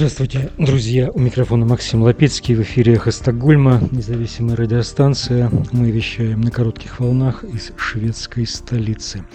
Здравствуйте, 0.00 0.50
друзья! 0.56 1.10
У 1.10 1.18
микрофона 1.18 1.66
Максим 1.66 2.00
Лапецкий, 2.00 2.54
в 2.54 2.62
эфире 2.62 2.94
«Эхо 2.94 3.10
Стокгольма», 3.10 3.86
независимая 3.90 4.56
радиостанция. 4.56 5.50
Мы 5.72 5.90
вещаем 5.90 6.40
на 6.40 6.50
коротких 6.50 7.00
волнах 7.00 7.44
из 7.44 7.72
шведской 7.76 8.46
столицы. 8.46 9.26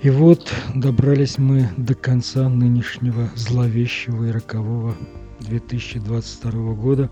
И 0.00 0.10
вот 0.10 0.54
добрались 0.76 1.38
мы 1.38 1.70
до 1.76 1.96
конца 1.96 2.48
нынешнего 2.48 3.28
зловещего 3.34 4.26
и 4.26 4.30
рокового 4.30 4.94
2022 5.40 6.74
года. 6.74 7.10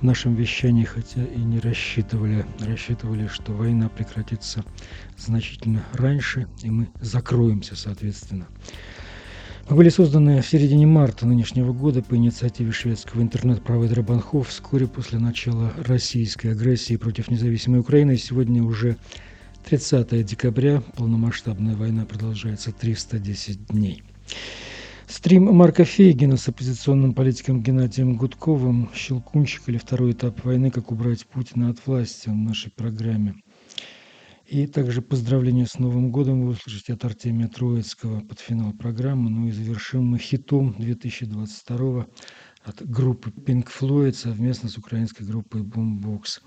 В 0.00 0.02
нашем 0.02 0.34
вещании, 0.34 0.84
хотя 0.84 1.24
и 1.24 1.40
не 1.40 1.58
рассчитывали, 1.58 2.44
рассчитывали, 2.60 3.28
что 3.28 3.52
война 3.52 3.88
прекратится 3.88 4.62
значительно 5.16 5.82
раньше, 5.94 6.48
и 6.62 6.68
мы 6.68 6.88
закроемся, 7.00 7.76
соответственно. 7.76 8.46
Были 9.70 9.90
созданы 9.90 10.40
в 10.40 10.46
середине 10.46 10.86
марта 10.86 11.26
нынешнего 11.26 11.74
года 11.74 12.02
по 12.02 12.16
инициативе 12.16 12.72
шведского 12.72 13.20
интернет-провайдера 13.20 14.00
Банхов 14.00 14.48
вскоре 14.48 14.86
после 14.86 15.18
начала 15.18 15.74
российской 15.84 16.52
агрессии 16.52 16.96
против 16.96 17.30
независимой 17.30 17.80
Украины. 17.80 18.16
Сегодня 18.16 18.62
уже 18.62 18.96
30 19.66 20.24
декабря, 20.24 20.82
полномасштабная 20.96 21.76
война 21.76 22.06
продолжается 22.06 22.72
310 22.72 23.66
дней. 23.66 24.02
Стрим 25.06 25.54
Марка 25.54 25.84
Фейгина 25.84 26.38
с 26.38 26.48
оппозиционным 26.48 27.12
политиком 27.12 27.62
Геннадием 27.62 28.16
Гудковым 28.16 28.88
«Щелкунчик» 28.94 29.64
или 29.66 29.76
второй 29.76 30.12
этап 30.12 30.44
войны 30.46 30.70
«Как 30.70 30.90
убрать 30.90 31.26
Путина 31.26 31.68
от 31.68 31.86
власти» 31.86 32.30
в 32.30 32.34
нашей 32.34 32.70
программе– 32.70 33.34
и 34.48 34.66
также 34.66 35.02
поздравления 35.02 35.66
с 35.66 35.78
Новым 35.78 36.10
годом 36.10 36.42
вы 36.42 36.52
услышите 36.52 36.94
от 36.94 37.04
Артемия 37.04 37.48
Троицкого 37.48 38.20
под 38.20 38.40
финал 38.40 38.72
программы. 38.72 39.28
Ну 39.28 39.48
и 39.48 39.50
завершим 39.50 40.06
мы 40.06 40.18
хитом 40.18 40.74
2022 40.78 42.06
от 42.64 42.90
группы 42.90 43.30
Pink 43.30 43.68
Floyd 43.68 44.14
совместно 44.14 44.70
с 44.70 44.78
украинской 44.78 45.24
группой 45.24 45.62
Boombox. 45.62 46.40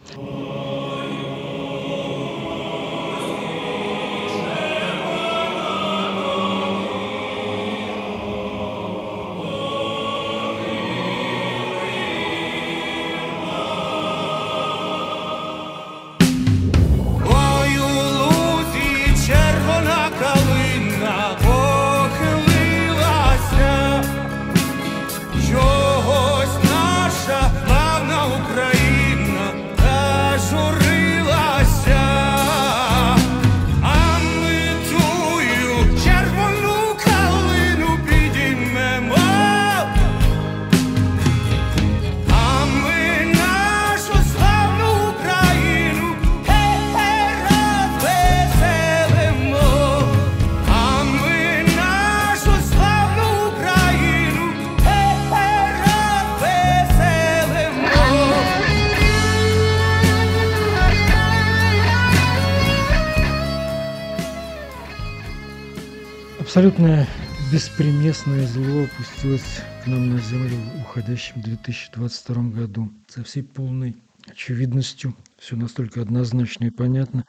Абсолютное 66.62 67.08
беспримесное 67.52 68.46
зло 68.46 68.84
опустилось 68.84 69.62
к 69.84 69.88
нам 69.88 70.12
на 70.12 70.20
землю 70.20 70.56
в 70.76 70.82
уходящем 70.82 71.42
2022 71.42 72.44
году. 72.52 72.92
Со 73.08 73.24
всей 73.24 73.42
полной 73.42 73.96
очевидностью, 74.28 75.16
все 75.40 75.56
настолько 75.56 76.04
однозначно 76.04 76.66
и 76.66 76.70
понятно, 76.70 77.26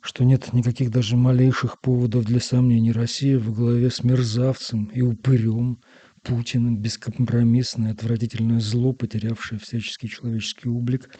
что 0.00 0.22
нет 0.22 0.52
никаких 0.52 0.92
даже 0.92 1.16
малейших 1.16 1.80
поводов 1.80 2.26
для 2.26 2.38
сомнений. 2.38 2.92
Россия 2.92 3.40
во 3.40 3.50
главе 3.50 3.90
с 3.90 4.04
мерзавцем 4.04 4.84
и 4.84 5.00
упырем 5.00 5.80
Путиным, 6.22 6.76
бескомпромиссное, 6.76 7.90
отвратительное 7.90 8.60
зло, 8.60 8.92
потерявшее 8.92 9.58
всяческий 9.58 10.08
человеческий 10.08 10.68
облик 10.68 11.12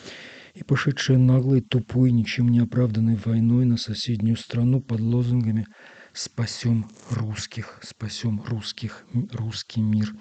и 0.54 0.62
пошедшее 0.62 1.18
наглой, 1.18 1.62
тупой, 1.62 2.12
ничем 2.12 2.46
не 2.46 2.60
оправданной 2.60 3.16
войной 3.16 3.64
на 3.64 3.76
соседнюю 3.76 4.36
страну 4.36 4.80
под 4.80 5.00
лозунгами– 5.00 5.66
спасем 6.14 6.88
русских, 7.10 7.80
спасем 7.82 8.40
русских, 8.46 9.04
русский 9.32 9.80
мир. 9.80 10.14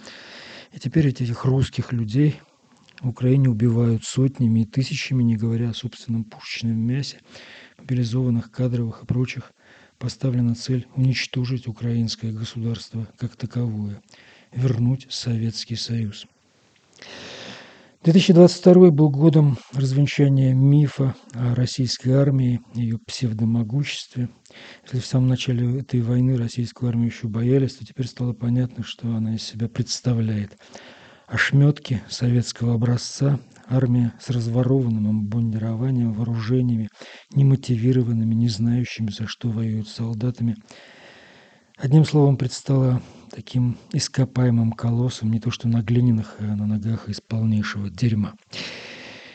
И 0.74 0.80
теперь 0.80 1.08
этих 1.08 1.46
русских 1.46 1.94
людей 1.94 2.42
в 3.00 3.10
Украине 3.10 3.50
убивают 3.50 4.04
сотнями 4.04 4.62
и 4.62 4.66
тысячами, 4.66 5.24
не 5.24 5.36
говоря 5.36 5.70
о 5.70 5.74
собственном 5.74 6.24
пушечном 6.24 6.78
мясе, 6.78 7.20
мобилизованных, 7.78 8.52
кадровых 8.52 9.04
и 9.04 9.06
прочих, 9.06 9.54
поставлена 10.00 10.56
цель 10.56 10.88
уничтожить 10.96 11.68
украинское 11.68 12.32
государство 12.32 13.08
как 13.18 13.36
таковое, 13.36 14.02
вернуть 14.52 15.08
Советский 15.10 15.76
Союз. 15.76 16.26
2022 18.04 18.92
был 18.92 19.10
годом 19.10 19.58
развенчания 19.72 20.54
мифа 20.54 21.16
о 21.34 21.56
российской 21.56 22.10
армии, 22.10 22.60
ее 22.74 22.98
псевдомогуществе. 22.98 24.28
Если 24.84 25.00
в 25.00 25.06
самом 25.06 25.30
начале 25.30 25.80
этой 25.80 26.02
войны 26.02 26.36
российскую 26.36 26.90
армию 26.90 27.08
еще 27.08 27.30
боялись, 27.30 27.76
то 27.76 27.86
теперь 27.86 28.08
стало 28.08 28.34
понятно, 28.34 28.84
что 28.84 29.08
она 29.08 29.36
из 29.36 29.44
себя 29.44 29.70
представляет. 29.70 30.58
Ошметки 31.28 32.02
советского 32.10 32.74
образца, 32.74 33.40
армия 33.70 34.12
с 34.20 34.30
разворованным 34.30 35.08
обмундированием, 35.08 36.12
вооружениями, 36.12 36.90
немотивированными, 37.34 38.36
не 38.36 38.50
знающими, 38.50 39.12
за 39.12 39.28
что 39.28 39.48
воюют 39.48 39.88
солдатами. 39.88 40.58
Одним 41.78 42.06
словом, 42.06 42.38
предстала 42.38 43.02
таким 43.32 43.78
ископаемым 43.94 44.74
колоссом, 44.74 45.32
не 45.32 45.40
то 45.40 45.50
что 45.50 45.68
на 45.68 45.82
глиняных, 45.82 46.36
а 46.40 46.44
на 46.44 46.68
ногах 46.68 47.10
из 47.10 47.20
полнейшего 47.20 47.90
дерьма. 47.90 48.34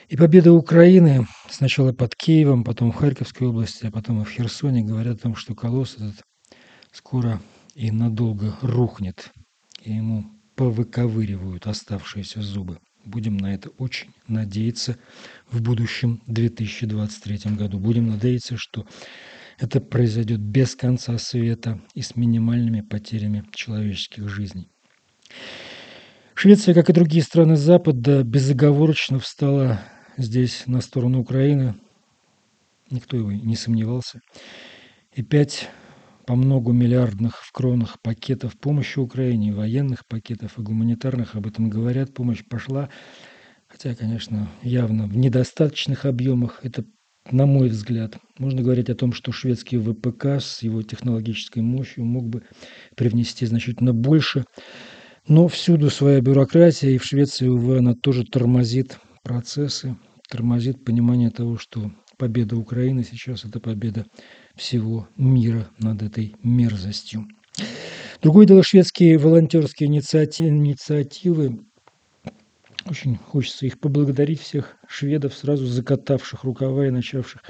И 0.08 0.16
победа 0.16 0.52
Украины 0.52 1.26
сначала 1.50 1.92
под 1.92 2.14
Киевом, 2.14 2.64
потом 2.64 2.92
в 2.92 2.94
Харьковской 2.94 3.48
области, 3.48 3.86
а 3.86 3.90
потом 3.90 4.22
и 4.22 4.24
в 4.24 4.30
Херсоне 4.30 4.82
говорят 4.82 5.16
о 5.16 5.22
том, 5.22 5.36
что 5.36 5.54
колосс 5.54 5.96
этот 5.96 6.22
скоро 6.92 7.40
и 7.74 7.90
надолго 7.90 8.56
рухнет, 8.62 9.30
и 9.82 9.92
ему 9.92 10.24
повыковыривают 10.54 11.66
оставшиеся 11.66 12.40
зубы. 12.40 12.78
Будем 13.04 13.36
на 13.36 13.52
это 13.52 13.70
очень 13.78 14.10
надеяться 14.28 14.96
в 15.50 15.60
будущем 15.60 16.20
2023 16.26 17.56
году. 17.56 17.78
Будем 17.78 18.08
надеяться, 18.08 18.56
что 18.56 18.86
это 19.58 19.80
произойдет 19.80 20.40
без 20.40 20.74
конца 20.74 21.18
света 21.18 21.80
и 21.94 22.02
с 22.02 22.16
минимальными 22.16 22.80
потерями 22.80 23.44
человеческих 23.52 24.28
жизней. 24.28 24.70
Швеция, 26.34 26.74
как 26.74 26.88
и 26.88 26.92
другие 26.92 27.22
страны 27.22 27.56
Запада, 27.56 28.22
безоговорочно 28.22 29.18
встала 29.18 29.80
здесь 30.16 30.66
на 30.66 30.80
сторону 30.80 31.20
Украины. 31.20 31.74
Никто 32.90 33.16
его 33.16 33.32
не 33.32 33.56
сомневался. 33.56 34.20
И 35.12 35.22
пять 35.22 35.68
по 36.26 36.36
многу 36.36 36.72
миллиардных 36.72 37.42
в 37.42 37.50
кронах 37.52 38.00
пакетов 38.02 38.56
помощи 38.58 38.98
Украине, 38.98 39.52
военных 39.52 40.06
пакетов 40.06 40.58
и 40.58 40.62
гуманитарных, 40.62 41.34
об 41.34 41.46
этом 41.46 41.68
говорят, 41.68 42.14
помощь 42.14 42.44
пошла, 42.48 42.88
хотя, 43.66 43.94
конечно, 43.96 44.48
явно 44.62 45.06
в 45.06 45.16
недостаточных 45.16 46.04
объемах. 46.04 46.60
Это 46.62 46.84
на 47.32 47.46
мой 47.46 47.68
взгляд, 47.68 48.18
можно 48.38 48.62
говорить 48.62 48.90
о 48.90 48.94
том, 48.94 49.12
что 49.12 49.32
шведский 49.32 49.78
ВПК 49.78 50.40
с 50.40 50.62
его 50.62 50.82
технологической 50.82 51.62
мощью 51.62 52.04
мог 52.04 52.28
бы 52.28 52.42
привнести 52.96 53.46
значительно 53.46 53.92
больше. 53.92 54.44
Но 55.26 55.48
всюду 55.48 55.90
своя 55.90 56.20
бюрократия, 56.20 56.94
и 56.94 56.98
в 56.98 57.04
Швеции, 57.04 57.48
увы, 57.48 57.78
она 57.78 57.94
тоже 57.94 58.24
тормозит 58.24 58.98
процессы, 59.22 59.96
тормозит 60.28 60.84
понимание 60.84 61.30
того, 61.30 61.58
что 61.58 61.92
победа 62.16 62.56
Украины 62.56 63.04
сейчас– 63.04 63.44
это 63.46 63.60
победа 63.60 64.06
всего 64.56 65.08
мира 65.16 65.68
над 65.78 66.02
этой 66.02 66.34
мерзостью. 66.42 67.26
Другое 68.22 68.46
дело, 68.46 68.62
шведские 68.62 69.18
волонтерские 69.18 69.88
инициативы 69.88 71.60
очень 72.90 73.16
хочется 73.16 73.66
их 73.66 73.80
поблагодарить, 73.80 74.40
всех 74.40 74.76
шведов, 74.88 75.34
сразу 75.34 75.66
закатавших 75.66 76.44
рукава 76.44 76.86
и 76.86 76.90
начавших 76.90 77.42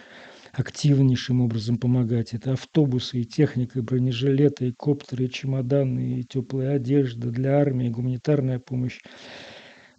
активнейшим 0.52 1.40
образом 1.40 1.78
помогать. 1.78 2.34
Это 2.34 2.52
автобусы 2.52 3.20
и 3.20 3.24
техника, 3.24 3.78
и 3.78 3.82
бронежилеты, 3.82 4.68
и 4.68 4.72
коптеры, 4.72 5.26
и 5.26 5.30
чемоданы, 5.30 6.20
и 6.20 6.24
теплая 6.24 6.76
одежда 6.76 7.30
для 7.30 7.58
армии, 7.58 7.88
гуманитарная 7.88 8.58
помощь, 8.58 9.00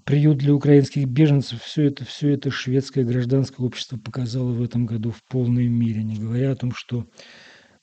приют 0.04 0.40
для 0.40 0.54
украинских 0.54 1.06
беженцев. 1.06 1.62
Все 1.62 1.84
это, 1.84 2.04
все 2.04 2.30
это 2.30 2.52
шведское 2.52 3.06
гражданское 3.06 3.64
общество 3.64 3.98
показало 3.98 4.52
в 4.52 4.62
этом 4.62 4.86
году 4.86 5.12
в 5.12 5.24
полной 5.30 5.68
мере, 5.68 6.04
не 6.04 6.18
говоря 6.18 6.52
о 6.52 6.56
том, 6.56 6.74
что 6.74 7.06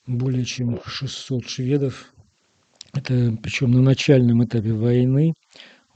более 0.06 0.44
чем 0.44 0.80
600 0.84 1.48
шведов, 1.48 2.12
это 2.92 3.36
причем 3.42 3.72
на 3.72 3.82
начальном 3.82 4.44
этапе 4.44 4.72
войны, 4.72 5.34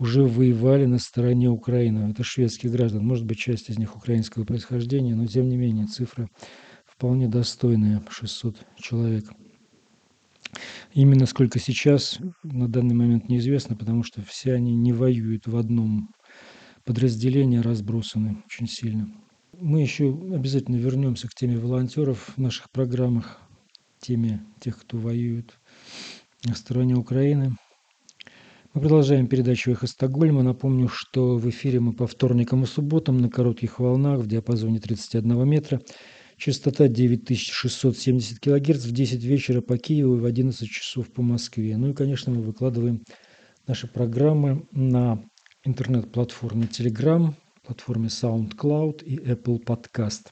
уже 0.00 0.25
воевали 0.25 0.87
на 0.87 0.99
стороне 0.99 1.50
Украины. 1.50 2.11
Это 2.11 2.25
шведских 2.25 2.73
граждан. 2.73 3.06
Может 3.06 3.26
быть, 3.26 3.38
часть 3.38 3.69
из 3.69 3.79
них 3.79 3.94
украинского 3.94 4.44
происхождения, 4.44 5.14
но 5.14 5.26
тем 5.26 5.49
не 5.50 5.58
менее 5.58 5.87
цифра 5.87 6.26
вполне 6.87 7.29
достойная. 7.29 8.02
600 8.08 8.56
человек. 8.76 9.31
Именно 10.94 11.26
сколько 11.26 11.58
сейчас 11.61 12.19
на 12.43 12.67
данный 12.67 12.94
момент 12.94 13.29
неизвестно, 13.29 13.76
потому 13.76 14.02
что 14.02 14.23
все 14.23 14.55
они 14.55 14.75
не 14.75 14.94
воюют 14.94 15.47
в 15.47 15.55
одном 15.56 16.08
подразделении, 16.85 17.58
разбросаны 17.58 18.43
очень 18.46 18.69
сильно. 18.69 19.06
Мы 19.53 19.82
еще 19.82 20.08
обязательно 20.08 20.76
вернемся 20.76 21.29
к 21.29 21.35
теме 21.35 21.58
волонтеров 21.58 22.32
в 22.37 22.38
наших 22.38 22.70
программах, 22.70 23.38
теме 24.00 24.43
тех, 24.61 24.81
кто 24.81 24.96
воюет 24.96 25.58
на 26.46 26.55
стороне 26.55 26.94
Украины. 26.94 27.55
Мы 28.72 28.82
продолжаем 28.82 29.26
передачу 29.26 29.72
«Эхо 29.72 29.88
Стокгольма». 29.88 30.44
Напомню, 30.44 30.88
что 30.88 31.37
в 31.37 31.50
эфире 31.50 31.81
мы 31.81 31.93
по 31.93 32.06
вторникам 32.06 32.62
и 32.62 32.67
субботам 32.67 33.19
на 33.19 33.28
коротких 33.28 33.81
волнах 33.81 34.20
в 34.20 34.28
диапазоне 34.28 34.78
31 34.78 35.44
метра. 35.44 35.81
Частота 36.37 36.87
9670 36.87 38.38
кГц 38.38 38.84
в 38.84 38.93
10 38.93 39.25
вечера 39.25 39.61
по 39.61 39.76
Киеву 39.76 40.19
и 40.19 40.20
в 40.20 40.25
11 40.25 40.69
часов 40.69 41.12
по 41.12 41.20
Москве. 41.20 41.76
Ну 41.76 41.90
и, 41.90 41.94
конечно, 41.94 42.32
мы 42.32 42.43
выкладываем 42.43 43.02
наши 43.67 43.88
программы 43.88 44.69
на 44.70 45.20
интернет-платформе 45.64 46.67
Telegram, 46.67 47.34
платформе 47.67 48.06
SoundCloud 48.06 49.02
и 49.02 49.17
Apple 49.17 49.64
Podcast. 49.67 50.28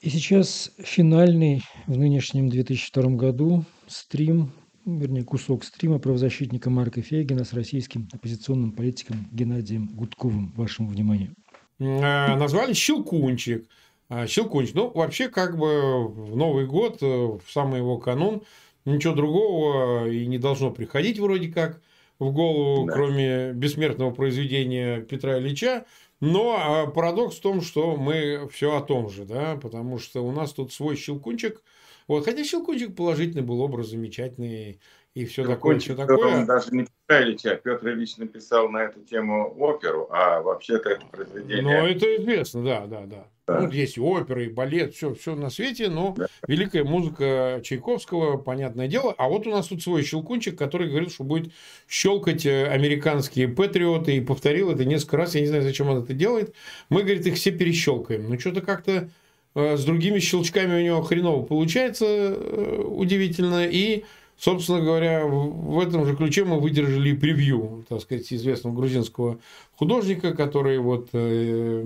И 0.00 0.08
сейчас 0.10 0.70
финальный 0.78 1.62
в 1.88 1.98
нынешнем 1.98 2.48
2002 2.50 3.16
году 3.16 3.64
стрим 3.88 4.52
вернее, 4.86 5.24
кусок 5.24 5.64
стрима 5.64 5.98
правозащитника 5.98 6.70
Марка 6.70 7.02
Фейгина 7.02 7.44
с 7.44 7.52
российским 7.52 8.08
оппозиционным 8.12 8.72
политиком 8.72 9.26
Геннадием 9.32 9.88
Гудковым. 9.88 10.52
Вашему 10.56 10.88
вниманию. 10.88 11.34
А, 11.80 12.36
назвали 12.36 12.72
«Щелкунчик». 12.72 13.66
А, 14.08 14.26
Щелкунчик. 14.26 14.74
Ну, 14.74 14.90
вообще, 14.90 15.28
как 15.28 15.58
бы 15.58 16.06
в 16.08 16.36
Новый 16.36 16.66
год, 16.66 16.98
э, 17.02 17.06
в 17.06 17.42
самый 17.50 17.78
его 17.80 17.98
канун, 17.98 18.42
ничего 18.84 19.14
другого 19.14 20.08
и 20.08 20.26
не 20.26 20.38
должно 20.38 20.70
приходить 20.70 21.18
вроде 21.18 21.48
как 21.48 21.82
в 22.20 22.32
голову, 22.32 22.86
да. 22.86 22.92
кроме 22.92 23.52
бессмертного 23.52 24.12
произведения 24.12 25.00
Петра 25.00 25.38
Ильича. 25.38 25.84
Но 26.20 26.56
а, 26.58 26.86
парадокс 26.86 27.36
в 27.36 27.40
том, 27.42 27.60
что 27.60 27.96
мы 27.96 28.48
все 28.52 28.76
о 28.76 28.80
том 28.80 29.10
же, 29.10 29.24
да, 29.24 29.56
потому 29.60 29.98
что 29.98 30.24
у 30.24 30.30
нас 30.30 30.52
тут 30.52 30.72
свой 30.72 30.96
щелкунчик– 30.96 31.62
вот, 32.08 32.24
хотя 32.24 32.44
Щелкунчик 32.44 32.94
положительный 32.94 33.42
был 33.42 33.60
образ, 33.60 33.88
замечательный 33.88 34.80
и 35.16 35.24
все 35.24 35.46
такое, 35.46 35.78
все 35.78 35.96
такое. 35.96 36.40
Он 36.40 36.44
даже 36.44 36.72
не 36.72 36.84
Петра 36.84 37.22
Ильича, 37.22 37.56
Петр 37.56 37.88
Ильич 37.88 38.18
написал 38.18 38.68
на 38.68 38.84
эту 38.84 39.00
тему 39.00 39.50
оперу, 39.58 40.08
а 40.10 40.42
вообще-то 40.42 40.90
это 40.90 41.06
произведение... 41.06 41.62
Ну, 41.62 41.86
это 41.86 42.16
известно, 42.16 42.62
да, 42.62 42.86
да, 42.86 43.06
да. 43.06 43.26
да. 43.46 43.60
Ну, 43.62 43.70
есть 43.70 43.96
и 43.96 44.00
опера, 44.02 44.44
и 44.44 44.50
балет, 44.50 44.94
все, 44.94 45.14
все 45.14 45.34
на 45.34 45.48
свете, 45.48 45.88
но 45.88 46.14
да. 46.18 46.26
великая 46.46 46.84
музыка 46.84 47.62
Чайковского, 47.64 48.36
понятное 48.36 48.88
дело. 48.88 49.14
А 49.16 49.30
вот 49.30 49.46
у 49.46 49.50
нас 49.50 49.68
тут 49.68 49.82
свой 49.82 50.02
щелкунчик, 50.02 50.58
который 50.58 50.90
говорит, 50.90 51.10
что 51.10 51.24
будет 51.24 51.50
щелкать 51.88 52.44
э, 52.44 52.66
американские 52.66 53.48
патриоты, 53.48 54.18
и 54.18 54.20
повторил 54.20 54.70
это 54.70 54.84
несколько 54.84 55.16
раз, 55.16 55.34
я 55.34 55.40
не 55.40 55.46
знаю, 55.46 55.62
зачем 55.62 55.88
он 55.88 56.02
это 56.02 56.12
делает. 56.12 56.54
Мы, 56.90 57.00
говорит, 57.00 57.26
их 57.26 57.36
все 57.36 57.52
перещелкаем. 57.52 58.28
Ну, 58.28 58.38
что-то 58.38 58.60
как-то 58.60 59.08
с 59.56 59.84
другими 59.84 60.18
щелчками 60.18 60.78
у 60.78 60.84
него 60.84 61.02
хреново 61.02 61.42
получается, 61.42 62.04
э, 62.06 62.82
удивительно. 62.86 63.66
И, 63.66 64.04
собственно 64.36 64.82
говоря, 64.82 65.24
в 65.26 65.80
этом 65.80 66.04
же 66.04 66.14
ключе 66.14 66.44
мы 66.44 66.60
выдержали 66.60 67.14
превью, 67.14 67.84
так 67.88 68.02
сказать, 68.02 68.30
известного 68.30 68.74
грузинского 68.74 69.38
художника, 69.76 70.34
который 70.34 70.78
вот 70.78 71.08
э, 71.14 71.84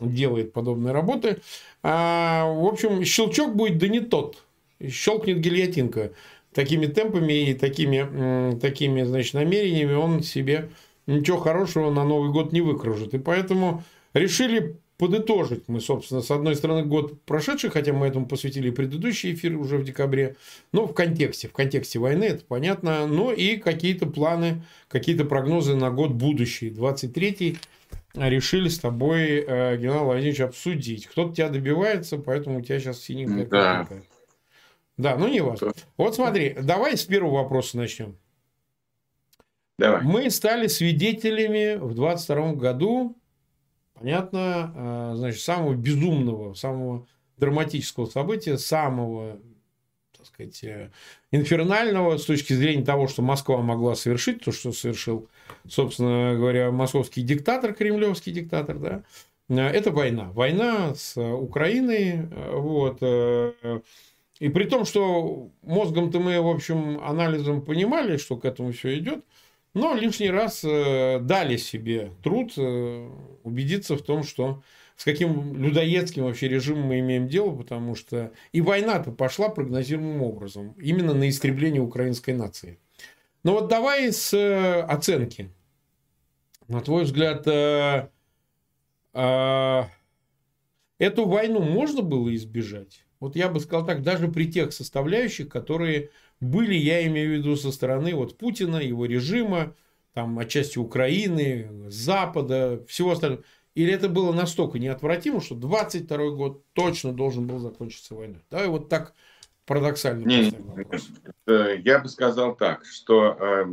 делает 0.00 0.52
подобные 0.52 0.92
работы. 0.92 1.38
А, 1.82 2.52
в 2.52 2.66
общем, 2.66 3.02
щелчок 3.02 3.56
будет 3.56 3.78
да 3.78 3.88
не 3.88 4.00
тот. 4.00 4.44
Щелкнет 4.86 5.40
гильотинка. 5.40 6.12
Такими 6.52 6.84
темпами 6.84 7.50
и 7.50 7.54
такими, 7.54 8.58
такими 8.58 9.02
значит, 9.04 9.34
намерениями 9.34 9.94
он 9.94 10.22
себе 10.22 10.70
ничего 11.06 11.38
хорошего 11.38 11.90
на 11.90 12.04
Новый 12.04 12.30
год 12.30 12.52
не 12.52 12.60
выкружит. 12.60 13.14
И 13.14 13.18
поэтому 13.18 13.84
решили 14.12 14.76
подытожить 14.98 15.64
мы, 15.68 15.80
собственно, 15.80 16.22
с 16.22 16.30
одной 16.30 16.56
стороны, 16.56 16.84
год 16.84 17.22
прошедший, 17.22 17.70
хотя 17.70 17.92
мы 17.92 18.06
этому 18.06 18.26
посвятили 18.26 18.70
предыдущий 18.70 19.34
эфир 19.34 19.56
уже 19.56 19.78
в 19.78 19.84
декабре, 19.84 20.36
но 20.72 20.86
в 20.86 20.94
контексте, 20.94 21.48
в 21.48 21.52
контексте 21.52 21.98
войны, 21.98 22.24
это 22.24 22.44
понятно, 22.44 23.06
но 23.06 23.32
и 23.32 23.56
какие-то 23.56 24.06
планы, 24.06 24.62
какие-то 24.88 25.24
прогнозы 25.24 25.74
на 25.76 25.90
год 25.90 26.12
будущий, 26.12 26.70
23-й, 26.70 27.58
решили 28.14 28.68
с 28.68 28.78
тобой, 28.78 29.44
э, 29.46 29.76
Геннадий 29.76 30.04
Владимирович, 30.04 30.40
обсудить. 30.40 31.06
Кто-то 31.06 31.34
тебя 31.34 31.48
добивается, 31.50 32.16
поэтому 32.18 32.58
у 32.58 32.62
тебя 32.62 32.80
сейчас 32.80 33.00
синенькая 33.00 33.46
да. 33.46 33.74
картинка. 33.78 34.06
Да, 34.96 35.16
ну 35.16 35.28
не 35.28 35.40
важно. 35.40 35.72
Вот 35.98 36.14
смотри, 36.14 36.56
давай 36.60 36.96
с 36.96 37.04
первого 37.04 37.42
вопроса 37.42 37.76
начнем. 37.76 38.16
Давай. 39.78 40.02
Мы 40.02 40.30
стали 40.30 40.68
свидетелями 40.68 41.76
в 41.76 41.94
22 41.94 42.54
году 42.54 43.16
понятно, 43.98 44.72
э, 44.74 45.12
значит, 45.16 45.40
самого 45.40 45.74
безумного, 45.74 46.54
самого 46.54 47.06
драматического 47.38 48.06
события, 48.06 48.58
самого, 48.58 49.38
так 50.16 50.26
сказать, 50.26 50.62
э, 50.64 50.90
инфернального 51.30 52.18
с 52.18 52.24
точки 52.24 52.52
зрения 52.52 52.84
того, 52.84 53.08
что 53.08 53.22
Москва 53.22 53.58
могла 53.58 53.94
совершить, 53.94 54.44
то, 54.44 54.52
что 54.52 54.72
совершил, 54.72 55.28
собственно 55.68 56.34
говоря, 56.36 56.70
московский 56.70 57.22
диктатор, 57.22 57.74
кремлевский 57.74 58.32
диктатор, 58.32 58.78
да, 58.78 59.02
э, 59.48 59.54
это 59.56 59.90
война. 59.90 60.30
Война 60.32 60.94
с 60.94 61.16
Украиной, 61.16 62.28
вот, 62.52 63.02
и 64.38 64.50
при 64.50 64.64
том, 64.64 64.84
что 64.84 65.48
мозгом-то 65.62 66.20
мы, 66.20 66.40
в 66.42 66.48
общем, 66.48 67.00
анализом 67.02 67.62
понимали, 67.62 68.18
что 68.18 68.36
к 68.36 68.44
этому 68.44 68.72
все 68.72 68.98
идет, 68.98 69.24
но 69.76 69.94
лишний 69.94 70.30
раз 70.30 70.64
э, 70.64 71.18
дали 71.20 71.58
себе 71.58 72.10
труд 72.22 72.54
э, 72.56 73.10
убедиться 73.42 73.96
в 73.96 74.00
том, 74.00 74.22
что 74.22 74.62
с 74.96 75.04
каким 75.04 75.62
людоедским 75.62 76.24
вообще 76.24 76.48
режимом 76.48 76.84
мы 76.84 77.00
имеем 77.00 77.28
дело, 77.28 77.54
потому 77.54 77.94
что 77.94 78.32
и 78.52 78.62
война-то 78.62 79.12
пошла 79.12 79.50
прогнозируемым 79.50 80.22
образом, 80.22 80.74
именно 80.78 81.12
на 81.12 81.28
истребление 81.28 81.82
украинской 81.82 82.30
нации. 82.30 82.78
Но 83.42 83.52
вот 83.52 83.68
давай 83.68 84.10
с 84.10 84.32
э, 84.32 84.80
оценки. 84.80 85.50
На 86.68 86.80
твой 86.80 87.04
взгляд, 87.04 87.46
эту 87.46 88.08
войну 91.26 91.60
можно 91.60 92.00
было 92.00 92.34
избежать? 92.34 93.04
Вот 93.20 93.36
я 93.36 93.48
бы 93.48 93.60
сказал 93.60 93.84
так, 93.84 94.02
даже 94.02 94.28
при 94.28 94.50
тех 94.50 94.72
составляющих, 94.72 95.50
которые 95.50 96.08
были, 96.40 96.74
я 96.74 97.06
имею 97.06 97.30
в 97.30 97.32
виду, 97.38 97.56
со 97.56 97.72
стороны 97.72 98.14
вот 98.14 98.36
Путина, 98.38 98.76
его 98.76 99.06
режима, 99.06 99.74
там, 100.12 100.38
отчасти 100.38 100.78
Украины, 100.78 101.90
Запада, 101.90 102.84
всего 102.88 103.12
остального. 103.12 103.44
Или 103.74 103.92
это 103.92 104.08
было 104.08 104.32
настолько 104.32 104.78
неотвратимо, 104.78 105.40
что 105.40 105.54
22 105.54 106.30
год 106.30 106.64
точно 106.72 107.12
должен 107.12 107.46
был 107.46 107.58
закончиться 107.58 108.14
войной? 108.14 108.42
Давай 108.50 108.68
вот 108.68 108.88
так 108.88 109.14
парадоксально 109.66 110.24
не, 110.24 110.52
Я 111.84 111.98
бы 111.98 112.08
сказал 112.08 112.56
так, 112.56 112.86
что 112.86 113.36
э, 113.38 113.66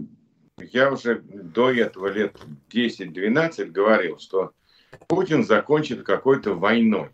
я 0.72 0.92
уже 0.92 1.22
до 1.22 1.72
этого 1.72 2.08
лет 2.08 2.36
10-12 2.74 3.66
говорил, 3.68 4.20
что 4.20 4.52
Путин 5.08 5.46
закончит 5.46 6.04
какой-то 6.04 6.54
войной. 6.54 7.10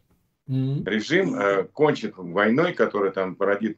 Mm-hmm. 0.47 0.89
Режим 0.89 1.35
э, 1.35 1.63
кончит 1.65 2.13
войной, 2.17 2.73
которая 2.73 3.11
там 3.11 3.35
породит 3.35 3.77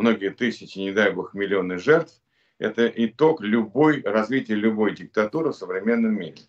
многие 0.00 0.30
тысячи, 0.30 0.78
не 0.78 0.92
дай 0.92 1.12
бог, 1.12 1.34
миллионы 1.34 1.78
жертв, 1.78 2.20
это 2.58 2.86
итог 2.88 3.40
любой, 3.40 4.02
развития 4.02 4.54
любой 4.54 4.94
диктатуры 4.94 5.50
в 5.50 5.56
современном 5.56 6.14
мире. 6.18 6.42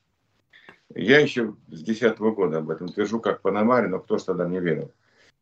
Я 0.93 1.19
еще 1.19 1.55
с 1.69 1.81
2010 1.83 2.19
года 2.19 2.57
об 2.57 2.69
этом 2.69 2.89
твержу, 2.89 3.19
как 3.19 3.41
Панамаре, 3.41 3.87
но 3.87 3.99
кто 3.99 4.17
ж 4.17 4.23
тогда 4.23 4.47
не 4.47 4.59
верил. 4.59 4.91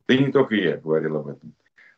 Да 0.08 0.14
и 0.14 0.20
не 0.20 0.32
только 0.32 0.56
я 0.56 0.78
говорил 0.78 1.18
об 1.18 1.28
этом. 1.28 1.54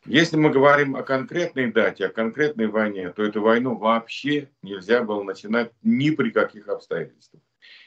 Если 0.06 0.36
мы 0.36 0.50
говорим 0.50 0.96
о 0.96 1.04
конкретной 1.04 1.72
дате, 1.72 2.08
о 2.08 2.10
конкретной 2.10 2.68
войне, 2.68 3.10
то 3.10 3.24
эту 3.24 3.42
войну 3.42 3.76
вообще 3.76 4.50
нельзя 4.64 5.04
было 5.04 5.22
начинать 5.22 5.72
ни 5.84 6.10
при 6.10 6.32
каких 6.32 6.68
обстоятельствах. 6.70 7.42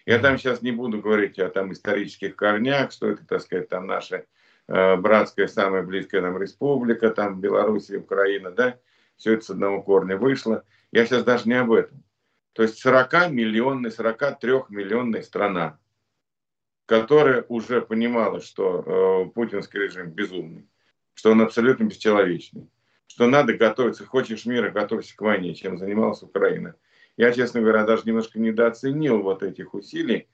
Я 0.06 0.18
там 0.18 0.38
сейчас 0.38 0.62
не 0.62 0.70
буду 0.70 1.00
говорить 1.00 1.38
о 1.38 1.48
там 1.48 1.72
исторических 1.72 2.36
корнях, 2.36 2.92
что 2.92 3.08
это, 3.08 3.26
так 3.26 3.40
сказать, 3.40 3.68
там 3.68 3.86
наши 3.86 4.26
братская, 4.66 5.46
самая 5.46 5.82
близкая 5.82 6.22
нам 6.22 6.40
республика, 6.40 7.10
там 7.10 7.40
Белоруссия, 7.40 7.98
Украина, 7.98 8.50
да, 8.50 8.78
все 9.16 9.34
это 9.34 9.44
с 9.44 9.50
одного 9.50 9.82
корня 9.82 10.16
вышло. 10.16 10.64
Я 10.92 11.06
сейчас 11.06 11.24
даже 11.24 11.48
не 11.48 11.54
об 11.54 11.72
этом. 11.72 12.02
То 12.54 12.62
есть 12.62 12.78
40 12.78 13.30
миллионная, 13.30 13.90
43 13.90 14.52
миллионная 14.68 15.22
страна, 15.22 15.78
которая 16.86 17.44
уже 17.48 17.82
понимала, 17.82 18.40
что 18.40 19.26
э, 19.26 19.30
путинский 19.30 19.80
режим 19.80 20.10
безумный, 20.10 20.68
что 21.14 21.32
он 21.32 21.40
абсолютно 21.40 21.84
бесчеловечный, 21.84 22.68
что 23.06 23.26
надо 23.26 23.54
готовиться, 23.54 24.06
хочешь 24.06 24.46
мира, 24.46 24.70
готовься 24.70 25.16
к 25.16 25.20
войне, 25.20 25.54
чем 25.54 25.78
занималась 25.78 26.22
Украина. 26.22 26.76
Я, 27.16 27.32
честно 27.32 27.60
говоря, 27.60 27.84
даже 27.84 28.02
немножко 28.04 28.38
недооценил 28.38 29.22
вот 29.22 29.42
этих 29.42 29.74
усилий. 29.74 30.28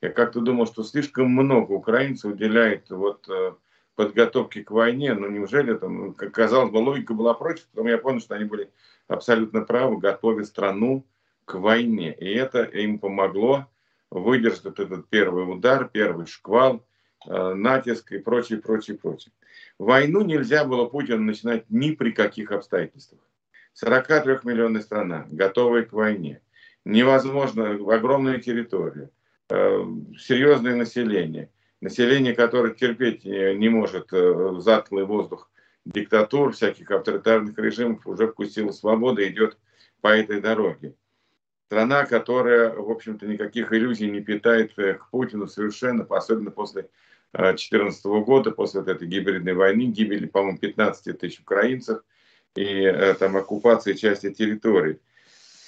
Я 0.00 0.10
как-то 0.10 0.40
думал, 0.40 0.66
что 0.66 0.82
слишком 0.82 1.30
много 1.30 1.72
украинцев 1.72 2.32
уделяет 2.32 2.90
вот 2.90 3.28
э, 3.28 3.54
подготовке 3.96 4.62
к 4.62 4.70
войне. 4.70 5.14
Но 5.14 5.26
неужели 5.28 5.74
там, 5.74 6.14
как 6.14 6.32
казалось 6.32 6.70
бы, 6.70 6.78
логика 6.78 7.14
была 7.14 7.34
против, 7.34 7.66
потом 7.68 7.88
я 7.88 7.98
понял, 7.98 8.20
что 8.20 8.34
они 8.34 8.44
были 8.44 8.70
абсолютно 9.08 9.62
правы, 9.62 9.98
готовят 9.98 10.46
страну 10.46 11.04
к 11.44 11.54
войне. 11.54 12.14
И 12.14 12.32
это 12.34 12.62
им 12.62 12.98
помогло 12.98 13.66
выдержать 14.10 14.78
этот 14.78 15.08
первый 15.08 15.50
удар, 15.50 15.88
первый 15.88 16.26
шквал, 16.26 16.84
э, 17.26 17.54
натиск 17.54 18.12
и 18.12 18.18
прочее, 18.18 18.60
прочее, 18.60 18.96
прочее. 18.96 19.32
Войну 19.78 20.22
нельзя 20.22 20.64
было 20.64 20.86
Путину 20.86 21.22
начинать 21.22 21.64
ни 21.68 21.90
при 21.92 22.12
каких 22.12 22.52
обстоятельствах. 22.52 23.20
43-миллионная 23.74 24.80
страна, 24.80 25.26
готовая 25.30 25.82
к 25.82 25.92
войне. 25.92 26.40
Невозможно, 26.84 27.72
огромная 27.72 28.38
территория, 28.38 29.10
э, 29.50 29.84
серьезное 30.18 30.76
население. 30.76 31.50
Население, 31.80 32.34
которое 32.34 32.74
терпеть 32.74 33.24
не 33.24 33.68
может 33.68 34.12
э, 34.12 34.54
затклый 34.58 35.04
воздух 35.04 35.50
диктатур, 35.84 36.52
всяких 36.52 36.90
авторитарных 36.90 37.56
режимов, 37.58 38.06
уже 38.06 38.28
вкусила 38.28 38.72
свободы, 38.72 39.28
идет 39.28 39.58
по 40.00 40.08
этой 40.08 40.40
дороге. 40.40 40.94
Страна, 41.66 42.06
которая, 42.06 42.72
в 42.72 42.90
общем-то, 42.90 43.26
никаких 43.26 43.72
иллюзий 43.72 44.10
не 44.10 44.20
питает 44.20 44.72
э, 44.78 44.94
к 44.94 45.10
Путину 45.10 45.46
совершенно, 45.46 46.04
особенно 46.04 46.50
после 46.50 46.88
2014 47.32 48.04
года, 48.06 48.50
после 48.50 48.80
вот 48.80 48.88
этой 48.88 49.06
гибридной 49.06 49.54
войны, 49.54 49.82
гибели, 49.86 50.26
по-моему, 50.26 50.58
15 50.58 51.18
тысяч 51.18 51.40
украинцев– 51.40 52.02
и 52.56 52.82
э, 52.84 53.14
там 53.14 53.36
оккупации 53.36 53.92
части 53.92 54.32
территорий. 54.32 54.98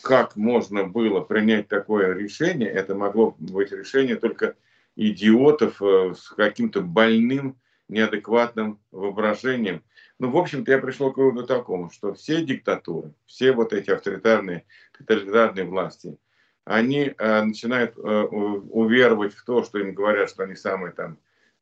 Как 0.02 0.36
можно 0.36 0.84
было 0.84 1.20
принять 1.20 1.68
такое 1.68 2.14
решение? 2.14 2.68
Это 2.68 2.94
могло 2.94 3.34
быть 3.38 3.72
решение 3.72 4.16
только 4.16 4.56
идиотов 4.98 5.80
э, 5.82 6.14
с 6.14 6.28
каким-то 6.30 6.82
больным, 6.82 7.56
неадекватным 7.88 8.78
воображением. 8.90 9.82
Ну, 10.18 10.30
в 10.30 10.36
общем-то, 10.36 10.70
я 10.70 10.78
пришел 10.78 11.12
к 11.12 11.16
выводу 11.16 11.46
такому, 11.46 11.90
что 11.90 12.12
все 12.12 12.44
диктатуры, 12.44 13.14
все 13.24 13.52
вот 13.52 13.72
эти 13.72 13.90
авторитарные, 13.90 14.66
тоталитарные 14.98 15.64
власти, 15.64 16.18
они 16.64 17.14
э, 17.16 17.42
начинают 17.42 17.96
э, 17.96 18.00
уверовать 18.00 19.32
в 19.32 19.44
то, 19.44 19.62
что 19.62 19.78
им 19.78 19.94
говорят, 19.94 20.28
что 20.28 20.42
они 20.42 20.54
самые 20.54 20.92
там 20.92 21.16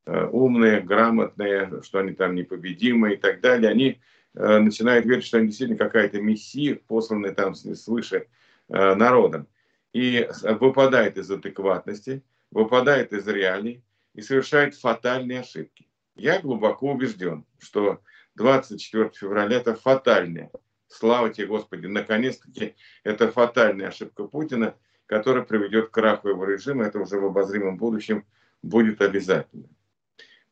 э, 0.06 0.26
умные, 0.32 0.80
грамотные, 0.80 1.82
что 1.82 2.00
они 2.00 2.12
там 2.12 2.34
непобедимые 2.34 3.14
и 3.14 3.18
так 3.18 3.40
далее. 3.40 3.70
Они 3.70 4.00
Э, 4.36 4.58
начинает 4.58 5.06
верить, 5.06 5.24
что 5.24 5.38
они 5.38 5.48
действительно 5.48 5.78
какая-то 5.78 6.20
мессия, 6.20 6.78
посланная 6.86 7.32
там 7.32 7.54
свыше 7.54 8.26
э, 8.68 8.94
народом. 8.94 9.48
И 9.94 10.28
выпадает 10.42 11.16
из 11.16 11.30
адекватности, 11.30 12.22
выпадает 12.56 13.12
из 13.12 13.28
реалий 13.28 13.82
и 14.14 14.22
совершает 14.22 14.74
фатальные 14.74 15.40
ошибки. 15.40 15.86
Я 16.14 16.40
глубоко 16.40 16.90
убежден, 16.90 17.44
что 17.58 18.00
24 18.36 19.10
февраля 19.10 19.58
это 19.58 19.74
фатальная, 19.74 20.50
слава 20.88 21.28
тебе 21.28 21.48
Господи, 21.48 21.86
наконец-таки 21.86 22.74
это 23.04 23.30
фатальная 23.30 23.88
ошибка 23.88 24.24
Путина, 24.24 24.74
которая 25.04 25.44
приведет 25.44 25.90
к 25.90 25.90
краху 25.90 26.30
его 26.30 26.46
режима, 26.46 26.84
это 26.84 26.98
уже 26.98 27.20
в 27.20 27.26
обозримом 27.26 27.76
будущем 27.76 28.24
будет 28.62 29.02
обязательно. 29.02 29.68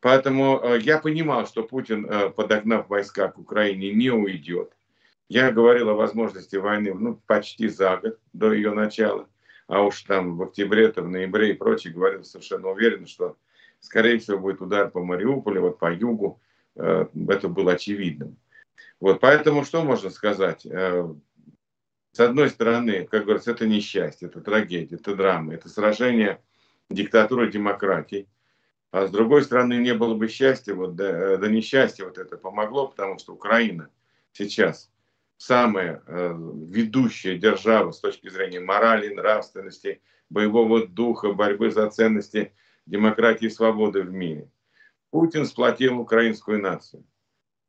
Поэтому 0.01 0.61
э, 0.63 0.81
я 0.81 0.99
понимал, 0.99 1.47
что 1.47 1.63
Путин, 1.63 2.05
э, 2.05 2.29
подогнав 2.29 2.91
войска 2.91 3.29
к 3.29 3.39
Украине, 3.39 3.95
не 3.95 4.11
уйдет. 4.11 4.77
Я 5.31 5.51
говорил 5.51 5.89
о 5.89 5.95
возможности 5.95 6.57
войны 6.57 6.93
ну, 6.93 7.17
почти 7.27 7.69
за 7.69 7.97
год 7.97 8.19
до 8.35 8.53
ее 8.53 8.73
начала. 8.73 9.27
А 9.67 9.83
уж 9.83 10.03
там 10.03 10.37
в 10.37 10.43
октябре, 10.43 10.93
в 10.93 11.09
ноябре 11.09 11.51
и 11.51 11.55
прочее 11.55 11.93
говорил 11.93 12.25
совершенно 12.25 12.69
уверенно, 12.69 13.07
что 13.07 13.37
скорее 13.81 14.19
всего 14.19 14.39
будет 14.39 14.61
удар 14.61 14.91
по 14.91 15.03
Мариуполю, 15.03 15.63
вот 15.63 15.79
по 15.79 15.93
югу. 15.93 16.41
Э, 16.77 17.07
это 17.29 17.49
было 17.49 17.73
очевидным. 17.73 18.37
Вот, 19.01 19.21
поэтому 19.21 19.65
что 19.65 19.83
можно 19.83 20.11
сказать? 20.11 20.67
С 22.15 22.21
одной 22.21 22.49
стороны, 22.49 23.09
как 23.11 23.25
говорится, 23.25 23.51
это 23.51 23.67
несчастье, 23.67 24.29
это 24.29 24.41
трагедия, 24.41 24.95
это 24.95 25.17
драма, 25.17 25.55
это 25.55 25.69
сражение 25.69 26.41
диктатуры 26.89 27.51
демократии. 27.51 28.29
А 28.93 29.09
с 29.09 29.11
другой 29.11 29.43
стороны, 29.43 29.75
не 29.75 29.95
было 29.95 30.15
бы 30.15 30.29
счастья, 30.29 30.75
вот, 30.75 30.95
да, 30.95 31.37
да 31.37 31.49
несчастье 31.49 32.05
вот 32.05 32.17
это 32.19 32.37
помогло, 32.37 32.87
потому 32.87 33.19
что 33.19 33.35
Украина 33.35 33.91
сейчас 34.33 34.93
самая 35.37 36.03
э, 36.07 36.35
ведущая 36.69 37.39
держава 37.39 37.93
с 37.93 38.01
точки 38.01 38.29
зрения 38.29 38.61
морали, 38.61 39.15
нравственности, 39.15 40.01
боевого 40.31 40.87
духа, 40.87 41.33
борьбы 41.33 41.71
за 41.71 41.91
ценности 41.91 42.53
демократии 42.87 43.47
и 43.47 43.51
свободы 43.51 44.03
в 44.03 44.13
мире. 44.13 44.51
Путин 45.11 45.47
сплотил 45.47 45.99
украинскую 45.99 46.61
нацию. 46.61 47.05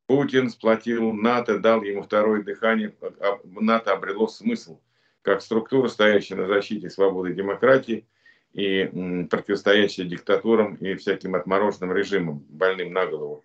Путин 0.08 0.50
сплотил 0.50 1.14
НАТО, 1.14 1.60
дал 1.60 1.82
ему 1.84 2.04
второе 2.04 2.44
дыхание. 2.44 2.96
А, 3.02 3.40
НАТО 3.44 3.94
обрело 3.94 4.28
смысл 4.28 4.80
как 5.22 5.42
структура, 5.42 5.88
стоящая 5.88 6.36
на 6.36 6.48
защите 6.48 6.90
свободы 6.90 7.32
и 7.32 7.36
демократии– 7.36 8.08
и 8.56 8.90
противостоящая 9.30 10.06
диктатурам 10.06 10.76
и 10.76 10.96
всяким 10.96 11.36
отмороженным 11.36 11.92
режимам, 11.92 12.40
больным 12.48 12.94
на 12.94 13.06
голову. 13.06 13.44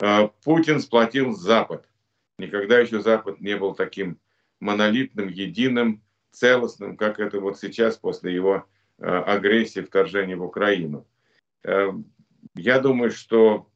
А, 0.00 0.32
Путин 0.44 0.80
сплотил 0.80 1.30
Запад. 1.32 1.88
Никогда 2.42 2.80
еще 2.80 3.00
Запад 3.00 3.40
не 3.40 3.56
был 3.56 3.74
таким 3.74 4.18
монолитным, 4.58 5.28
единым, 5.28 6.02
целостным, 6.32 6.96
как 6.96 7.20
это 7.20 7.38
вот 7.38 7.58
сейчас 7.60 7.96
после 7.96 8.34
его 8.34 8.66
а, 8.98 9.22
агрессии, 9.22 9.78
вторжения 9.78 10.36
в 10.36 10.42
Украину. 10.42 11.06
А, 11.64 11.94
я 12.56 12.80
думаю, 12.80 13.12
что 13.12 13.68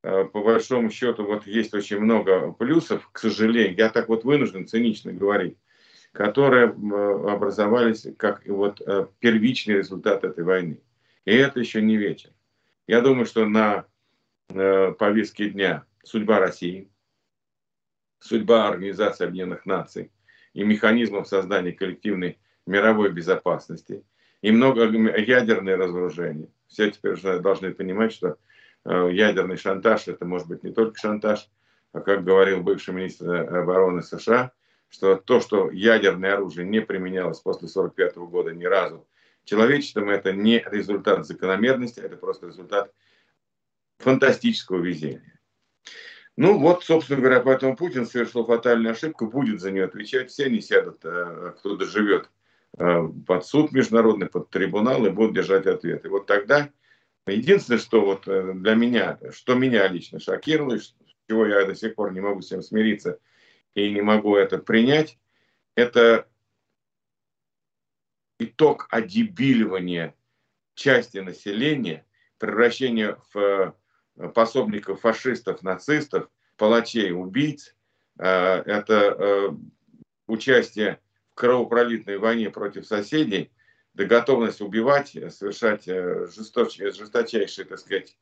по 0.00 0.42
большому 0.42 0.90
счету 0.90 1.24
вот 1.24 1.46
есть 1.46 1.74
очень 1.74 1.98
много 1.98 2.52
плюсов, 2.52 3.10
к 3.10 3.18
сожалению, 3.18 3.76
я 3.76 3.88
так 3.88 4.08
вот 4.08 4.22
вынужден 4.22 4.68
цинично 4.68 5.12
говорить, 5.12 5.58
которые 6.12 6.66
образовались 6.66 8.06
как 8.16 8.46
вот 8.46 8.80
э, 8.80 9.08
первичный 9.18 9.78
результат 9.78 10.22
этой 10.22 10.44
войны. 10.44 10.80
И 11.24 11.34
это 11.34 11.58
еще 11.58 11.82
не 11.82 11.96
вечер. 11.96 12.30
Я 12.86 13.00
думаю, 13.00 13.26
что 13.26 13.44
на 13.44 13.86
э, 14.50 14.92
повестке 14.92 15.50
дня 15.50 15.84
судьба 16.04 16.38
России, 16.38 16.88
судьба 18.20 18.68
Организации 18.68 19.24
Объединенных 19.24 19.66
Наций 19.66 20.10
и 20.54 20.64
механизмов 20.64 21.28
создания 21.28 21.72
коллективной 21.72 22.38
мировой 22.66 23.12
безопасности 23.12 24.04
и 24.42 24.50
много 24.50 24.84
ядерное 24.84 25.76
разоружение. 25.76 26.48
Все 26.66 26.90
теперь 26.90 27.20
должны 27.40 27.72
понимать, 27.72 28.12
что 28.12 28.36
э, 28.84 29.08
ядерный 29.12 29.56
шантаж 29.56 30.08
это 30.08 30.24
может 30.24 30.48
быть 30.48 30.62
не 30.62 30.72
только 30.72 30.98
шантаж, 30.98 31.48
а 31.92 32.00
как 32.00 32.24
говорил 32.24 32.62
бывший 32.62 32.94
министр 32.94 33.56
обороны 33.56 34.02
США, 34.02 34.52
что 34.88 35.16
то, 35.16 35.40
что 35.40 35.70
ядерное 35.70 36.34
оружие 36.34 36.66
не 36.66 36.80
применялось 36.80 37.40
после 37.40 37.68
1945 37.68 38.16
года 38.30 38.52
ни 38.52 38.64
разу 38.64 39.06
человечеством, 39.44 40.10
это 40.10 40.32
не 40.32 40.62
результат 40.70 41.26
закономерности, 41.26 42.00
это 42.00 42.16
просто 42.16 42.48
результат 42.48 42.92
фантастического 43.98 44.82
везения. 44.82 45.40
Ну 46.38 46.58
вот, 46.58 46.84
собственно 46.84 47.20
говоря, 47.20 47.40
поэтому 47.40 47.76
Путин 47.76 48.06
совершил 48.06 48.46
фатальную 48.46 48.92
ошибку, 48.92 49.26
будет 49.26 49.60
за 49.60 49.72
нее 49.72 49.84
отвечать, 49.84 50.30
все 50.30 50.46
они 50.46 50.60
сядут, 50.60 51.04
э, 51.04 51.54
кто 51.58 51.76
доживет 51.76 52.30
э, 52.78 53.08
под 53.26 53.44
суд 53.44 53.72
международный, 53.72 54.28
под 54.28 54.48
трибунал 54.50 55.04
и 55.04 55.10
будут 55.10 55.34
держать 55.34 55.66
ответ. 55.66 56.04
И 56.04 56.08
вот 56.08 56.26
тогда 56.26 56.70
единственное, 57.26 57.80
что 57.80 58.02
вот 58.02 58.28
э, 58.28 58.52
для 58.54 58.74
меня, 58.74 59.18
что 59.32 59.54
меня 59.54 59.88
лично 59.88 60.20
шокировало, 60.20 60.78
чего 61.28 61.44
я 61.44 61.64
до 61.66 61.74
сих 61.74 61.96
пор 61.96 62.12
не 62.12 62.20
могу 62.20 62.40
с 62.40 62.52
этим 62.52 62.62
смириться– 62.62 63.18
и 63.78 63.92
не 63.92 64.00
могу 64.00 64.36
это 64.36 64.58
принять, 64.58 65.18
это 65.74 66.28
итог 68.38 68.88
одебиливания 68.90 70.14
части 70.74 71.18
населения, 71.18 72.06
превращение 72.38 73.16
в 73.32 73.74
пособников 74.34 75.00
фашистов, 75.00 75.62
нацистов, 75.62 76.28
палачей, 76.56 77.12
убийц. 77.12 77.74
Э, 78.18 78.62
это 78.66 79.16
э, 79.18 79.48
участие 80.26 81.00
в 81.30 81.34
кровопролитной 81.34 82.18
войне 82.18 82.50
против 82.50 82.86
соседей, 82.86 83.50
да 83.94 84.04
готовность 84.04 84.60
убивать, 84.60 85.16
совершать 85.30 85.86
жесточайшие, 85.86 87.64
так 87.64 87.78
сказать, 87.78 88.16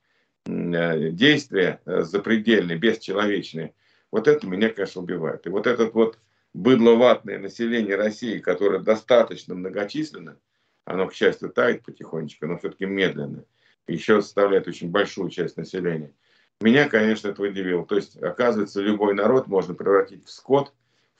действия 0.46 1.80
запредельные, 1.84 2.78
бесчеловечные, 2.78 3.74
вот 4.10 4.28
это 4.28 4.46
меня, 4.46 4.70
конечно, 4.70 5.02
убивает. 5.02 5.46
И 5.46 5.50
вот 5.50 5.66
этот 5.66 5.94
вот 5.94 6.18
быдловатное 6.54 7.38
население 7.38 7.96
России, 7.96 8.38
которое 8.38 8.78
достаточно 8.78 9.54
многочисленно, 9.54 10.38
оно, 10.84 11.06
к 11.08 11.14
счастью, 11.14 11.50
тает 11.50 11.84
потихонечку, 11.84 12.46
но 12.46 12.58
все-таки 12.58 12.86
медленно, 12.86 13.44
еще 13.86 14.20
составляет 14.22 14.68
очень 14.68 14.90
большую 14.90 15.30
часть 15.30 15.56
населения. 15.56 16.12
Меня, 16.60 16.88
конечно, 16.88 17.28
это 17.28 17.42
удивило. 17.42 17.84
То 17.86 17.96
есть, 17.96 18.16
оказывается, 18.22 18.80
любой 18.80 19.14
народ 19.14 19.46
можно 19.46 19.74
превратить 19.74 20.26
в 20.26 20.30
скот, 20.30 20.72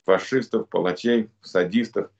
в 0.02 0.06
фашистов, 0.06 0.68
палачей, 0.68 1.30
в 1.40 1.48
садистов. 1.48 2.10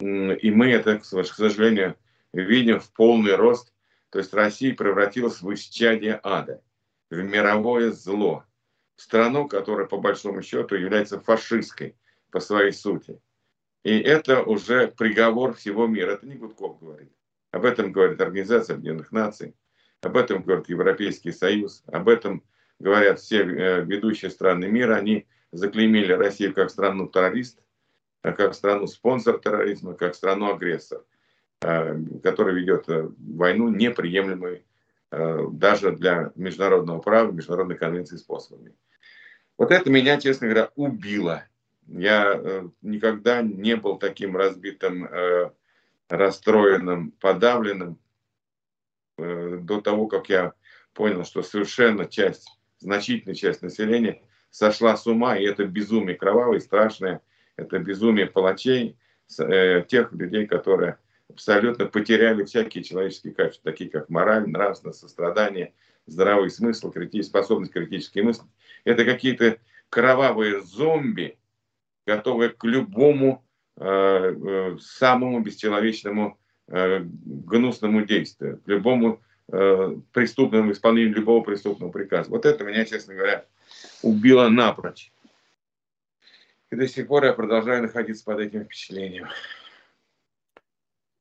И 0.00 0.50
мы 0.50 0.70
это, 0.70 0.98
к 0.98 1.04
сожалению, 1.04 1.96
видим 2.32 2.80
в 2.80 2.90
полный 2.92 3.36
рост. 3.36 3.72
То 4.10 4.18
есть 4.18 4.34
Россия 4.34 4.74
превратилась 4.74 5.40
в 5.40 5.54
исчадие 5.54 6.20
ада, 6.22 6.62
в 7.10 7.16
мировое 7.22 7.92
зло, 7.92 8.44
в 8.96 9.02
страну, 9.02 9.48
которая 9.48 9.86
по 9.86 9.98
большому 9.98 10.42
счету 10.42 10.74
является 10.74 11.20
фашистской 11.20 11.94
по 12.30 12.40
своей 12.40 12.72
сути. 12.72 13.20
И 13.84 13.98
это 13.98 14.42
уже 14.42 14.88
приговор 14.88 15.54
всего 15.54 15.86
мира. 15.86 16.12
Это 16.12 16.26
не 16.26 16.34
Гудков 16.34 16.80
говорит. 16.80 17.12
Об 17.52 17.64
этом 17.64 17.92
говорит 17.92 18.20
Организация 18.20 18.74
Объединенных 18.74 19.12
Наций, 19.12 19.54
об 20.06 20.16
этом 20.16 20.42
говорит 20.42 20.68
Европейский 20.68 21.32
Союз, 21.32 21.82
об 21.86 22.08
этом 22.08 22.42
говорят 22.78 23.20
все 23.20 23.42
э, 23.42 23.84
ведущие 23.84 24.30
страны 24.30 24.66
мира. 24.66 24.94
Они 24.94 25.26
заклеймили 25.52 26.12
Россию 26.12 26.54
как 26.54 26.70
страну-террорист, 26.70 27.60
а 28.22 28.32
как 28.32 28.54
страну-спонсор 28.54 29.38
терроризма, 29.38 29.94
как 29.94 30.14
страну-агрессор, 30.14 31.04
э, 31.62 31.98
которая 32.22 32.54
ведет 32.54 32.88
э, 32.88 33.08
войну 33.18 33.68
неприемлемой 33.68 34.64
даже 35.52 35.92
для 35.92 36.32
международного 36.34 36.98
права, 36.98 37.30
международной 37.30 37.76
конвенции 37.76 38.16
способами. 38.16 38.74
Вот 39.56 39.70
это 39.70 39.88
меня, 39.88 40.20
честно 40.20 40.48
говоря, 40.48 40.72
убило. 40.74 41.44
Я 41.86 42.64
никогда 42.82 43.40
не 43.40 43.76
был 43.76 43.98
таким 43.98 44.36
разбитым, 44.36 45.08
расстроенным, 46.08 47.12
подавленным 47.12 47.98
до 49.18 49.80
того, 49.80 50.06
как 50.06 50.28
я 50.28 50.52
понял, 50.92 51.24
что 51.24 51.42
совершенно 51.42 52.06
часть, 52.06 52.48
значительная 52.78 53.34
часть 53.34 53.62
населения 53.62 54.22
сошла 54.50 54.96
с 54.96 55.06
ума, 55.06 55.36
и 55.36 55.44
это 55.44 55.64
безумие 55.64 56.16
кровавое, 56.16 56.60
страшное, 56.60 57.20
это 57.56 57.78
безумие 57.78 58.26
палачей, 58.26 58.96
тех 59.28 60.12
людей, 60.12 60.46
которые 60.46 60.98
абсолютно 61.28 61.86
потеряли 61.86 62.44
всякие 62.44 62.84
человеческие 62.84 63.34
качества, 63.34 63.72
такие 63.72 63.90
как 63.90 64.08
мораль, 64.08 64.48
нравственность, 64.48 65.00
сострадание, 65.00 65.74
здравый 66.06 66.50
смысл, 66.50 66.92
способность 67.22 67.72
критически 67.72 68.20
мыслить. 68.20 68.50
Это 68.84 69.04
какие-то 69.04 69.58
кровавые 69.88 70.62
зомби, 70.62 71.38
готовые 72.06 72.50
к 72.50 72.64
любому 72.64 73.44
э, 73.76 73.84
э, 73.84 74.76
самому 74.80 75.40
бесчеловечному 75.40 76.38
э, 76.38 76.45
гнусному 76.68 78.04
действию, 78.04 78.60
к 78.64 78.68
любому 78.68 79.20
э, 79.52 79.96
преступному 80.12 80.72
исполнению 80.72 81.14
любого 81.14 81.42
преступного 81.42 81.90
приказа. 81.90 82.30
Вот 82.30 82.44
это 82.44 82.64
меня, 82.64 82.84
честно 82.84 83.14
говоря, 83.14 83.44
убило 84.02 84.48
напрочь. 84.48 85.12
И 86.70 86.76
до 86.76 86.88
сих 86.88 87.06
пор 87.06 87.24
я 87.24 87.32
продолжаю 87.32 87.82
находиться 87.82 88.24
под 88.24 88.40
этим 88.40 88.64
впечатлением. 88.64 89.28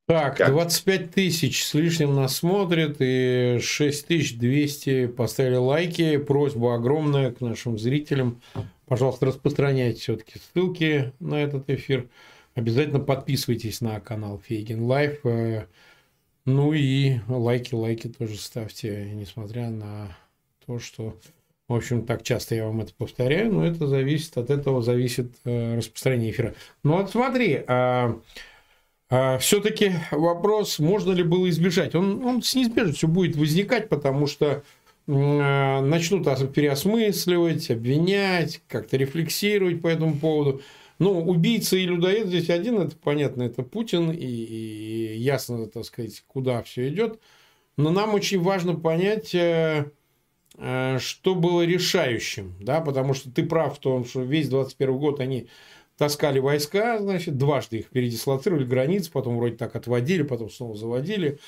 Так, 0.08 0.38
как? 0.38 0.50
25 0.50 1.12
тысяч 1.12 1.66
с 1.66 1.74
лишним 1.74 2.16
нас 2.16 2.38
смотрят, 2.38 2.98
и 3.00 3.58
6200 3.60 5.08
поставили 5.08 5.56
лайки. 5.56 6.18
Просьба 6.18 6.75
огромная 6.75 7.32
к 7.32 7.42
нашим 7.42 7.80
зрителям. 7.80 8.40
Пожалуйста, 8.86 9.25
распространяйте 9.25 10.00
все-таки 10.00 10.40
ссылки 10.40 11.12
на 11.19 11.41
этот 11.41 11.69
эфир. 11.72 12.08
Обязательно 12.56 13.00
подписывайтесь 13.00 13.82
на 13.82 14.00
канал 14.00 14.41
Фейгин 14.48 14.82
Live. 14.84 15.26
Э, 15.26 15.65
ну 16.46 16.72
и 16.72 17.18
лайки, 17.28 17.74
лайки 17.74 18.08
тоже 18.08 18.38
ставьте, 18.38 19.12
несмотря 19.13 19.70
на 19.70 20.15
то, 20.65 20.80
что, 20.80 21.18
в 21.68 21.74
общем, 21.74 22.06
так 22.06 22.24
часто 22.24 22.56
я 22.56 22.65
вам 22.65 22.80
это 22.80 22.94
повторяю, 22.94 23.52
но 23.52 23.68
это 23.68 23.88
зависит, 23.88 24.38
от 24.38 24.50
этого 24.50 24.82
зависит 24.82 25.34
э, 25.44 25.76
распространение 25.76 26.32
эфира. 26.32 26.56
Ну 26.84 26.98
вот 26.98 27.12
смотри, 27.12 27.62
а, 27.68 28.18
а, 29.10 29.38
все-таки 29.39 29.91
вопрос, 30.12 30.80
можно 30.80 31.12
ли 31.12 31.24
было 31.24 31.50
избежать. 31.50 31.94
Он, 31.94 32.24
он 32.24 32.41
с 32.41 32.56
неизбежностью 32.56 33.10
будет 33.10 33.36
возникать, 33.36 33.89
потому 33.89 34.28
что 34.28 34.63
э, 35.08 35.82
начнут 35.82 36.24
переосмысливать, 36.54 37.70
обвинять, 37.70 38.62
как-то 38.70 38.96
рефлексировать 38.96 39.82
по 39.82 39.88
этому 39.89 40.15
поводу. 40.15 40.62
Ну, 40.97 41.21
убийца 41.21 41.75
и 41.75 41.86
людоед 41.86 42.27
здесь 42.27 42.49
один, 42.49 42.79
это 42.79 42.95
понятно, 42.95 43.43
это 43.43 43.63
Путин, 43.63 44.12
и, 44.12 44.25
и 44.25 45.17
ясно, 45.17 45.67
так 45.67 45.84
сказать, 45.86 46.23
куда 46.27 46.63
все 46.63 46.88
идет. 46.88 47.19
Но 47.77 47.91
нам 47.91 48.13
очень 48.13 48.41
важно 48.41 48.75
понять, 48.75 49.36
э, 49.36 49.91
э, 50.58 50.97
что 50.99 51.36
было 51.36 51.63
решающим, 51.65 52.55
да, 52.62 52.79
потому 52.79 53.13
что 53.13 53.29
ты 53.29 53.45
прав 53.45 53.75
в 53.75 53.79
том, 53.79 54.05
что 54.05 54.21
весь 54.21 54.47
21 54.47 54.97
год 54.97 55.19
они 55.19 55.49
таскали 55.97 56.39
войска, 56.39 56.99
значит, 56.99 57.38
дважды 57.38 57.79
их 57.79 57.89
передислоцировали, 57.89 58.63
границы, 58.63 59.12
потом 59.12 59.38
вроде 59.38 59.58
так 59.58 59.75
отводили, 59.75 60.23
потом 60.23 60.49
снова 60.49 60.75
заводили. 60.75 61.39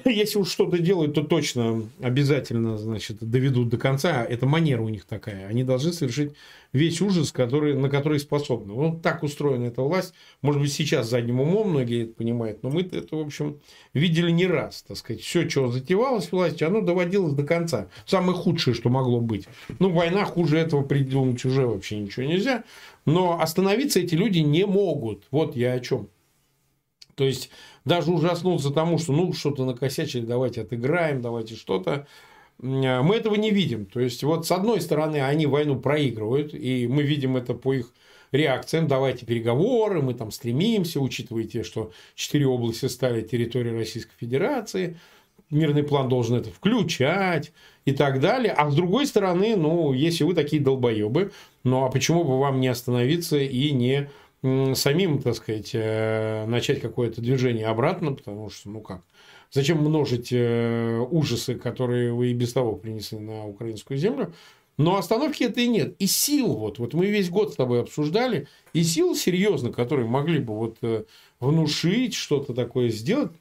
Если 0.04 0.38
уж 0.38 0.50
что-то 0.50 0.78
делают, 0.78 1.14
то 1.14 1.22
точно 1.22 1.88
обязательно, 2.00 2.78
значит, 2.78 3.18
доведут 3.20 3.68
до 3.68 3.78
конца. 3.78 4.24
Это 4.24 4.46
манера 4.46 4.82
у 4.82 4.88
них 4.88 5.04
такая. 5.04 5.46
Они 5.46 5.64
должны 5.64 5.92
совершить 5.92 6.32
весь 6.72 7.00
ужас, 7.00 7.32
который, 7.32 7.74
на 7.74 7.88
который 7.88 8.18
способны. 8.18 8.72
Вот 8.72 9.02
так 9.02 9.22
устроена 9.22 9.66
эта 9.66 9.82
власть. 9.82 10.14
Может 10.42 10.60
быть, 10.60 10.72
сейчас 10.72 11.08
задним 11.08 11.40
умом 11.40 11.70
многие 11.70 12.04
это 12.04 12.14
понимают, 12.14 12.62
но 12.62 12.70
мы 12.70 12.82
это, 12.82 13.16
в 13.16 13.20
общем, 13.20 13.60
видели 13.92 14.30
не 14.30 14.46
раз. 14.46 14.84
Так 14.86 14.96
сказать, 14.96 15.22
все, 15.22 15.48
что 15.48 15.70
затевалось 15.70 16.30
властью, 16.32 16.68
оно 16.68 16.80
доводилось 16.80 17.34
до 17.34 17.44
конца. 17.44 17.88
Самое 18.06 18.36
худшее, 18.36 18.74
что 18.74 18.88
могло 18.88 19.20
быть. 19.20 19.46
Ну, 19.78 19.90
война 19.90 20.24
хуже 20.24 20.58
этого 20.58 20.82
придумать 20.82 21.44
уже 21.44 21.66
вообще 21.66 21.98
ничего 21.98 22.26
нельзя. 22.26 22.64
Но 23.06 23.40
остановиться 23.40 24.00
эти 24.00 24.14
люди 24.14 24.38
не 24.38 24.66
могут. 24.66 25.24
Вот 25.30 25.56
я 25.56 25.72
о 25.72 25.80
чем. 25.80 26.08
То 27.20 27.24
есть, 27.24 27.50
даже 27.84 28.10
ужаснуться 28.10 28.70
тому, 28.70 28.98
что 28.98 29.12
ну 29.12 29.32
что-то 29.32 29.64
накосячили, 29.64 30.24
давайте 30.24 30.62
отыграем, 30.62 31.22
давайте 31.22 31.54
что-то. 31.54 32.06
Мы 32.58 33.14
этого 33.14 33.36
не 33.36 33.50
видим. 33.50 33.86
То 33.86 34.00
есть, 34.00 34.22
вот 34.22 34.46
с 34.46 34.52
одной 34.52 34.80
стороны, 34.82 35.22
они 35.22 35.46
войну 35.46 35.80
проигрывают, 35.80 36.52
и 36.52 36.86
мы 36.86 37.02
видим 37.02 37.36
это 37.36 37.54
по 37.54 37.72
их 37.72 37.92
реакциям. 38.32 38.86
Давайте 38.86 39.24
переговоры, 39.24 40.02
мы 40.02 40.12
там 40.14 40.30
стремимся, 40.30 41.00
учитывайте, 41.00 41.62
что 41.62 41.90
четыре 42.14 42.46
области 42.46 42.86
стали 42.86 43.22
территорией 43.22 43.74
Российской 43.74 44.14
Федерации. 44.18 44.98
Мирный 45.48 45.82
план 45.82 46.08
должен 46.08 46.36
это 46.36 46.50
включать 46.50 47.52
и 47.84 47.92
так 47.92 48.20
далее. 48.20 48.52
А 48.52 48.70
с 48.70 48.74
другой 48.74 49.06
стороны, 49.06 49.56
ну, 49.56 49.92
если 49.92 50.22
вы 50.24 50.34
такие 50.34 50.62
долбоебы, 50.62 51.32
ну, 51.64 51.84
а 51.84 51.90
почему 51.90 52.24
бы 52.24 52.38
вам 52.38 52.60
не 52.60 52.68
остановиться 52.68 53.38
и 53.38 53.72
не 53.72 54.10
самим, 54.42 55.20
так 55.20 55.34
сказать, 55.34 55.70
э, 55.74 56.46
начать 56.46 56.80
какое-то 56.80 57.20
движение 57.20 57.66
обратно, 57.66 58.14
потому 58.14 58.48
что, 58.50 58.70
ну 58.70 58.80
как, 58.80 59.02
зачем 59.50 59.78
множить 59.78 60.28
э, 60.32 60.98
ужасы, 61.10 61.56
которые 61.56 62.12
вы 62.12 62.28
и 62.28 62.34
без 62.34 62.52
того 62.52 62.76
принесли 62.76 63.18
на 63.18 63.46
украинскую 63.46 63.98
землю, 63.98 64.32
но 64.78 64.96
остановки 64.96 65.44
это 65.44 65.60
и 65.60 65.68
нет. 65.68 65.94
И 65.98 66.06
сил, 66.06 66.54
вот, 66.54 66.78
вот 66.78 66.94
мы 66.94 67.06
весь 67.06 67.28
год 67.28 67.52
с 67.52 67.56
тобой 67.56 67.82
обсуждали, 67.82 68.48
и 68.72 68.82
сил 68.82 69.14
серьезно, 69.14 69.72
которые 69.72 70.08
могли 70.08 70.38
бы 70.38 70.54
вот 70.56 70.78
э, 70.82 71.04
внушить, 71.38 72.14
что-то 72.14 72.54
такое 72.54 72.88
сделать, 72.88 73.32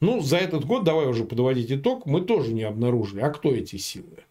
ну, 0.00 0.20
за 0.20 0.36
этот 0.38 0.64
год, 0.64 0.84
давай 0.84 1.06
уже 1.06 1.24
подводить 1.24 1.72
итог, 1.72 2.06
мы 2.06 2.20
тоже 2.20 2.52
не 2.52 2.64
обнаружили. 2.64 3.20
А 3.20 3.30
кто 3.30 3.50
эти 3.52 3.76
силы? 3.76 4.25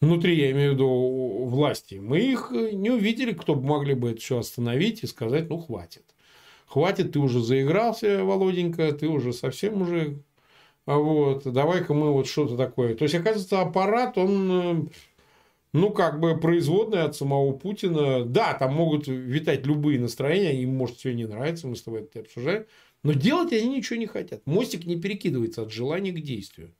Внутри, 0.00 0.36
я 0.36 0.50
имею 0.52 0.72
в 0.72 0.74
виду 0.74 1.44
власти, 1.46 1.96
мы 1.96 2.20
их 2.20 2.50
э, 2.52 2.72
не 2.72 2.90
увидели, 2.90 3.32
кто 3.32 3.54
бы 3.54 3.66
могли 3.66 3.94
бы 3.94 4.10
это 4.10 4.20
все 4.20 4.38
остановить 4.38 5.02
и 5.02 5.06
сказать, 5.06 5.48
ну, 5.48 5.58
хватит. 5.58 6.04
Хватит, 6.66 7.12
ты 7.12 7.18
уже 7.18 7.40
заигрался, 7.42 8.24
Володенька, 8.24 8.92
ты 8.92 9.08
уже 9.08 9.32
совсем 9.32 9.82
уже... 9.82 10.22
А 10.86 10.96
вот, 10.96 11.44
давай-ка 11.44 11.94
мы 11.94 12.12
вот 12.12 12.26
что-то 12.26 12.56
такое. 12.56 12.94
То 12.94 13.04
есть, 13.04 13.14
оказывается, 13.14 13.60
аппарат, 13.60 14.16
он, 14.18 14.50
э, 14.50 14.88
ну, 15.72 15.90
как 15.90 16.20
бы 16.20 16.38
производный 16.38 17.02
от 17.02 17.14
самого 17.14 17.52
Путина. 17.52 18.24
Да, 18.24 18.54
там 18.54 18.74
могут 18.74 19.06
витать 19.06 19.66
любые 19.66 20.00
настроения, 20.00 20.62
им 20.62 20.74
может 20.74 20.96
все 20.96 21.14
не 21.14 21.26
нравится, 21.26 21.68
мы 21.68 21.76
с 21.76 21.82
тобой 21.82 22.02
это 22.02 22.20
обсуждаем. 22.20 22.66
Но 23.02 23.12
делать 23.12 23.52
они 23.52 23.76
ничего 23.76 23.98
не 23.98 24.06
хотят. 24.06 24.46
Мостик 24.46 24.84
не 24.86 25.00
перекидывается 25.00 25.62
от 25.62 25.72
желания 25.72 26.12
к 26.12 26.20
действию 26.20 26.72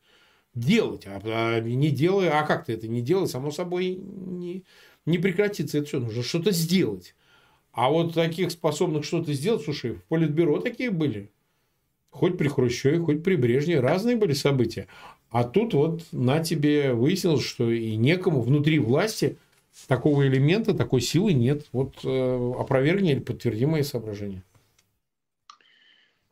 делать. 0.55 1.07
А, 1.07 1.21
а 1.25 1.61
не 1.61 1.91
делая, 1.91 2.39
а 2.39 2.47
как 2.47 2.67
ты 2.67 2.75
это 2.75 2.89
не 2.89 3.03
делать, 3.03 3.31
само 3.31 3.51
собой 3.51 3.95
не, 3.97 4.65
не 5.07 5.19
прекратится 5.19 5.79
это 5.79 5.87
все. 5.87 6.01
Нужно 6.01 6.23
что-то 6.23 6.53
сделать. 6.53 7.15
А 7.73 7.89
вот 7.89 8.15
таких 8.15 8.51
способных 8.51 9.05
что-то 9.05 9.33
сделать, 9.33 9.63
слушай, 9.63 9.93
в 9.93 10.03
Политбюро 10.05 10.59
такие 10.61 10.91
были. 10.91 11.31
Хоть 12.11 12.37
при 12.37 12.49
Хрущеве, 12.49 12.99
хоть 12.99 13.23
при 13.23 13.37
Брежневе. 13.37 13.81
Разные 13.81 14.17
были 14.17 14.33
события. 14.33 14.89
А 15.31 15.45
тут 15.45 15.75
вот 15.75 16.03
на 16.11 16.41
тебе 16.41 16.93
выяснилось, 16.93 17.45
что 17.45 17.71
и 17.71 17.95
некому 17.95 18.43
внутри 18.43 18.81
власти 18.81 19.39
такого 19.87 20.27
элемента, 20.27 20.75
такой 20.75 21.01
силы 21.01 21.33
нет. 21.33 21.67
Вот 21.73 22.01
э, 22.05 22.53
опровергни 22.59 23.13
или 23.13 23.21
подтверди 23.21 23.67
мои 23.67 23.83
соображения. 23.83 24.43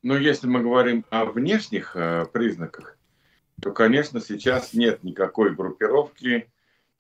Ну, 0.03 0.17
если 0.17 0.49
мы 0.49 0.61
говорим 0.63 1.05
о 1.11 1.27
внешних 1.27 1.95
э, 1.95 2.27
признаках, 2.33 2.98
то, 3.61 3.73
конечно, 3.73 4.21
сейчас 4.21 4.73
нет 4.73 5.03
никакой 5.03 5.55
группировки, 5.55 6.51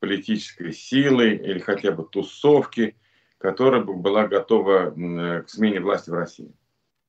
политической 0.00 0.72
силы 0.72 1.34
или 1.34 1.58
хотя 1.58 1.92
бы 1.92 2.04
тусовки, 2.04 2.96
которая 3.38 3.82
бы 3.82 3.94
была 3.94 4.26
готова 4.26 4.94
э, 4.94 5.42
к 5.42 5.50
смене 5.50 5.80
власти 5.80 6.10
в 6.10 6.14
России. 6.14 6.52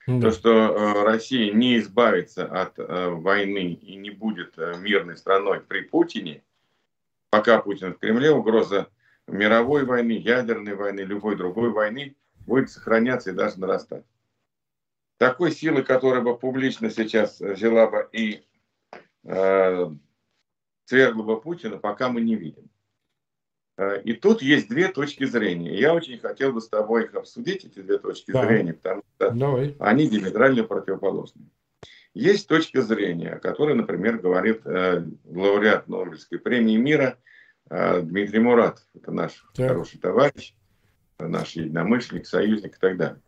Mm-hmm. 0.07 0.21
То, 0.21 0.31
что 0.31 0.51
э, 0.51 1.03
Россия 1.03 1.51
не 1.53 1.77
избавится 1.77 2.45
от 2.45 2.77
э, 2.77 3.09
войны 3.09 3.73
и 3.73 3.95
не 3.95 4.11
будет 4.11 4.57
мирной 4.57 5.17
страной 5.17 5.61
при 5.61 5.81
Путине, 5.81 6.43
пока 7.29 7.59
Путин 7.59 7.93
в 7.93 7.99
Кремле, 7.99 8.31
угроза 8.31 8.87
мировой 9.27 9.85
войны, 9.85 10.13
ядерной 10.13 10.75
войны, 10.75 11.01
любой 11.01 11.35
другой 11.35 11.71
войны 11.71 12.15
будет 12.45 12.69
сохраняться 12.69 13.31
и 13.31 13.33
даже 13.33 13.59
нарастать. 13.59 14.05
Такой 15.17 15.51
силы, 15.51 15.83
которая 15.83 16.21
бы 16.21 16.37
публично 16.37 16.89
сейчас 16.89 17.39
взяла 17.39 17.87
бы 17.87 18.07
и 18.13 18.43
э, 19.29 19.91
свергла 20.85 21.23
бы 21.23 21.39
Путина, 21.39 21.77
пока 21.77 22.09
мы 22.09 22.21
не 22.21 22.35
видим. 22.35 22.69
Э, 23.77 24.01
и 24.01 24.13
тут 24.13 24.41
есть 24.41 24.67
две 24.67 24.89
точки 24.89 25.25
зрения. 25.25 25.79
Я 25.79 25.93
очень 25.93 26.17
хотел 26.19 26.51
бы 26.51 26.61
с 26.61 26.67
тобой 26.67 27.05
их 27.05 27.15
обсудить, 27.15 27.63
эти 27.63 27.79
две 27.79 27.97
точки 27.97 28.31
да. 28.31 28.45
зрения, 28.45 28.73
потому 28.73 29.03
что 29.15 29.31
Давай. 29.31 29.75
они 29.79 30.09
диаметрально 30.09 30.63
противоположны. 30.63 31.43
Есть 32.13 32.47
точка 32.47 32.81
зрения, 32.81 33.33
о 33.33 33.39
которой, 33.39 33.75
например, 33.75 34.17
говорит 34.17 34.65
э, 34.65 35.05
лауреат 35.25 35.87
Нобелевской 35.87 36.39
премии 36.39 36.75
мира 36.75 37.17
э, 37.69 38.01
Дмитрий 38.01 38.39
Муратов. 38.39 38.83
Это 38.95 39.11
наш 39.11 39.45
так. 39.53 39.69
хороший 39.69 39.99
товарищ, 39.99 40.55
наш 41.19 41.51
единомышленник, 41.51 42.25
союзник 42.25 42.75
и 42.75 42.79
так 42.79 42.97
далее. 42.97 43.21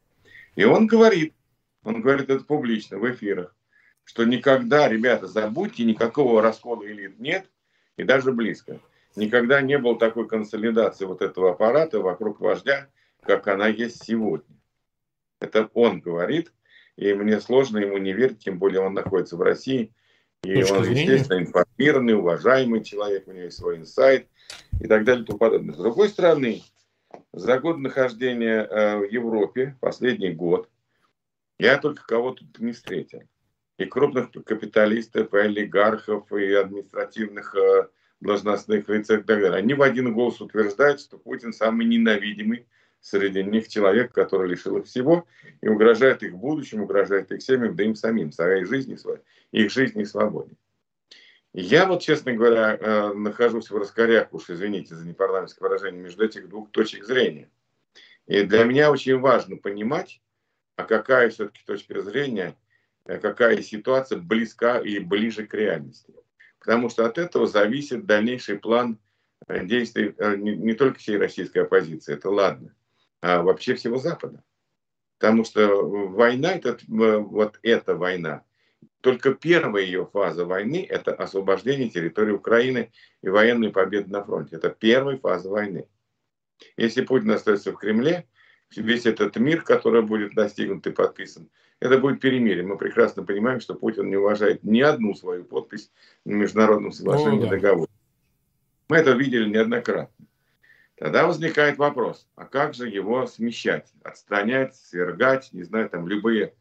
И 0.56 0.64
он 0.64 0.88
говорит, 0.88 1.36
он 1.84 2.02
говорит 2.02 2.30
это 2.30 2.44
публично 2.44 2.98
в 2.98 3.10
эфирах, 3.10 3.56
что 4.04 4.26
никогда, 4.26 4.88
ребята, 4.88 5.28
забудьте, 5.28 5.84
никакого 5.84 6.42
раскола 6.42 6.86
элит 6.86 7.20
нет, 7.20 7.50
и 7.98 8.04
даже 8.04 8.32
близко. 8.32 8.80
Никогда 9.16 9.62
не 9.62 9.78
было 9.78 9.98
такой 9.98 10.28
консолидации 10.28 11.06
вот 11.06 11.22
этого 11.22 11.52
аппарата 11.52 12.00
вокруг 12.00 12.40
вождя, 12.40 12.88
как 13.22 13.48
она 13.48 13.68
есть 13.68 14.04
сегодня. 14.04 14.56
Это 15.40 15.70
он 15.74 16.00
говорит, 16.00 16.54
и 16.96 17.14
мне 17.14 17.42
сложно 17.42 17.80
ему 17.80 17.98
не 17.98 18.14
верить, 18.14 18.40
тем 18.40 18.58
более 18.58 18.82
он 18.82 18.94
находится 18.94 19.36
в 19.36 19.42
России. 19.42 19.94
И 20.44 20.56
Точка 20.56 20.74
он, 20.74 20.84
зрения. 20.86 21.02
естественно, 21.04 21.40
информированный, 21.40 22.16
уважаемый 22.16 22.84
человек, 22.84 23.28
у 23.28 23.32
него 23.32 23.46
есть 23.46 23.58
свой 23.58 23.78
инсайт 23.78 24.28
и 24.80 24.88
так 24.88 25.04
далее 25.04 25.24
и 25.24 25.28
тому 25.28 25.38
подобное. 25.38 25.76
С 25.76 25.78
другой 25.78 26.10
стороны, 26.10 26.64
за 27.34 27.60
год 27.60 27.78
нахождения 27.78 28.64
э, 28.64 28.98
в 28.98 29.04
Европе, 29.12 29.78
последний 29.80 30.32
год, 30.32 30.70
я 31.60 31.78
только 31.78 32.06
кого 32.06 32.32
тут 32.32 32.60
не 32.60 32.72
встретил. 32.72 33.22
И 33.78 33.86
крупных 33.86 34.32
капиталистов, 34.32 35.34
и 35.34 35.38
олигархов, 35.38 36.32
и 36.32 36.54
административных 36.54 37.56
э, 37.56 37.88
должностных 38.20 38.88
лиц 38.90 39.10
и 39.10 39.18
так 39.18 39.26
далее. 39.26 39.56
Они 39.56 39.74
в 39.74 39.82
один 39.82 40.14
голос 40.14 40.40
утверждают, 40.40 41.02
что 41.02 41.18
Путин 41.18 41.52
самый 41.52 41.88
ненавидимый 41.88 42.68
среди 43.02 43.44
них 43.44 43.68
человек, 43.68 44.14
который 44.14 44.50
лишил 44.50 44.78
их 44.78 44.86
всего 44.86 45.26
и 45.62 45.68
угрожает 45.68 46.24
их 46.24 46.36
будущему, 46.36 46.84
угрожает 46.84 47.32
их 47.32 47.42
семьям, 47.42 47.76
да 47.76 47.84
им 47.84 47.96
самим, 47.96 48.32
своей 48.32 48.64
жизни, 48.64 48.96
своей, 48.96 49.22
их 49.52 49.72
жизни 49.72 50.04
и 50.04 50.06
свободе. 50.06 50.54
Я 51.54 51.86
вот, 51.86 52.02
честно 52.02 52.32
говоря, 52.32 52.78
э, 52.80 53.14
нахожусь 53.14 53.70
в 53.70 53.76
раскорях, 53.76 54.32
уж 54.34 54.50
извините 54.50 54.96
за 54.96 55.06
непарламентское 55.06 55.68
выражение, 55.68 56.02
между 56.02 56.24
этих 56.24 56.48
двух 56.48 56.72
точек 56.72 57.04
зрения. 57.04 57.50
И 58.26 58.44
для 58.44 58.64
меня 58.64 58.90
очень 58.90 59.20
важно 59.20 59.58
понимать, 59.58 60.22
а 60.78 60.84
какая 60.86 61.30
все-таки 61.30 61.62
точка 61.66 62.02
зрения, 62.02 62.56
какая 63.06 63.62
ситуация 63.62 64.20
близка 64.20 64.80
и 64.80 65.00
ближе 65.00 65.46
к 65.46 65.54
реальности. 65.54 66.14
Потому 66.60 66.90
что 66.90 67.06
от 67.06 67.18
этого 67.18 67.48
зависит 67.48 68.06
дальнейший 68.06 68.60
план 68.60 69.00
э, 69.48 69.66
действий 69.66 70.14
э, 70.18 70.36
не, 70.36 70.74
только 70.74 71.00
всей 71.00 71.18
российской 71.18 71.60
оппозиции, 71.60 72.14
это 72.14 72.30
ладно, 72.30 72.76
а 73.22 73.42
вообще 73.42 73.74
всего 73.76 73.98
Запада. 73.98 74.44
Потому 75.18 75.44
что 75.44 75.68
война, 75.88 76.54
это, 76.54 76.78
вот 76.88 77.60
эта 77.64 77.96
война, 77.96 78.44
только 79.02 79.34
первая 79.34 79.84
ее 79.84 80.08
фаза 80.12 80.46
войны– 80.46 80.86
это 80.90 81.14
освобождение 81.14 81.90
территории 81.90 82.32
Украины 82.32 82.92
и 83.22 83.30
военные 83.30 83.72
победы 83.72 84.12
на 84.12 84.24
фронте. 84.24 84.56
Это 84.56 84.70
первая 84.70 85.18
фаза 85.18 85.50
войны. 85.50 85.88
Если 86.78 87.04
Путин 87.04 87.32
остается 87.32 87.72
в 87.72 87.78
Кремле, 87.78 88.28
весь 88.76 89.06
этот 89.06 89.36
мир, 89.38 89.62
который 89.64 90.02
будет 90.02 90.34
достигнут 90.34 90.86
и 90.88 90.92
подписан, 90.92 91.50
это 91.80 91.98
будет 91.98 92.22
перемирие. 92.22 92.64
Мы 92.64 92.78
прекрасно 92.78 93.24
понимаем, 93.24 93.60
что 93.60 93.74
Путин 93.74 94.10
не 94.10 94.16
уважает 94.16 94.64
ни 94.64 94.82
одну 94.82 95.14
свою 95.16 95.44
подпись 95.44 95.92
на 96.26 96.34
международном 96.34 96.92
соглашении, 96.92 97.40
О, 97.40 97.44
да. 97.44 97.50
договоре. 97.50 97.92
Мы 98.90 98.98
это 98.98 99.12
видели 99.12 99.50
неоднократно. 99.50 100.28
Тогда 100.96 101.26
возникает 101.26 101.80
вопрос, 101.80 102.28
а 102.36 102.46
как 102.46 102.76
же 102.76 102.88
его 102.88 103.26
смещать, 103.26 103.92
отстранять, 104.04 104.76
свергать, 104.76 105.52
не 105.52 105.64
знаю, 105.64 105.90
там 105.90 106.08
любые, 106.08 106.54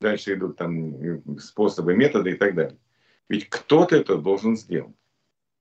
дальше 0.00 0.34
идут 0.34 0.56
там 0.56 1.38
способы, 1.40 1.96
методы 1.96 2.30
и 2.30 2.34
так 2.34 2.54
далее. 2.54 2.78
Ведь 3.28 3.48
кто-то 3.48 3.96
это 3.96 4.16
должен 4.16 4.56
сделать. 4.56 4.94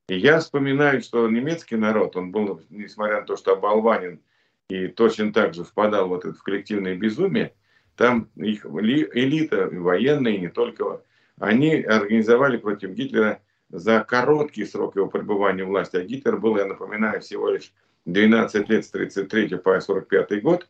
И 0.08 0.17
я 0.17 0.39
вспоминаю, 0.39 1.02
что 1.02 1.28
немецкий 1.28 1.76
народ, 1.76 2.15
он 2.15 2.32
был, 2.32 2.62
несмотря 2.70 3.22
на 3.22 3.26
то, 3.26 3.36
что 3.36 3.54
оболванен 3.54 4.22
и 4.69 4.88
точно 4.88 5.32
так 5.32 5.53
же 5.53 5.63
впадал 5.63 6.10
вот 6.10 6.25
это 6.25 6.38
в 6.38 6.43
коллективное 6.43 6.95
безумие, 6.95 7.53
там 7.95 8.30
их 8.36 8.65
элита, 8.65 9.69
военные, 9.71 10.38
не 10.38 10.49
только, 10.49 11.01
они 11.39 11.75
организовали 11.75 12.58
против 12.58 12.91
Гитлера 12.91 13.41
за 13.69 14.01
короткий 14.01 14.65
срок 14.65 14.95
его 14.95 15.08
пребывания 15.08 15.63
в 15.63 15.67
власти. 15.67 15.97
А 15.97 16.03
Гитлер 16.03 16.38
был, 16.38 16.58
я 16.58 16.65
напоминаю, 16.65 17.21
всего 17.21 17.49
лишь 17.49 17.73
12 18.06 18.69
лет 18.69 18.86
с 18.86 18.89
33 18.89 19.58
по 19.58 19.80
45 19.80 20.41
год. 20.41 20.67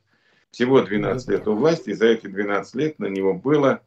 Всего 0.51 0.81
12 0.81 1.29
лет 1.29 1.47
у 1.47 1.55
власти, 1.55 1.89
и 1.89 1.93
за 1.93 2.07
эти 2.07 2.27
12 2.27 2.75
лет 2.75 2.99
на 2.99 3.07
него 3.07 3.33
было, 3.33 3.81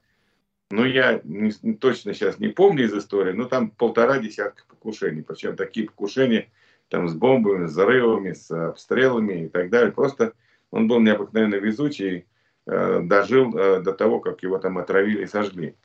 ну 0.71 0.85
я 0.85 1.21
не, 1.25 1.51
точно 1.73 2.13
сейчас 2.13 2.39
не 2.39 2.49
помню 2.49 2.85
из 2.85 2.95
истории, 2.95 3.33
но 3.33 3.47
там 3.47 3.71
полтора 3.71 4.19
десятка 4.19 4.65
покушений. 4.69 5.23
Причем 5.23 5.57
такие 5.57 5.87
покушения 5.87 6.51
там 6.91 7.09
с 7.09 7.15
бомбами, 7.15 7.67
с 7.67 7.71
взрывами, 7.71 8.33
с 8.33 8.51
обстрелами 8.51 9.45
и 9.45 9.49
так 9.49 9.71
далее. 9.71 9.93
Просто 9.93 10.35
он 10.71 10.89
был 10.89 11.01
необыкновенно 11.01 11.55
везучий, 11.55 12.27
э, 12.67 13.01
дожил 13.03 13.57
э, 13.57 13.81
до 13.81 13.93
того, 13.93 14.21
как 14.21 14.43
его 14.43 14.59
там 14.59 14.77
отравили 14.77 15.23
и 15.23 15.27
сожгли. 15.27 15.77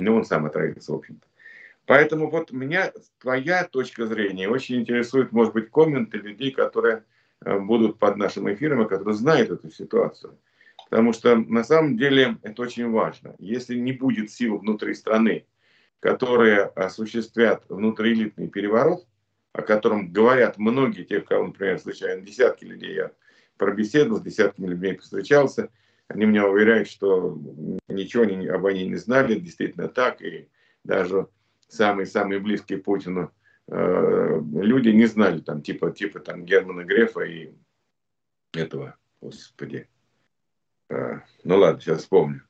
Ну, 0.00 0.16
он 0.16 0.24
сам 0.24 0.46
отравился, 0.46 0.92
в 0.92 0.96
общем-то. 0.96 1.26
Поэтому 1.84 2.30
вот 2.30 2.50
меня 2.50 2.92
твоя 3.20 3.64
точка 3.64 4.06
зрения 4.06 4.48
очень 4.48 4.80
интересует, 4.80 5.30
может 5.30 5.52
быть, 5.52 5.70
комменты 5.70 6.18
людей, 6.18 6.50
которые 6.50 7.04
э, 7.44 7.58
будут 7.58 7.98
под 7.98 8.16
нашим 8.16 8.52
эфиром 8.52 8.82
и 8.82 8.88
которые 8.88 9.14
знают 9.14 9.50
эту 9.50 9.70
ситуацию. 9.70 10.36
Потому 10.88 11.12
что 11.12 11.36
на 11.36 11.64
самом 11.64 11.98
деле 11.98 12.38
это 12.42 12.62
очень 12.62 12.90
важно. 12.90 13.34
Если 13.38 13.76
не 13.76 13.92
будет 13.92 14.30
сил 14.30 14.58
внутри 14.58 14.94
страны, 14.94 15.44
которые 16.00 16.62
осуществят 16.62 17.64
внутриэлитный 17.68 18.48
переворот, 18.48 19.04
о 19.56 19.62
котором 19.62 20.12
говорят 20.12 20.58
многие, 20.58 21.04
тех, 21.04 21.24
кого, 21.24 21.46
например, 21.46 21.78
случайно 21.78 22.20
десятки 22.20 22.64
людей. 22.64 22.94
Я 22.94 23.12
пробеседовал, 23.56 24.18
с 24.18 24.22
десятками 24.22 24.66
людей 24.66 24.94
повстречался, 24.94 25.70
они 26.08 26.26
меня 26.26 26.46
уверяют, 26.46 26.88
что 26.88 27.38
ничего 27.88 28.24
они, 28.24 28.46
об 28.48 28.66
они 28.66 28.86
не 28.86 28.96
знали, 28.96 29.38
действительно 29.38 29.88
так, 29.88 30.20
и 30.20 30.48
даже 30.84 31.28
самые-самые 31.68 32.38
близкие 32.38 32.78
Путину 32.78 33.32
э, 33.68 34.40
люди 34.52 34.90
не 34.90 35.06
знали, 35.06 35.40
там, 35.40 35.62
типа, 35.62 35.90
типа 35.90 36.20
там 36.20 36.44
Германа 36.44 36.84
Грефа 36.84 37.20
и 37.22 37.52
этого, 38.52 38.96
господи, 39.22 39.88
э, 40.90 41.20
ну 41.44 41.56
ладно, 41.56 41.80
сейчас 41.80 42.00
вспомню, 42.00 42.42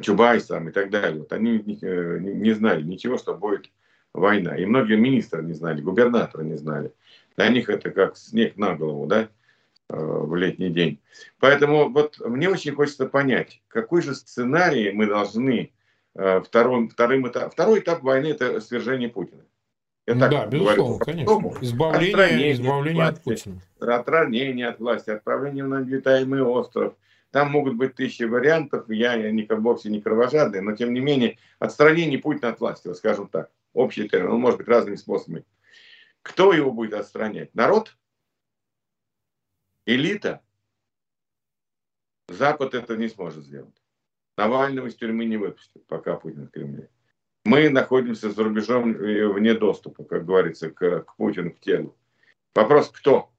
Чубайс 0.00 0.46
там 0.46 0.70
и 0.70 0.72
так 0.72 0.88
далее. 0.88 1.20
Вот 1.20 1.32
они 1.34 1.58
э, 1.58 2.18
не, 2.20 2.32
не 2.32 2.52
знали 2.52 2.82
ничего, 2.82 3.18
что 3.18 3.34
будет 3.34 3.70
война. 4.14 4.56
И 4.56 4.64
многие 4.64 4.96
министры 4.96 5.42
не 5.42 5.52
знали, 5.52 5.82
губернаторы 5.82 6.44
не 6.44 6.56
знали. 6.56 6.92
Для 7.36 7.48
них 7.48 7.68
это 7.68 7.90
как 7.90 8.16
снег 8.16 8.56
на 8.56 8.74
голову, 8.74 9.06
да, 9.06 9.28
э, 9.90 9.96
в 9.96 10.34
летний 10.36 10.70
день. 10.70 11.00
Поэтому 11.40 11.90
вот 11.90 12.18
мне 12.20 12.48
очень 12.48 12.74
хочется 12.74 13.06
понять, 13.06 13.60
какой 13.68 14.02
же 14.02 14.14
сценарий 14.14 14.92
мы 14.92 15.06
должны 15.06 15.72
э, 16.14 16.40
вторым, 16.40 16.88
вторым 16.88 17.28
этап, 17.28 17.52
второй 17.52 17.80
этап 17.80 18.02
войны 18.02 18.28
это 18.28 18.60
свержение 18.60 19.08
Путина. 19.08 19.42
Я 20.06 20.16
так 20.16 20.30
да, 20.30 20.46
безусловно, 20.46 20.98
конечно. 21.04 21.52
Избавление, 21.62 22.52
избавление 22.52 23.04
от, 23.04 23.24
власти, 23.24 23.48
от 23.48 23.58
Путина. 23.78 23.96
Отстранение 23.96 24.68
от 24.68 24.78
власти, 24.78 25.10
отправление 25.10 25.64
на 25.64 25.78
обитаемый 25.78 26.42
остров. 26.42 26.94
Там 27.30 27.50
могут 27.50 27.74
быть 27.74 27.94
тысячи 27.94 28.22
вариантов. 28.22 28.84
Я, 28.88 29.14
я 29.14 29.30
не, 29.32 29.44
вовсе 29.48 29.88
не 29.88 30.00
кровожадный, 30.00 30.60
но 30.60 30.76
тем 30.76 30.92
не 30.92 31.00
менее 31.00 31.38
отстранение 31.58 32.18
Путина 32.18 32.50
от 32.50 32.60
власти, 32.60 32.86
вот 32.86 32.98
скажем 32.98 33.28
так. 33.28 33.50
Общий 33.74 34.08
термин, 34.08 34.32
он 34.32 34.40
может 34.40 34.58
быть 34.58 34.68
разными 34.68 34.96
способами. 34.96 35.44
Кто 36.22 36.52
его 36.52 36.72
будет 36.72 36.94
отстранять? 36.94 37.54
Народ? 37.54 37.96
Элита? 39.84 40.42
Запад 42.28 42.74
это 42.74 42.96
не 42.96 43.08
сможет 43.08 43.44
сделать. 43.44 43.74
Навального 44.36 44.86
из 44.86 44.94
тюрьмы 44.94 45.26
не 45.26 45.36
выпустят, 45.36 45.86
пока 45.86 46.16
Путин 46.16 46.46
в 46.48 46.50
Кремле. 46.50 46.88
Мы 47.44 47.68
находимся 47.68 48.30
за 48.30 48.42
рубежом 48.42 48.96
э, 48.96 49.28
вне 49.28 49.54
доступа, 49.54 50.04
как 50.04 50.24
говорится, 50.24 50.70
к, 50.70 51.00
к 51.00 51.16
Путину, 51.16 51.50
к 51.50 51.60
телу. 51.60 51.94
Вопрос, 52.54 52.88
кто? 52.88 53.30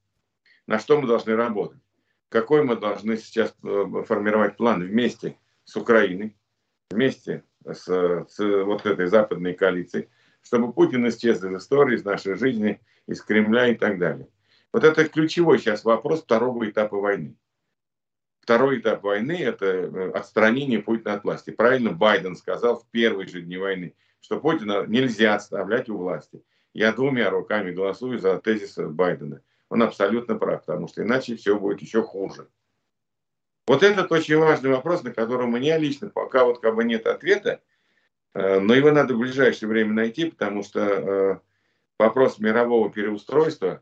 На 0.68 0.78
что 0.78 1.02
мы 1.02 1.08
должны 1.08 1.36
работать? 1.36 1.82
Какой 2.30 2.64
мы 2.64 2.76
должны 2.76 3.18
сейчас 3.18 3.56
э, 3.64 4.04
формировать 4.06 4.58
план 4.58 4.84
вместе 4.84 5.38
с 5.64 5.76
Украиной, 5.76 6.38
вместе 6.92 7.44
с, 7.66 7.86
с 7.88 8.64
вот 8.64 8.86
этой 8.86 9.08
западной 9.08 9.56
коалицией, 9.56 10.10
чтобы 10.46 10.72
Путин 10.74 11.08
исчез 11.10 11.44
из 11.44 11.56
истории, 11.56 11.96
из 11.96 12.06
нашей 12.06 12.36
жизни, 12.36 12.80
из 13.08 13.22
Кремля 13.22 13.68
и 13.68 13.76
так 13.76 13.98
далее. 13.98 14.28
Вот 14.72 14.84
это 14.84 15.10
ключевой 15.10 15.58
сейчас 15.58 15.84
вопрос 15.84 16.22
второго 16.22 16.70
этапа 16.70 16.98
войны. 16.98 17.36
Второй 18.42 18.80
этап 18.80 19.02
войны– 19.02 19.32
это 19.42 19.66
э, 19.66 20.12
отстранение 20.12 20.84
Путина 20.84 21.14
от 21.14 21.24
власти. 21.24 21.50
Правильно 21.50 21.92
Байден 21.92 22.36
сказал 22.36 22.78
в 22.78 22.86
первые 22.92 23.28
же 23.28 23.42
дни 23.42 23.58
войны, 23.58 23.96
что 24.22 24.40
Путина 24.40 24.86
нельзя 24.86 25.34
отставлять 25.34 25.90
у 25.90 25.98
власти. 25.98 26.44
Я 26.74 26.92
двумя 26.92 27.32
руками 27.32 27.72
голосую 27.72 28.20
за 28.20 28.38
тезис 28.38 28.76
Байдена. 28.78 29.42
Он 29.70 29.82
абсолютно 29.82 30.36
прав, 30.36 30.64
потому 30.64 30.88
что 30.88 31.02
иначе 31.02 31.36
все 31.38 31.58
будет 31.58 31.82
еще 31.82 32.04
хуже. 32.04 32.48
Вот 33.66 33.82
этот 33.82 34.12
очень 34.12 34.38
важный 34.38 34.70
вопрос, 34.70 35.02
на 35.02 35.12
который 35.12 35.48
у 35.48 35.50
меня 35.50 35.80
лично 35.80 36.10
пока 36.10 36.46
вот 36.46 36.60
как 36.60 36.76
бы 36.76 36.84
нет 36.84 37.08
ответа, 37.08 37.62
но 38.36 38.74
его 38.74 38.92
надо 38.92 39.16
в 39.16 39.20
ближайшее 39.20 39.70
время 39.70 39.94
найти, 39.94 40.30
потому 40.30 40.62
что 40.64 40.80
э, 40.82 41.40
вопрос 41.98 42.38
мирового 42.40 42.92
переустройства, 42.92 43.82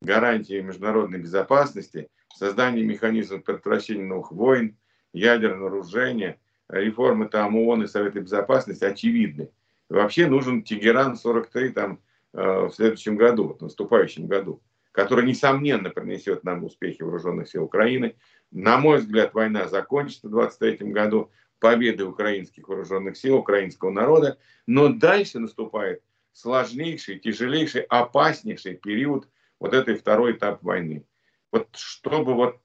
гарантии 0.00 0.60
международной 0.60 1.20
безопасности– 1.20 2.08
создание 2.34 2.84
механизмов 2.84 3.44
предотвращения 3.44 4.04
новых 4.04 4.32
войн, 4.32 4.76
ядерного 5.12 5.68
вооружения, 5.68 6.38
реформы 6.68 7.28
там 7.28 7.56
ООН 7.56 7.84
и 7.84 7.86
Совета 7.86 8.20
Безопасности 8.20 8.84
очевидны. 8.84 9.50
Вообще 9.88 10.26
нужен 10.26 10.62
Тегеран 10.62 11.16
43 11.16 11.68
там, 11.70 12.00
э, 12.32 12.66
в 12.66 12.72
следующем 12.72 13.16
году, 13.16 13.56
в 13.58 13.62
наступающем 13.62 14.26
году, 14.26 14.62
который, 14.90 15.26
несомненно, 15.26 15.90
принесет 15.90 16.44
нам 16.44 16.64
успехи 16.64 17.02
вооруженных 17.02 17.48
сил 17.48 17.64
Украины. 17.64 18.16
На 18.50 18.78
мой 18.78 18.98
взгляд, 18.98 19.34
война 19.34 19.68
закончится 19.68 20.28
в 20.28 20.30
23 20.30 20.92
году 20.92 21.30
победой 21.62 22.06
украинских 22.06 22.68
вооруженных 22.68 23.16
сил, 23.16 23.36
украинского 23.36 23.90
народа, 23.90 24.36
но 24.66 24.90
дальше 24.90 25.38
наступает 25.38 26.02
сложнейший, 26.32 27.18
тяжелейший, 27.18 27.82
опаснейший 27.82 28.74
период 28.74 29.28
вот 29.58 29.72
этой 29.72 29.94
второй 29.94 30.32
этап 30.32 30.62
войны 30.62 31.06
вот 31.52 31.68
чтобы 31.72 32.34
вот, 32.34 32.60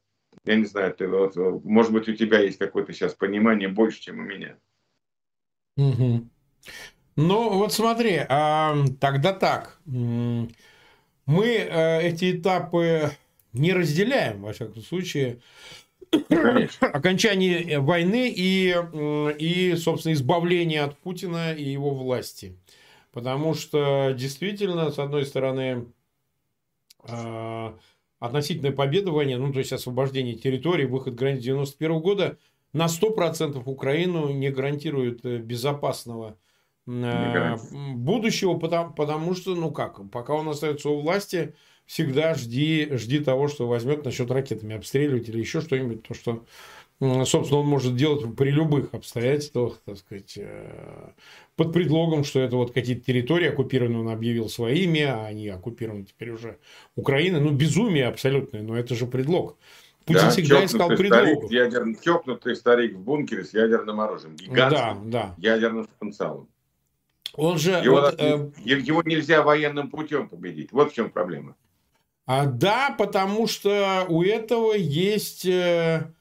я 0.46 0.56
не 0.56 0.66
знаю, 0.66 0.94
ты 0.94 1.08
вот, 1.08 1.36
может 1.64 1.92
быть, 1.92 2.08
у 2.08 2.14
тебя 2.14 2.40
есть 2.40 2.58
какое-то 2.58 2.94
сейчас 2.94 3.14
понимание 3.14 3.68
больше, 3.68 4.02
чем 4.02 4.20
у 4.20 4.24
меня. 4.24 4.58
Угу. 5.76 6.28
Ну, 7.18 7.50
вот 7.58 7.74
смотри, 7.74 8.22
а, 8.28 8.76
тогда 9.00 9.34
так. 9.34 9.80
Мы 9.86 10.50
а, 11.28 12.00
эти 12.00 12.38
этапы 12.38 13.12
не 13.54 13.74
разделяем, 13.74 14.42
во 14.42 14.54
всяком 14.54 14.82
случае. 14.82 15.42
Конечно. 16.30 16.88
Окончание 16.88 17.80
войны 17.80 18.34
и, 18.36 18.76
и, 19.40 19.76
собственно, 19.76 20.14
избавление 20.14 20.84
от 20.84 20.98
Путина 20.98 21.54
и 21.54 21.64
его 21.64 21.94
власти. 21.94 22.58
Потому 23.12 23.54
что 23.54 24.12
действительно, 24.12 24.92
с 24.92 25.00
одной 25.00 25.26
стороны, 25.26 25.88
а, 27.00 27.76
относительная 28.20 28.72
победа 28.72 29.12
в 29.12 29.16
войне, 29.16 29.38
ну, 29.38 29.52
то 29.52 29.60
есть 29.60 29.74
освобождение 29.74 30.36
территории, 30.36 30.86
выход 30.86 31.16
границ 31.16 31.42
91 31.42 32.00
года, 32.00 32.38
на 32.74 32.88
100% 32.88 33.62
Украину 33.66 34.30
не 34.30 34.50
гарантирует 34.50 35.26
э, 35.26 35.38
безопасного 35.38 36.38
э, 36.86 37.56
будущего, 37.96 38.56
потому, 38.56 38.94
потому 38.94 39.36
что, 39.36 39.56
ну 39.56 39.72
как, 39.72 40.10
пока 40.12 40.34
он 40.34 40.50
остается 40.50 40.90
у 40.90 41.02
власти, 41.02 41.56
всегда 41.88 42.36
жди, 42.36 42.90
жди 42.92 43.20
того, 43.20 43.48
что 43.48 43.68
возьмет 43.68 44.06
насчет 44.06 44.30
ракетами 44.30 44.76
обстреливать 44.76 45.28
или 45.30 45.40
еще 45.40 45.62
что-нибудь, 45.62 46.04
то, 46.04 46.14
что 46.14 46.44
собственно, 47.00 47.62
он 47.62 47.68
может 47.68 47.96
делать 47.96 48.36
при 48.36 48.50
любых 48.50 48.94
обстоятельствах, 48.94 49.80
так 49.86 49.98
сказать, 49.98 50.34
э, 50.38 51.12
под 51.56 51.74
предлогом, 51.74 52.24
что 52.24 52.40
это 52.40 52.56
вот 52.56 52.74
какие-то 52.74 53.06
территории 53.06 53.48
оккупированные 53.48 54.00
он 54.00 54.10
объявил 54.10 54.50
своими, 54.50 55.02
а 55.02 55.26
они 55.26 55.48
оккупированы 55.48 56.06
теперь 56.06 56.32
уже 56.32 56.58
Украиной. 56.96 57.40
Ну, 57.40 57.52
безумие 57.52 58.08
абсолютное, 58.08 58.64
но 58.64 58.78
это 58.78 58.96
же 58.96 59.06
предлог. 59.06 59.58
Путин 60.06 60.22
да, 60.22 60.30
всегда 60.30 60.66
искал 60.66 60.90
предлогов. 60.90 61.52
Ядерный, 61.52 61.98
чокнутый 62.02 62.56
старик 62.56 62.96
в 62.96 63.00
бункере 63.00 63.44
с 63.44 63.54
ядерным 63.54 64.00
оружием. 64.00 64.36
Гигантским 64.36 65.12
да, 65.12 65.36
да. 65.36 65.36
ядерным 65.38 65.88
потенциалом. 65.88 66.48
Он 67.36 67.60
же... 67.60 67.72
Его, 67.72 67.98
вот, 68.02 68.16
э... 68.18 68.52
его 68.64 69.04
нельзя 69.04 69.44
военным 69.44 69.90
путем 69.90 70.30
победить. 70.30 70.72
Вот 70.72 70.92
в 70.92 70.96
чем 70.96 71.12
проблема. 71.12 71.56
А, 72.28 72.46
да, 72.46 72.94
потому 72.98 73.48
что 73.48 74.06
у 74.08 74.22
этого 74.22 74.74
есть... 74.74 75.46
Э 75.46 76.12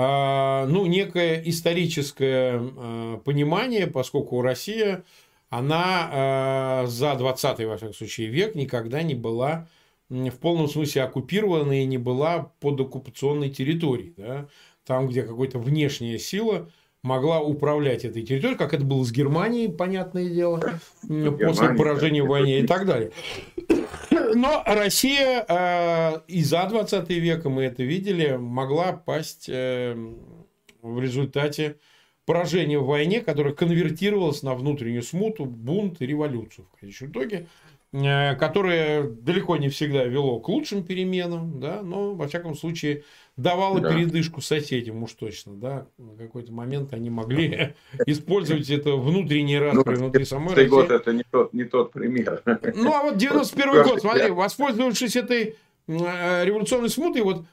а, 0.00 0.64
ну, 0.66 0.86
некое 0.86 1.42
историческое 1.44 2.60
а, 2.60 3.16
понимание, 3.24 3.88
поскольку 3.88 4.40
Россия, 4.42 5.02
она 5.50 6.08
а, 6.12 6.84
за 6.86 7.16
20 7.16 7.64
во 7.64 7.76
всяком 7.76 7.94
случае, 7.94 8.28
век 8.28 8.54
никогда 8.54 9.02
не 9.02 9.16
была 9.16 9.66
в 10.08 10.38
полном 10.40 10.68
смысле 10.68 11.02
оккупирована 11.02 11.82
и 11.82 11.84
не 11.84 11.98
была 11.98 12.52
под 12.60 12.80
оккупационной 12.80 13.50
территорией. 13.50 14.14
Да? 14.16 14.46
Там, 14.86 15.08
где 15.08 15.22
какая-то 15.22 15.58
внешняя 15.58 16.20
сила 16.20 16.70
могла 17.02 17.40
управлять 17.40 18.04
этой 18.04 18.22
территорией, 18.22 18.56
как 18.56 18.74
это 18.74 18.84
было 18.84 19.02
с 19.02 19.10
Германией, 19.10 19.66
понятное 19.66 20.28
дело, 20.28 20.60
Германия, 21.02 21.46
после 21.46 21.68
поражения 21.70 22.22
в 22.22 22.28
войне 22.28 22.60
и 22.60 22.66
так 22.68 22.86
далее. 22.86 23.10
Но 24.34 24.62
Россия 24.66 25.44
э, 25.48 26.20
и 26.28 26.42
за 26.42 26.66
20 26.66 27.08
века, 27.10 27.48
мы 27.48 27.64
это 27.64 27.82
видели, 27.82 28.36
могла 28.36 28.92
пасть 28.92 29.48
э, 29.48 29.94
в 30.82 31.00
результате 31.00 31.76
поражения 32.24 32.78
в 32.78 32.86
войне, 32.86 33.20
которое 33.20 33.54
конвертировалось 33.54 34.42
на 34.42 34.54
внутреннюю 34.54 35.02
смуту, 35.02 35.46
бунт 35.46 36.02
и 36.02 36.06
революцию 36.06 36.66
в 36.72 36.80
конечном 36.80 37.10
итоге, 37.10 37.48
которое 37.92 39.04
далеко 39.04 39.56
не 39.56 39.68
всегда 39.68 40.04
вело 40.04 40.40
к 40.40 40.48
лучшим 40.48 40.84
переменам, 40.84 41.58
да, 41.58 41.82
но, 41.82 42.14
во 42.14 42.28
всяком 42.28 42.54
случае, 42.54 43.04
давало 43.36 43.80
да. 43.80 43.90
передышку 43.90 44.42
соседям 44.42 45.02
уж 45.02 45.12
точно, 45.12 45.54
да, 45.54 45.86
на 45.96 46.16
какой-то 46.16 46.52
момент 46.52 46.92
они 46.92 47.08
могли 47.08 47.74
использовать 48.06 48.68
это 48.68 48.96
внутренние 48.96 49.60
распри 49.60 49.94
ну, 49.94 50.02
внутри 50.02 50.24
самой 50.26 50.54
России. 50.54 50.68
год 50.68 50.90
это 50.90 51.12
не 51.12 51.24
тот, 51.30 51.52
не 51.54 51.64
тот 51.64 51.92
пример. 51.92 52.42
Ну, 52.74 52.92
а 52.92 53.02
вот 53.04 53.16
91 53.16 53.82
год, 53.84 54.00
смотри, 54.00 54.30
воспользовавшись 54.30 55.16
этой 55.16 55.56
э, 55.86 56.44
революционной 56.44 56.90
смутой, 56.90 57.22
вот 57.22 57.44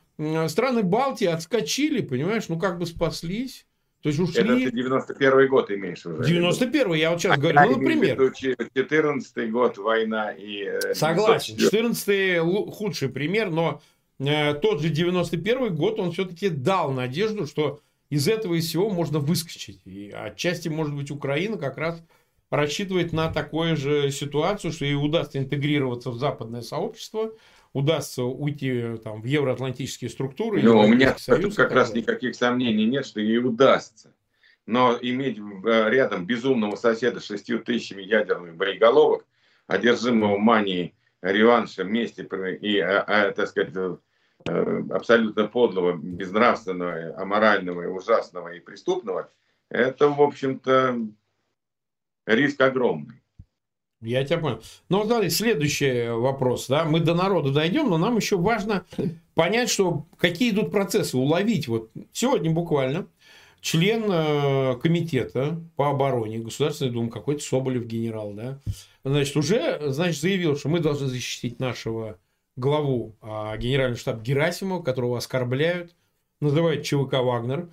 страны 0.49 0.83
Балтии 0.83 1.27
отскочили, 1.27 2.01
понимаешь, 2.01 2.49
ну 2.49 2.59
как 2.59 2.77
бы 2.77 2.85
спаслись. 2.85 3.65
То 4.05 4.09
есть 4.09 4.19
ушли... 4.21 4.41
Это 4.41 4.69
ты 4.69 4.71
91 4.71 5.47
год 5.49 5.71
имеешь 5.71 6.05
уже. 6.05 6.23
91 6.23 6.93
я 6.93 7.11
вот 7.11 7.19
сейчас 7.19 7.35
а 7.35 7.39
говорю, 7.39 7.59
ну, 7.59 7.77
например. 7.77 8.33
14 8.73 9.51
год, 9.51 9.77
война 9.77 10.31
и... 10.31 10.63
Э, 10.63 10.93
Согласен, 10.93 11.57
14 11.57 12.39
худший 12.71 13.09
пример, 13.09 13.49
но 13.49 13.81
Э, 14.19 14.53
тот 14.53 14.81
же 14.81 14.89
91 14.89 15.75
год, 15.75 15.99
он 15.99 16.11
все-таки 16.11 16.49
дал 16.49 16.91
надежду, 16.91 17.47
что 17.47 17.81
из 18.09 18.27
этого 18.27 18.53
и 18.53 18.61
всего 18.61 18.89
можно 18.89 19.19
выскочить. 19.19 19.81
И 19.85 20.11
отчасти, 20.11 20.69
может 20.69 20.95
быть, 20.95 21.11
Украина 21.11 21.57
как 21.57 21.77
раз 21.77 22.01
рассчитывает 22.49 23.11
на 23.11 23.31
такую 23.31 23.75
же 23.75 24.11
ситуацию, 24.11 24.71
что 24.71 24.85
ей 24.85 24.95
удастся 24.95 25.39
интегрироваться 25.39 26.11
в 26.11 26.17
западное 26.17 26.61
сообщество, 26.61 27.31
удастся 27.75 28.23
уйти 28.23 28.95
там, 29.03 29.21
в 29.21 29.25
евроатлантические 29.25 30.09
структуры. 30.09 30.63
Ну, 30.63 30.79
у 30.79 30.87
меня 30.87 31.13
тут 31.27 31.55
как 31.55 31.71
раз 31.73 31.93
никаких 31.93 32.33
сомнений 32.35 32.85
нет, 32.85 33.05
что 33.05 33.19
ей 33.19 33.37
удастся. 33.37 34.13
Но 34.65 34.97
иметь 34.99 35.37
э, 35.37 35.89
рядом 35.89 36.25
безумного 36.25 36.77
соседа 36.77 37.19
с 37.19 37.25
шестью 37.25 37.59
тысячами 37.59 38.01
ядерных 38.01 38.55
боеголовок, 38.55 39.25
одержимого 39.67 40.37
манией 40.37 40.95
реванша, 41.21 41.83
мести 41.83 42.21
и, 42.61 42.79
а, 42.79 43.01
а, 43.01 43.31
так 43.33 43.49
сказать, 43.49 43.73
э, 43.75 44.83
абсолютно 44.91 45.47
подлого, 45.47 45.97
безнравственного, 45.97 47.21
аморального, 47.21 47.81
и 47.81 47.87
ужасного 47.87 48.53
и 48.53 48.61
преступного, 48.61 49.29
это, 49.69 50.07
в 50.07 50.21
общем-то, 50.21 50.97
риск 52.25 52.61
огромный. 52.61 53.21
Я 54.05 54.23
тебя 54.23 54.39
понял. 54.39 54.61
Ну, 54.89 55.05
смотри, 55.05 55.29
следующий 55.29 56.09
вопрос. 56.09 56.67
Да? 56.67 56.85
Мы 56.85 56.99
до 56.99 57.13
народа 57.13 57.51
дойдем, 57.51 57.89
но 57.89 57.97
нам 57.97 58.17
еще 58.17 58.37
важно 58.37 58.85
понять, 59.35 59.69
что 59.69 60.05
какие 60.17 60.51
идут 60.51 60.71
процессы, 60.71 61.17
уловить. 61.17 61.67
Вот 61.67 61.89
сегодня 62.11 62.51
буквально 62.51 63.07
член 63.65 64.03
э, 64.07 64.75
комитета 64.81 65.59
по 65.75 65.89
обороне 65.89 66.37
Государственной 66.37 66.91
Думы, 66.91 67.09
какой-то 67.09 67.43
Соболев 67.43 67.85
генерал, 67.85 68.33
да, 68.33 68.59
значит, 69.03 69.35
уже, 69.35 69.91
значит, 69.91 70.21
заявил, 70.21 70.55
что 70.55 70.69
мы 70.69 70.79
должны 70.79 71.07
защитить 71.07 71.59
нашего 71.59 72.19
главу 72.55 73.15
а, 73.21 73.57
генерального 73.57 73.99
штаба 73.99 74.21
Герасимова, 74.21 74.83
которого 74.83 75.17
оскорбляют, 75.17 75.95
называют 76.41 76.83
ЧВК 76.83 77.13
«Вагнер», 77.13 77.69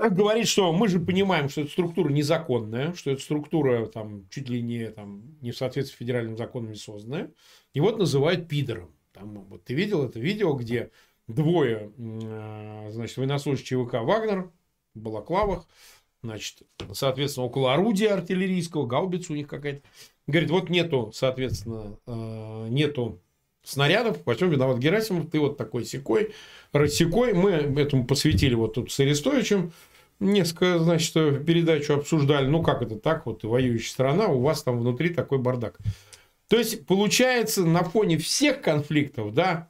говорит, 0.00 0.46
что 0.48 0.72
мы 0.72 0.88
же 0.88 1.00
понимаем, 1.00 1.48
что 1.48 1.62
эта 1.62 1.70
структура 1.70 2.10
незаконная, 2.10 2.94
что 2.94 3.10
эта 3.10 3.20
структура 3.22 3.86
там 3.86 4.28
чуть 4.30 4.48
ли 4.48 4.62
не, 4.62 4.90
там, 4.90 5.22
не 5.40 5.50
в 5.50 5.56
соответствии 5.56 5.96
с 5.96 5.98
федеральным 5.98 6.36
законом 6.36 6.74
созданная. 6.74 7.32
И 7.74 7.80
вот 7.80 7.98
называют 7.98 8.48
пидором. 8.48 8.94
Там, 9.12 9.44
вот 9.48 9.64
ты 9.64 9.74
видел 9.74 10.04
это 10.04 10.20
видео, 10.20 10.52
где 10.54 10.90
двое, 11.26 11.92
а, 11.98 12.88
значит, 12.90 13.16
военнослужащих 13.16 13.66
ЧВК 13.66 13.94
«Вагнер» 14.02 14.50
в 14.94 15.00
балаклавах, 15.00 15.66
значит, 16.22 16.62
соответственно, 16.92 17.46
около 17.46 17.74
орудия 17.74 18.10
артиллерийского, 18.10 18.86
гаубица 18.86 19.32
у 19.32 19.36
них 19.36 19.48
какая-то. 19.48 19.82
Говорит, 20.26 20.50
вот 20.50 20.70
нету, 20.70 21.10
соответственно, 21.14 21.98
а, 22.06 22.68
нету 22.68 23.20
снарядов, 23.68 24.18
во 24.24 24.34
всем 24.34 24.50
виноват 24.50 24.78
Герасимов, 24.78 25.30
ты 25.30 25.38
вот 25.38 25.56
такой 25.56 25.84
секой, 25.84 26.32
рассекой. 26.72 27.34
Мы 27.34 27.50
этому 27.50 28.06
посвятили 28.06 28.54
вот 28.54 28.74
тут 28.74 28.90
с 28.90 28.98
Арестовичем 29.00 29.72
несколько, 30.20 30.78
значит, 30.78 31.12
передачу 31.44 31.94
обсуждали. 31.94 32.46
Ну, 32.46 32.62
как 32.62 32.82
это 32.82 32.98
так, 32.98 33.26
вот 33.26 33.44
воюющая 33.44 33.90
страна, 33.90 34.28
у 34.28 34.40
вас 34.40 34.62
там 34.62 34.78
внутри 34.78 35.10
такой 35.10 35.38
бардак. 35.38 35.78
То 36.48 36.56
есть, 36.56 36.86
получается, 36.86 37.64
на 37.64 37.84
фоне 37.84 38.18
всех 38.18 38.62
конфликтов, 38.62 39.34
да, 39.34 39.68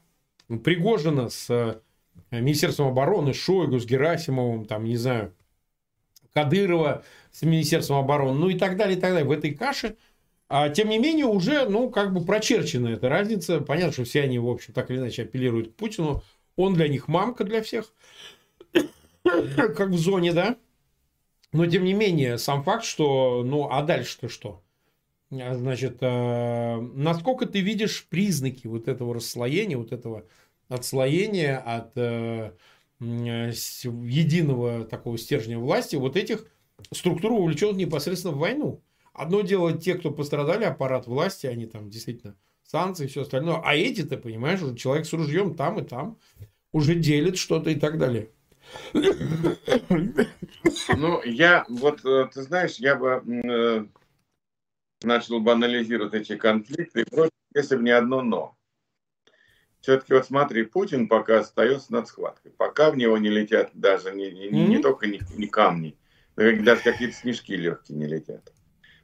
Пригожина 0.65 1.29
с 1.29 1.51
э, 1.51 1.81
Министерством 2.31 2.89
обороны, 2.89 3.35
Шойгу, 3.35 3.79
с 3.79 3.85
Герасимовым, 3.85 4.65
там, 4.65 4.85
не 4.85 4.97
знаю, 4.97 5.35
Кадырова 6.33 7.05
с 7.33 7.43
Министерством 7.43 7.99
обороны, 7.99 8.39
ну 8.39 8.49
и 8.49 8.59
так 8.59 8.77
далее, 8.77 8.97
и 8.97 9.01
так 9.01 9.11
далее. 9.11 9.27
В 9.27 9.33
этой 9.33 9.53
каше– 9.55 9.97
а 10.49 10.71
тем 10.71 10.89
не 10.89 10.99
менее, 10.99 11.27
уже, 11.27 11.69
ну, 11.69 11.91
как 11.91 12.15
бы 12.15 12.25
прочерчена 12.25 12.89
эта 12.89 13.09
разница. 13.09 13.61
Понятно, 13.61 13.93
что 13.93 14.05
все 14.05 14.23
они, 14.23 14.39
в 14.39 14.49
общем, 14.49 14.73
так 14.73 14.91
или 14.91 14.99
иначе 14.99 15.23
апеллируют 15.23 15.69
к 15.69 15.75
Путину. 15.75 16.23
Он 16.57 16.75
для 16.75 16.89
них 16.89 17.07
мамка 17.07 17.45
для 17.45 17.63
всех. 17.63 17.93
как 19.57 19.89
в 19.89 19.99
зоне, 19.99 20.33
да? 20.33 20.57
Но, 21.53 21.67
тем 21.67 21.85
не 21.85 21.95
менее, 21.95 22.39
сам 22.39 22.63
факт, 22.63 22.85
что, 22.85 23.43
ну, 23.45 23.69
а 23.71 23.83
дальше-то 23.83 24.29
что? 24.29 24.63
А, 25.31 25.55
значит, 25.55 25.99
э, 26.01 26.81
насколько 26.95 27.47
ты 27.47 27.61
видишь 27.61 28.07
признаки 28.09 28.67
вот 28.67 28.89
этого 28.89 29.15
расслоения, 29.15 29.77
вот 29.77 29.93
этого 29.93 30.25
отслоения 30.69 31.59
от 31.59 31.93
э, 31.97 32.53
единого 33.01 34.85
такого 34.85 35.17
стержня 35.19 35.59
власти, 35.59 35.97
вот 35.97 36.17
этих 36.17 36.47
структур, 36.93 37.33
увлеченных 37.33 37.77
непосредственно 37.77 38.35
в 38.35 38.39
войну? 38.39 38.83
Одно 39.13 39.41
дело 39.41 39.73
те, 39.73 39.95
кто 39.95 40.11
пострадали, 40.11 40.65
аппарат 40.65 41.07
власти, 41.07 41.47
они 41.47 41.67
там 41.67 41.91
действительно 41.91 42.37
санкции 42.63 43.05
и 43.05 43.09
все 43.09 43.23
остальное. 43.23 43.61
А 43.65 43.75
эти-то, 43.75 44.17
понимаешь, 44.17 44.63
уже 44.63 44.77
человек 44.77 45.07
с 45.07 45.13
ружьем 45.13 45.55
там 45.55 45.79
и 45.81 45.85
там 45.85 46.19
уже 46.73 46.95
делит 46.95 47.37
что-то 47.37 47.71
и 47.71 47.75
так 47.75 47.99
далее. 47.99 48.31
Ну, 50.97 51.23
я, 51.25 51.65
вот, 51.69 52.05
э, 52.05 52.29
ты 52.33 52.43
знаешь, 52.43 52.77
я 52.77 52.97
бы 52.97 53.23
э, 53.27 53.87
начал 55.03 55.41
бы 55.41 55.53
анализировать 55.53 56.15
эти 56.15 56.37
конфликты, 56.37 57.07
если 57.55 57.77
бы 57.77 57.83
не 57.83 57.91
одно 57.91 58.23
«но». 58.23 58.57
Все-таки 59.81 60.13
вот 60.13 60.27
смотри, 60.27 60.65
Путин 60.65 61.09
пока 61.09 61.41
остается 61.41 61.93
над 61.93 62.09
схваткой. 62.09 62.51
Пока 62.53 62.91
в 62.91 62.97
него 62.97 63.17
не 63.17 63.29
летят 63.29 63.71
даже 63.75 64.13
не, 64.13 64.31
не, 64.33 64.49
не, 64.49 64.67
не 64.67 64.79
только 64.79 65.07
не, 65.07 65.21
не 65.37 65.47
камни, 65.47 65.97
даже 66.37 66.83
какие-то 66.83 67.15
снежки 67.15 67.53
легкие 67.55 67.97
не 67.97 68.07
летят. 68.07 68.53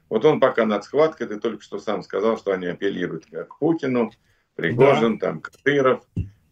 Вот 0.09 0.25
он 0.25 0.39
пока 0.39 0.65
над 0.65 0.83
схваткой, 0.83 1.27
ты 1.27 1.39
только 1.39 1.63
что 1.63 1.79
сам 1.79 2.03
сказал, 2.03 2.37
что 2.37 2.51
они 2.51 2.67
апеллируют 2.67 3.25
к 3.25 3.57
Путину, 3.57 4.11
Пригожин, 4.55 5.17
да. 5.17 5.27
там, 5.27 5.41
Кадыров, 5.41 6.05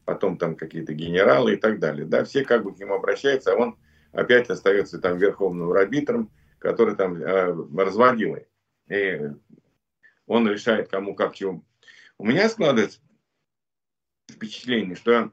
потом 0.06 0.38
там 0.38 0.56
какие-то 0.56 0.94
генералы 0.94 1.54
и 1.54 1.58
так 1.58 1.80
далее. 1.80 2.06
Да, 2.06 2.24
все 2.24 2.44
как 2.44 2.64
бы 2.64 2.74
к 2.74 2.80
нему 2.80 2.94
обращаются, 2.96 3.54
а 3.54 3.56
он 3.56 3.78
опять 4.12 4.50
остается 4.50 5.00
там 5.00 5.18
верховным 5.18 5.72
арбитром, 5.72 6.32
который 6.60 6.96
там 6.96 7.16
э, 7.16 7.54
разводилый. 7.78 8.48
И 8.90 9.22
он 10.28 10.48
решает, 10.48 10.90
кому 10.90 11.16
как 11.16 11.36
чего. 11.36 11.64
У 12.18 12.26
меня 12.26 12.48
складывается 12.50 13.00
впечатление, 14.30 14.96
что 14.96 15.32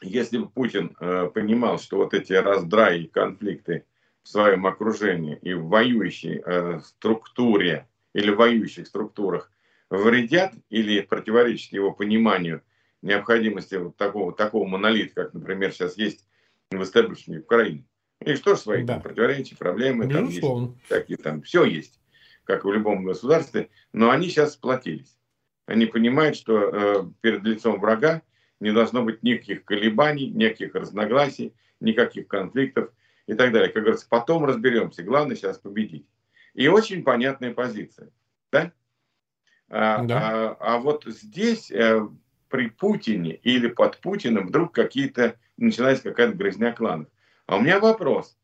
если 0.00 0.38
бы 0.38 0.48
Путин 0.48 0.96
э, 0.98 1.30
понимал, 1.32 1.78
что 1.78 1.98
вот 1.98 2.14
эти 2.14 2.32
раздраи 2.32 3.04
и 3.04 3.08
конфликты 3.08 3.86
в 4.22 4.28
своем 4.28 4.66
окружении 4.66 5.38
и 5.42 5.54
в 5.54 5.68
воюющей 5.68 6.42
э, 6.44 6.80
структуре 6.80 7.88
или 8.12 8.30
в 8.30 8.36
воюющих 8.36 8.86
структурах 8.86 9.50
вредят 9.90 10.54
или 10.70 11.00
противоречат 11.00 11.72
его 11.72 11.92
пониманию 11.92 12.62
необходимости 13.04 13.76
вот 13.76 13.96
такого, 13.96 14.32
такого 14.32 14.66
монолита, 14.66 15.14
как, 15.14 15.34
например, 15.34 15.72
сейчас 15.72 15.96
есть 15.96 16.26
в 16.70 16.82
истеблишменте 16.82 17.42
Украины. 17.42 17.84
И 18.20 18.34
что 18.34 18.54
ж 18.54 18.58
свои 18.58 18.84
да. 18.84 18.94
там 18.94 19.02
противоречия, 19.02 19.56
проблемы, 19.56 20.08
там 20.08 20.28
есть, 20.28 20.42
такие 20.88 21.16
там, 21.16 21.42
все 21.42 21.64
есть, 21.64 22.00
как 22.44 22.64
в 22.64 22.72
любом 22.72 23.04
государстве, 23.04 23.68
но 23.92 24.10
они 24.10 24.28
сейчас 24.28 24.54
сплотились. 24.54 25.18
Они 25.66 25.86
понимают, 25.86 26.36
что 26.36 26.58
э, 26.58 27.04
перед 27.20 27.42
лицом 27.44 27.80
врага 27.80 28.22
не 28.60 28.72
должно 28.72 29.02
быть 29.02 29.22
никаких 29.22 29.64
колебаний, 29.64 30.28
никаких 30.28 30.74
разногласий, 30.74 31.54
никаких 31.80 32.28
конфликтов– 32.28 32.90
и 33.26 33.34
так 33.34 33.52
далее. 33.52 33.70
Как 33.70 33.82
говорится, 33.82 34.06
потом 34.08 34.44
разберемся. 34.44 35.02
Главное 35.02 35.36
сейчас 35.36 35.58
победить. 35.58 36.06
И 36.54 36.68
очень 36.68 37.02
понятная 37.02 37.52
позиция. 37.52 38.10
Да? 38.52 38.72
А, 39.68 40.02
да. 40.04 40.20
А, 40.20 40.56
а 40.60 40.78
вот 40.78 41.04
здесь 41.06 41.70
э, 41.70 42.06
при 42.54 42.68
Путине 42.68 43.34
или 43.42 43.66
под 43.66 43.98
Путиным 43.98 44.46
вдруг 44.46 44.72
какие-то 44.72 45.34
начинается 45.56 46.04
какая-то 46.04 46.36
грязня 46.36 46.72
кланов. 46.72 47.08
А 47.46 47.56
у 47.56 47.60
меня 47.60 47.80
вопрос. 47.80 48.38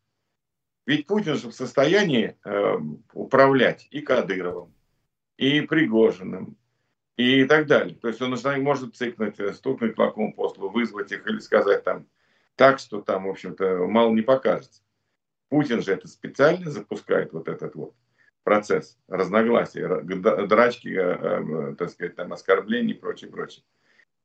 Ведь 0.85 1.07
Путин 1.07 1.37
же 1.37 1.49
в 1.49 1.55
состоянии 1.55 2.37
э, 2.45 2.77
управлять 3.13 3.87
и 3.93 4.01
Кадыровым, 4.01 4.75
и 5.37 5.61
Пригожиным, 5.61 6.57
и 7.17 7.45
так 7.45 7.69
далее. 7.69 7.95
То 7.95 8.09
есть 8.09 8.21
он 8.21 8.37
может 8.65 8.97
цикнуть, 8.97 9.39
э, 9.39 9.53
стукнуть 9.53 9.95
кулаком 9.95 10.33
по 10.33 10.49
столу, 10.49 10.71
вызвать 10.71 11.13
их 11.13 11.25
или 11.29 11.39
сказать 11.39 11.85
там, 11.85 12.05
так, 12.57 12.81
что 12.81 13.03
там, 13.03 13.27
в 13.27 13.31
общем-то, 13.31 13.87
мало 13.87 14.13
не 14.13 14.23
покажется. 14.23 14.83
Путин 15.51 15.83
же 15.83 15.93
это 15.93 16.09
специально 16.09 16.69
запускает, 16.69 17.33
вот 17.33 17.47
этот 17.47 17.77
вот 17.77 17.95
процесс 18.43 18.99
разногласий, 19.07 19.83
драчки, 20.49 20.89
э, 20.89 21.71
э, 21.71 21.75
так 21.77 21.91
сказать, 21.91 22.17
там, 22.17 22.33
оскорблений 22.33 22.95
и 22.95 22.99
прочее, 22.99 23.31
прочее. 23.31 23.63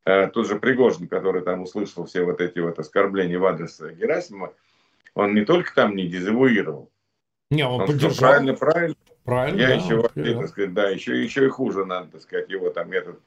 Э, 0.05 0.27
тот 0.27 0.47
же 0.47 0.57
Пригожин, 0.57 1.07
который 1.07 1.41
там 1.41 1.63
услышал 1.63 2.05
все 2.05 2.23
вот 2.23 2.39
эти 2.39 2.59
вот 2.59 2.77
оскорбления 2.77 3.39
в 3.39 3.45
адрес 3.45 3.79
Герасимова, 3.79 4.53
он 5.15 5.33
не 5.33 5.45
только 5.45 5.73
там 5.73 5.95
не 5.95 6.07
дезавуировал, 6.07 6.91
не, 7.49 7.65
он, 7.65 7.81
он 7.81 7.87
поддержал. 7.87 8.17
правильно, 8.17 8.53
правильно. 8.53 8.95
Правильно, 9.23 9.59
Я 9.59 9.67
да, 9.69 9.73
еще, 9.73 9.95
вообще, 9.95 10.35
так 10.35 10.49
сказать, 10.49 10.73
да, 10.73 10.89
еще, 10.89 11.23
еще 11.23 11.45
и 11.45 11.49
хуже 11.49 11.83
надо, 11.83 12.11
так 12.11 12.21
сказать, 12.21 12.47
его 12.49 12.69
там 12.69 12.91
этот 12.91 13.19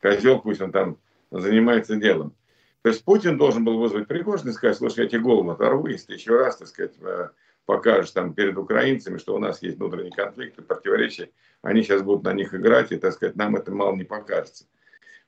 козел, 0.00 0.40
пусть 0.40 0.62
он 0.62 0.72
там 0.72 0.96
занимается 1.30 1.96
делом. 1.96 2.34
То 2.80 2.88
есть 2.88 3.04
Путин 3.04 3.36
должен 3.36 3.62
был 3.62 3.78
вызвать 3.78 4.08
Пригожина 4.08 4.50
и 4.50 4.52
сказать, 4.52 4.78
слушай, 4.78 5.04
я 5.04 5.08
тебе 5.08 5.20
голову 5.20 5.50
оторву, 5.50 5.86
если 5.86 6.06
ты 6.06 6.12
еще 6.14 6.36
раз, 6.36 6.56
так 6.56 6.68
сказать, 6.68 6.94
э, 7.00 7.28
покажешь 7.66 8.12
там 8.12 8.32
перед 8.32 8.56
украинцами, 8.56 9.18
что 9.18 9.34
у 9.34 9.38
нас 9.38 9.60
есть 9.62 9.76
внутренние 9.76 10.12
конфликты, 10.12 10.62
противоречия, 10.62 11.30
они 11.60 11.82
сейчас 11.82 12.02
будут 12.02 12.24
на 12.24 12.32
них 12.32 12.54
играть, 12.54 12.92
и, 12.92 12.96
так 12.96 13.12
сказать, 13.12 13.36
нам 13.36 13.56
это 13.56 13.70
мало 13.70 13.94
не 13.96 14.04
покажется. 14.04 14.64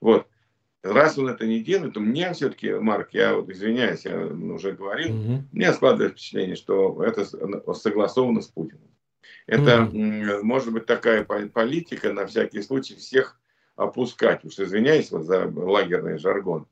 Вот. 0.01 0.27
Раз 0.93 1.19
он 1.19 1.29
это 1.29 1.47
не 1.47 1.61
делает, 1.61 1.95
то 1.95 2.01
мне 2.01 2.33
все-таки, 2.33 2.73
Марк, 2.73 3.11
я 3.13 3.35
вот 3.35 3.49
извиняюсь, 3.51 4.05
я 4.05 4.19
уже 4.19 4.73
говорил, 4.73 5.15
угу. 5.15 5.45
мне 5.53 5.73
складывается 5.73 6.17
впечатление, 6.17 6.57
что 6.57 7.03
это 7.03 7.25
согласовано 7.75 8.41
с 8.41 8.49
Путиным. 8.49 8.91
Это 9.47 9.85
угу. 9.85 10.45
может 10.45 10.73
быть 10.73 10.87
такая 10.87 11.25
политика 11.25 12.13
на 12.13 12.27
всякий 12.27 12.63
случай 12.63 12.95
всех 12.97 13.41
опускать. 13.77 14.45
Уж 14.45 14.59
извиняюсь 14.59 15.11
вот 15.11 15.25
за 15.25 15.47
лагерный 15.47 16.19
жаргон 16.19 16.67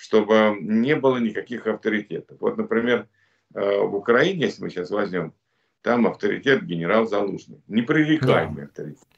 чтобы 0.00 0.56
не 0.62 0.96
было 0.96 1.18
никаких 1.18 1.66
авторитетов. 1.66 2.38
Вот, 2.40 2.56
например, 2.56 3.06
э, 3.54 3.80
в 3.82 3.94
Украине, 3.94 4.46
если 4.46 4.62
мы 4.62 4.70
сейчас 4.70 4.88
возьмем, 4.88 5.34
там 5.82 6.06
авторитет 6.06 6.64
генерал 6.64 7.06
Залужный. 7.06 7.60
Непререкаемый 7.68 8.62
да. 8.62 8.62
авторитет. 8.62 9.08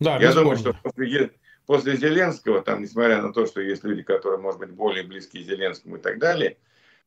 Да, 0.00 0.18
Я 0.18 0.32
думаю, 0.32 0.56
что 0.56 0.74
после, 0.82 1.30
после 1.66 1.96
Зеленского, 1.96 2.62
там, 2.62 2.82
несмотря 2.82 3.22
на 3.22 3.32
то, 3.32 3.46
что 3.46 3.60
есть 3.60 3.84
люди, 3.84 4.02
которые, 4.02 4.40
может 4.40 4.60
быть, 4.60 4.70
более 4.70 5.04
близки 5.04 5.42
Зеленскому 5.42 5.96
и 5.96 6.00
так 6.00 6.18
далее, 6.18 6.58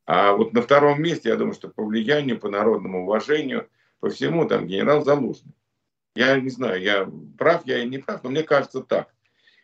а 0.05 0.33
вот 0.33 0.53
на 0.53 0.61
втором 0.61 1.01
месте, 1.01 1.29
я 1.29 1.35
думаю, 1.35 1.53
что 1.53 1.67
по 1.67 1.83
влиянию, 1.83 2.39
по 2.39 2.49
народному 2.49 3.03
уважению, 3.03 3.67
по 3.99 4.09
всему, 4.09 4.45
там 4.45 4.67
генерал 4.67 5.03
Залужный. 5.03 5.53
Я 6.15 6.39
не 6.39 6.49
знаю, 6.49 6.81
я 6.81 7.09
прав, 7.37 7.65
я 7.65 7.79
и 7.79 7.87
не 7.87 7.97
прав, 7.97 8.23
но 8.23 8.29
мне 8.29 8.43
кажется 8.43 8.81
так. 8.81 9.09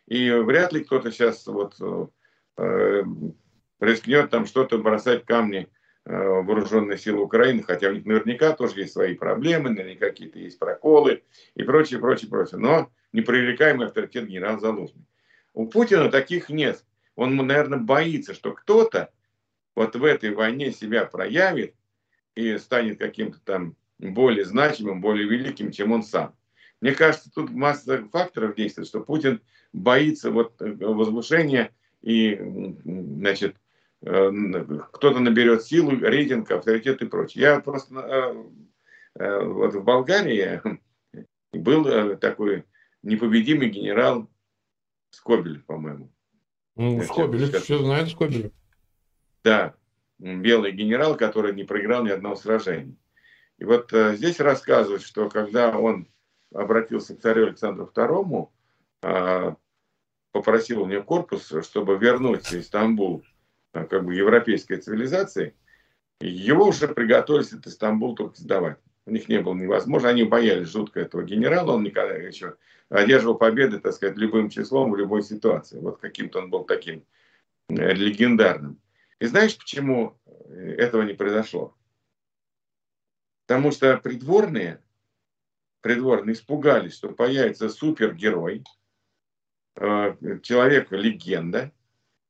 И 0.06 0.30
вряд 0.30 0.72
ли 0.72 0.84
кто-то 0.84 1.10
сейчас 1.10 1.46
вот 1.46 1.76
э, 1.80 3.04
рискнет 3.80 4.30
там 4.30 4.46
что-то 4.46 4.78
бросать 4.78 5.24
камни 5.24 5.68
вооруженные 6.04 6.98
силы 6.98 7.22
Украины, 7.22 7.62
хотя 7.62 7.88
у 7.88 7.92
них 7.92 8.04
наверняка 8.04 8.52
тоже 8.52 8.80
есть 8.80 8.92
свои 8.92 9.14
проблемы, 9.14 9.70
наверняка 9.70 10.06
какие-то 10.06 10.38
есть 10.38 10.58
проколы 10.58 11.22
и 11.54 11.62
прочее, 11.62 12.00
прочее, 12.00 12.28
прочее. 12.28 12.58
Но 12.58 12.90
непререкаемый 13.12 13.86
авторитет 13.86 14.26
генерал 14.26 14.58
Залужный. 14.60 15.04
У 15.54 15.66
Путина 15.66 16.10
таких 16.10 16.48
нет. 16.48 16.84
Он, 17.14 17.36
наверное, 17.36 17.78
боится, 17.78 18.34
что 18.34 18.52
кто-то 18.52 19.10
вот 19.74 19.96
в 19.96 20.04
этой 20.04 20.34
войне 20.34 20.72
себя 20.72 21.04
проявит 21.04 21.74
и 22.34 22.56
станет 22.58 22.98
каким-то 22.98 23.38
там 23.44 23.76
более 23.98 24.44
значимым, 24.44 25.00
более 25.00 25.28
великим, 25.28 25.70
чем 25.70 25.92
он 25.92 26.02
сам. 26.02 26.34
Мне 26.80 26.92
кажется, 26.92 27.30
тут 27.32 27.50
масса 27.50 28.04
факторов 28.10 28.56
действует, 28.56 28.88
что 28.88 29.00
Путин 29.00 29.40
боится 29.72 30.30
вот 30.30 30.60
э, 30.60 30.72
возвышения 30.72 31.70
и, 32.00 32.36
значит, 32.84 33.56
э, 34.02 34.32
кто-то 34.92 35.20
наберет 35.20 35.62
силу, 35.62 35.92
рейтинг, 35.92 36.50
авторитет 36.50 37.00
и 37.02 37.06
прочее. 37.06 37.42
Я 37.42 37.60
просто 37.60 37.94
э, 39.14 39.44
вот 39.44 39.74
в 39.74 39.84
Болгарии 39.84 40.60
был 41.52 42.16
такой 42.16 42.64
непобедимый 43.02 43.68
генерал 43.68 44.28
Скобелев, 45.10 45.64
по-моему. 45.64 46.10
Ну, 46.76 47.02
Скобелев, 47.02 47.62
все 47.62 47.78
знает 47.78 48.10
Скобелев. 48.10 48.52
Да, 49.44 49.74
белый 50.18 50.72
генерал, 50.72 51.16
который 51.16 51.54
не 51.54 51.64
проиграл 51.64 52.04
ни 52.04 52.10
одного 52.10 52.36
сражения. 52.36 52.96
И 53.58 53.64
вот 53.64 53.92
э, 53.92 54.16
здесь 54.16 54.40
рассказывают, 54.40 55.02
что 55.02 55.28
когда 55.28 55.76
он 55.76 56.08
обратился 56.52 57.14
к 57.14 57.20
царю 57.20 57.46
Александру 57.46 57.90
II, 57.94 58.48
э, 59.02 59.54
попросил 60.32 60.82
у 60.82 60.86
него 60.86 61.02
корпус, 61.02 61.52
чтобы 61.62 61.96
вернуть 61.96 62.52
Истамбул 62.52 63.22
э, 63.72 63.84
как 63.84 64.04
бы 64.04 64.14
европейской 64.14 64.76
цивилизации, 64.76 65.54
его 66.20 66.66
уже 66.66 66.88
приготовились 66.88 67.52
этот 67.52 67.66
Истамбул 67.66 68.14
только 68.14 68.36
сдавать. 68.36 68.78
У 69.04 69.10
них 69.10 69.28
не 69.28 69.40
было 69.40 69.54
невозможно, 69.54 70.10
они 70.10 70.22
боялись 70.22 70.68
жутко 70.68 71.00
этого 71.00 71.22
генерала, 71.22 71.72
он 71.72 71.82
никогда 71.82 72.14
еще 72.14 72.56
одерживал 72.88 73.36
победы, 73.36 73.80
так 73.80 73.94
сказать, 73.94 74.16
любым 74.16 74.48
числом 74.48 74.92
в 74.92 74.96
любой 74.96 75.22
ситуации. 75.22 75.78
Вот 75.78 75.98
каким-то 75.98 76.38
он 76.38 76.50
был 76.50 76.64
таким 76.64 77.04
э, 77.68 77.94
легендарным. 77.94 78.78
И 79.18 79.26
знаешь, 79.26 79.56
почему 79.56 80.18
этого 80.48 81.02
не 81.02 81.14
произошло? 81.14 81.76
Потому 83.46 83.72
что 83.72 83.96
придворные, 83.98 84.80
придворные 85.80 86.34
испугались, 86.34 86.94
что 86.94 87.08
появится 87.08 87.68
супергерой, 87.68 88.64
э, 89.76 90.38
человек-легенда 90.42 91.72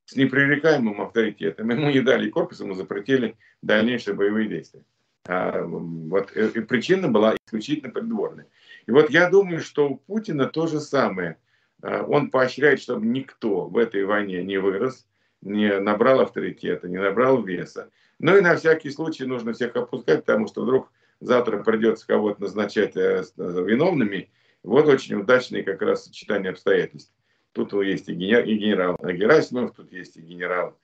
с 0.06 0.16
непререкаемым 0.16 1.02
авторитетом. 1.02 1.70
Ему 1.70 1.90
не 1.90 2.00
дали 2.00 2.30
корпус, 2.30 2.60
ему 2.60 2.74
запретили 2.74 3.36
дальнейшие 3.60 4.14
боевые 4.14 4.48
действия. 4.48 4.84
А, 5.24 5.62
вот, 5.62 6.32
э, 6.34 6.50
и 6.54 6.60
причина 6.60 7.08
была 7.08 7.36
исключительно 7.46 7.92
придворная. 7.92 8.46
И 8.86 8.90
вот 8.90 9.10
я 9.10 9.30
думаю, 9.30 9.60
что 9.60 9.88
у 9.88 9.96
Путина 9.96 10.46
то 10.46 10.66
же 10.66 10.80
самое. 10.80 11.38
А, 11.82 12.02
он 12.02 12.30
поощряет, 12.30 12.80
чтобы 12.80 13.06
никто 13.06 13.66
в 13.66 13.78
этой 13.78 14.04
войне 14.04 14.42
не 14.42 14.58
вырос, 14.58 15.06
не 15.40 15.78
набрал 15.78 16.20
авторитета, 16.20 16.88
не 16.88 16.98
набрал 16.98 17.42
веса. 17.42 17.90
Но 18.18 18.36
и 18.36 18.40
на 18.40 18.56
всякий 18.56 18.90
случай 18.90 19.24
нужно 19.24 19.52
всех 19.52 19.76
опускать, 19.76 20.24
потому 20.24 20.48
что 20.48 20.62
вдруг 20.62 20.90
завтра 21.20 21.62
придется 21.62 22.06
кого-то 22.06 22.42
назначать 22.42 22.96
э, 22.96 23.24
виновными. 23.36 24.30
Вот 24.64 24.86
очень 24.88 25.16
удачное 25.16 25.62
как 25.62 25.82
раз 25.82 26.04
сочетание 26.04 26.50
обстоятельств. 26.50 27.12
Тут 27.52 27.72
есть 27.74 28.08
и 28.08 28.14
генерал 28.14 28.96
Герасимов, 29.02 29.74
тут 29.74 29.92
есть 29.92 30.16
и 30.16 30.22
генерал 30.22 30.78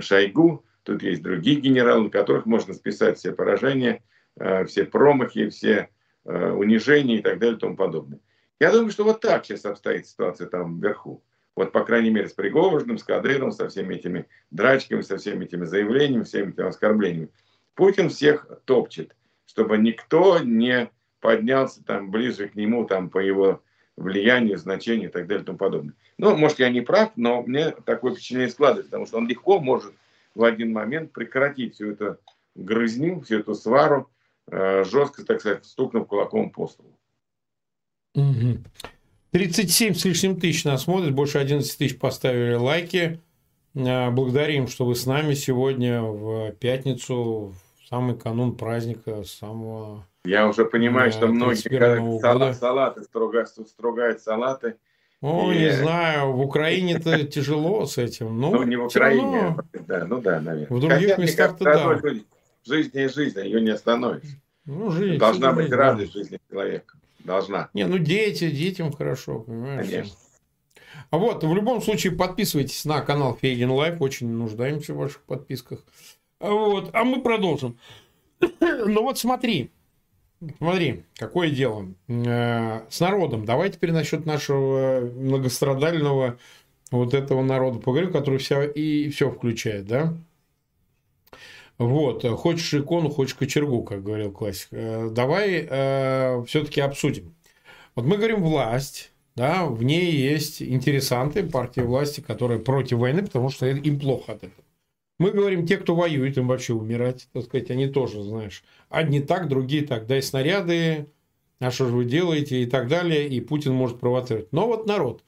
Шойгу, 0.00 0.64
тут 0.84 1.02
есть 1.02 1.22
другие 1.22 1.60
генералы, 1.60 2.04
на 2.04 2.10
которых 2.10 2.46
можно 2.46 2.74
списать 2.74 3.18
все 3.18 3.32
поражения, 3.32 4.02
э, 4.36 4.64
все 4.66 4.84
промахи, 4.84 5.48
все 5.48 5.88
э, 6.24 6.50
унижения 6.50 7.18
и 7.18 7.22
так 7.22 7.38
далее 7.38 7.56
и 7.56 7.60
тому 7.60 7.76
подобное. 7.76 8.20
Я 8.60 8.70
думаю, 8.70 8.90
что 8.90 9.04
вот 9.04 9.20
так 9.20 9.44
сейчас 9.44 9.64
обстоит 9.64 10.06
ситуация 10.06 10.46
там 10.46 10.80
вверху. 10.80 11.22
Вот, 11.56 11.72
по 11.72 11.84
крайней 11.84 12.10
мере, 12.10 12.28
с 12.28 12.32
Пригожиным, 12.32 12.98
с 12.98 13.04
Кадыровым, 13.04 13.52
со 13.52 13.68
всеми 13.68 13.94
этими 13.94 14.26
драчками, 14.50 15.02
со 15.02 15.16
всеми 15.18 15.44
этими 15.44 15.64
заявлениями, 15.64 16.24
всеми 16.24 16.50
этими 16.50 16.66
оскорблениями. 16.66 17.28
Путин 17.74 18.08
всех 18.08 18.46
топчет, 18.64 19.14
чтобы 19.46 19.78
никто 19.78 20.38
не 20.40 20.90
поднялся 21.20 21.82
там 21.84 22.10
ближе 22.10 22.48
к 22.48 22.54
нему 22.54 22.84
там 22.86 23.08
по 23.08 23.18
его 23.18 23.62
влиянию, 23.96 24.58
значению 24.58 25.08
и 25.08 25.12
так 25.12 25.26
далее 25.26 25.42
и 25.42 25.46
тому 25.46 25.58
подобное. 25.58 25.94
Ну, 26.18 26.36
может, 26.36 26.58
я 26.58 26.70
не 26.70 26.80
прав, 26.80 27.12
но 27.16 27.42
мне 27.42 27.70
такое 27.70 28.12
впечатление 28.12 28.48
складывается, 28.48 28.90
потому 28.90 29.06
что 29.06 29.18
он 29.18 29.28
легко 29.28 29.60
может 29.60 29.94
в 30.34 30.44
один 30.44 30.72
момент 30.72 31.12
прекратить 31.12 31.74
всю 31.74 31.92
эту 31.92 32.18
грызню, 32.54 33.20
всю 33.20 33.40
эту 33.40 33.54
свару, 33.54 34.10
э, 34.50 34.84
жестко, 34.84 35.24
так 35.24 35.40
сказать, 35.40 35.64
стукнув 35.64 36.06
кулаком 36.06 36.50
по 36.50 36.66
столу. 36.68 36.96
Угу. 38.14 38.58
37 39.32 39.94
с 39.94 40.04
лишним 40.04 40.38
тысяч 40.38 40.64
нас 40.64 40.84
смотрят, 40.84 41.12
больше 41.12 41.38
11 41.38 41.76
тысяч 41.76 41.98
поставили 41.98 42.54
лайки. 42.54 43.20
А, 43.76 44.10
благодарим, 44.10 44.68
что 44.68 44.86
вы 44.86 44.94
с 44.94 45.06
нами 45.06 45.34
сегодня 45.34 46.00
в 46.02 46.52
пятницу, 46.52 47.52
в 47.80 47.88
самый 47.88 48.16
канун 48.16 48.56
праздника, 48.56 49.24
самого... 49.24 50.06
Я 50.24 50.46
уже 50.48 50.64
понимаю, 50.64 51.10
что 51.10 51.26
многие 51.26 52.20
салат, 52.20 52.56
салаты 52.56 53.02
стругают, 53.02 53.48
стругают 53.48 54.20
салаты. 54.20 54.76
О, 55.24 55.50
и... 55.50 55.58
не 55.58 55.70
знаю, 55.70 56.32
в 56.32 56.40
Украине-то 56.42 57.24
тяжело 57.24 57.86
с 57.86 57.96
этим. 57.96 58.38
Ну, 58.38 58.50
ну 58.50 58.62
не 58.64 58.76
в 58.76 58.84
Украине, 58.84 59.56
да, 59.86 60.04
ну 60.04 60.20
да, 60.20 60.38
наверное. 60.38 60.76
В 60.76 60.80
других 60.80 61.16
местах-то 61.16 61.64
да. 61.64 62.00
Жизнь 62.66 62.90
не 62.92 63.08
жизнь, 63.08 63.40
ее 63.40 63.62
не 63.62 63.70
остановишь. 63.70 64.36
Ну, 64.66 64.90
жизнь. 64.90 65.16
Должна 65.16 65.52
быть 65.52 65.72
радость 65.72 66.12
жизни 66.12 66.38
человека. 66.50 66.98
Должна. 67.20 67.70
Не, 67.72 67.86
ну 67.86 67.96
дети, 67.96 68.50
детям 68.50 68.92
хорошо, 68.92 69.38
понимаешь? 69.40 69.86
Конечно. 69.86 70.16
А 71.08 71.16
вот, 71.16 71.42
в 71.42 71.54
любом 71.54 71.80
случае, 71.80 72.12
подписывайтесь 72.12 72.84
на 72.84 73.00
канал 73.00 73.38
Фейгин 73.40 73.70
Live, 73.70 74.02
очень 74.02 74.28
нуждаемся 74.28 74.92
в 74.92 74.98
ваших 74.98 75.22
подписках. 75.22 75.80
А 76.38 76.50
вот, 76.50 76.90
а 76.92 77.02
мы 77.02 77.22
продолжим. 77.22 77.78
ну 78.60 79.02
вот 79.02 79.18
смотри, 79.18 79.70
смотри, 80.58 81.04
какое 81.16 81.50
дело. 81.50 81.86
Э, 82.08 82.82
с 82.88 83.00
народом. 83.00 83.44
Давай 83.44 83.70
теперь 83.70 83.92
насчет 83.92 84.26
нашего 84.26 85.00
многострадального 85.14 86.38
вот 86.90 87.14
этого 87.14 87.42
народа 87.42 87.78
поговорим, 87.78 88.12
который 88.12 88.38
вся 88.38 88.64
и 88.64 89.08
все 89.10 89.30
включает, 89.30 89.86
да? 89.86 90.14
Вот, 91.76 92.24
хочешь 92.24 92.72
икону, 92.72 93.10
хочешь 93.10 93.34
кочергу, 93.34 93.82
как 93.82 94.02
говорил 94.02 94.30
классик. 94.30 94.68
Э, 94.70 95.08
давай 95.10 95.66
э, 95.68 96.44
все-таки 96.46 96.80
обсудим. 96.80 97.34
Вот 97.96 98.04
мы 98.04 98.16
говорим 98.16 98.42
власть, 98.42 99.10
да, 99.34 99.66
в 99.66 99.82
ней 99.82 100.12
есть 100.12 100.62
интересанты 100.62 101.42
партии 101.42 101.80
власти, 101.80 102.20
которые 102.20 102.60
против 102.60 102.98
войны, 102.98 103.22
потому 103.22 103.50
что 103.50 103.66
им 103.66 103.98
плохо 103.98 104.32
от 104.32 104.44
этого. 104.44 104.63
Мы 105.18 105.30
говорим, 105.30 105.66
те, 105.66 105.76
кто 105.76 105.94
воюет, 105.94 106.36
им 106.36 106.48
вообще 106.48 106.74
умирать, 106.74 107.28
так 107.32 107.44
сказать, 107.44 107.70
они 107.70 107.86
тоже, 107.86 108.22
знаешь, 108.22 108.64
одни 108.88 109.20
так, 109.20 109.48
другие 109.48 109.86
так, 109.86 110.06
дай 110.06 110.20
снаряды, 110.20 111.08
а 111.60 111.70
что 111.70 111.86
же 111.86 111.94
вы 111.94 112.04
делаете 112.04 112.62
и 112.62 112.66
так 112.66 112.88
далее, 112.88 113.28
и 113.28 113.40
Путин 113.40 113.74
может 113.74 114.00
провоцировать. 114.00 114.52
Но 114.52 114.66
вот 114.66 114.86
народ. 114.86 115.22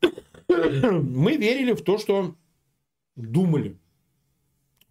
Мы 0.48 1.36
верили 1.36 1.72
в 1.74 1.82
то, 1.82 1.98
что 1.98 2.34
думали, 3.14 3.76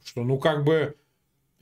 что 0.03 0.23
ну 0.23 0.37
как 0.37 0.63
бы 0.63 0.95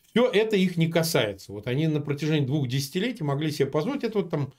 все 0.03 0.29
это 0.29 0.55
их 0.55 0.77
не 0.77 0.87
касается. 0.87 1.51
Вот 1.51 1.67
они 1.67 1.87
на 1.87 1.99
протяжении 1.99 2.45
двух 2.45 2.67
десятилетий 2.67 3.23
могли 3.23 3.51
себе 3.51 3.67
позволить 3.67 4.03
это 4.03 4.19
вот 4.19 4.29
там 4.29 4.53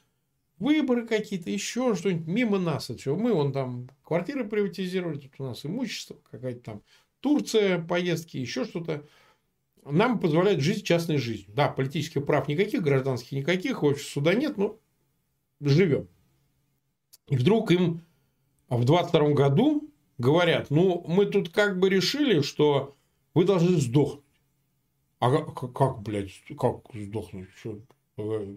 выборы 0.58 1.06
какие-то, 1.06 1.50
еще 1.50 1.94
что-нибудь 1.94 2.26
мимо 2.26 2.58
нас. 2.58 2.90
Это 2.90 3.14
Мы 3.14 3.32
вон 3.32 3.52
там 3.52 3.88
квартиры 4.02 4.44
приватизировали, 4.44 5.18
тут 5.18 5.32
у 5.38 5.44
нас 5.44 5.64
имущество 5.64 6.16
какая-то 6.30 6.60
там 6.60 6.82
Турция, 7.20 7.82
поездки, 7.82 8.36
еще 8.36 8.64
что-то. 8.64 9.06
Нам 9.84 10.18
позволяет 10.18 10.60
жить 10.60 10.84
частной 10.84 11.18
жизнью. 11.18 11.52
Да, 11.54 11.68
политических 11.68 12.26
прав 12.26 12.48
никаких, 12.48 12.82
гражданских 12.82 13.32
никаких, 13.32 13.82
общего 13.82 14.08
суда 14.08 14.34
нет, 14.34 14.56
но 14.56 14.78
живем. 15.60 16.08
И 17.28 17.36
вдруг 17.36 17.70
им 17.70 18.04
в 18.68 18.84
22 18.84 19.30
году 19.30 19.90
говорят, 20.18 20.70
ну, 20.70 21.04
мы 21.06 21.26
тут 21.26 21.50
как 21.50 21.78
бы 21.78 21.88
решили, 21.88 22.40
что 22.40 22.96
вы 23.34 23.44
должны 23.44 23.76
сдохнуть. 23.80 24.24
А 25.18 25.30
как, 25.30 25.72
как 25.72 26.02
блядь, 26.02 26.42
как 26.58 26.82
сдохнуть? 26.92 27.48
Что, 27.56 27.80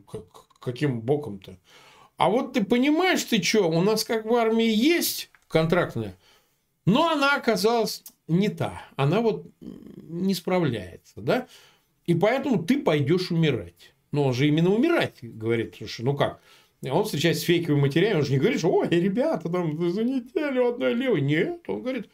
как, 0.07 0.26
каким 0.60 1.01
боком-то? 1.01 1.57
А 2.18 2.30
вот 2.30 2.53
ты 2.53 2.64
понимаешь, 2.66 3.24
ты 3.24 3.41
что, 3.41 3.70
у 3.70 3.82
нас 3.82 4.03
как 4.03 4.26
в 4.26 4.34
армии 4.36 4.70
есть 4.70 5.32
контрактная, 5.47 6.18
но 6.86 7.10
она 7.10 7.36
оказалась 7.36 8.03
не 8.30 8.49
та. 8.49 8.82
Она 8.95 9.21
вот 9.21 9.47
не 9.61 10.34
справляется, 10.34 11.21
да? 11.21 11.47
И 12.05 12.15
поэтому 12.15 12.63
ты 12.63 12.82
пойдешь 12.82 13.32
умирать. 13.32 13.93
Но 14.11 14.25
он 14.25 14.34
же 14.34 14.47
именно 14.47 14.73
умирать 14.73 15.17
говорит. 15.21 15.75
Слушай, 15.77 16.05
ну 16.05 16.15
как? 16.15 16.41
Он 16.89 17.03
встречается 17.03 17.43
с 17.43 17.45
фейковыми 17.45 17.82
матерями, 17.82 18.19
он 18.19 18.25
же 18.25 18.32
не 18.32 18.39
говорит, 18.39 18.59
что, 18.59 18.71
ой, 18.71 18.88
ребята, 18.89 19.49
там 19.49 19.91
за 19.91 20.03
неделю 20.03 20.69
одной 20.69 20.93
левой. 20.93 21.19
Нет, 21.19 21.61
он 21.67 21.82
говорит, 21.82 22.07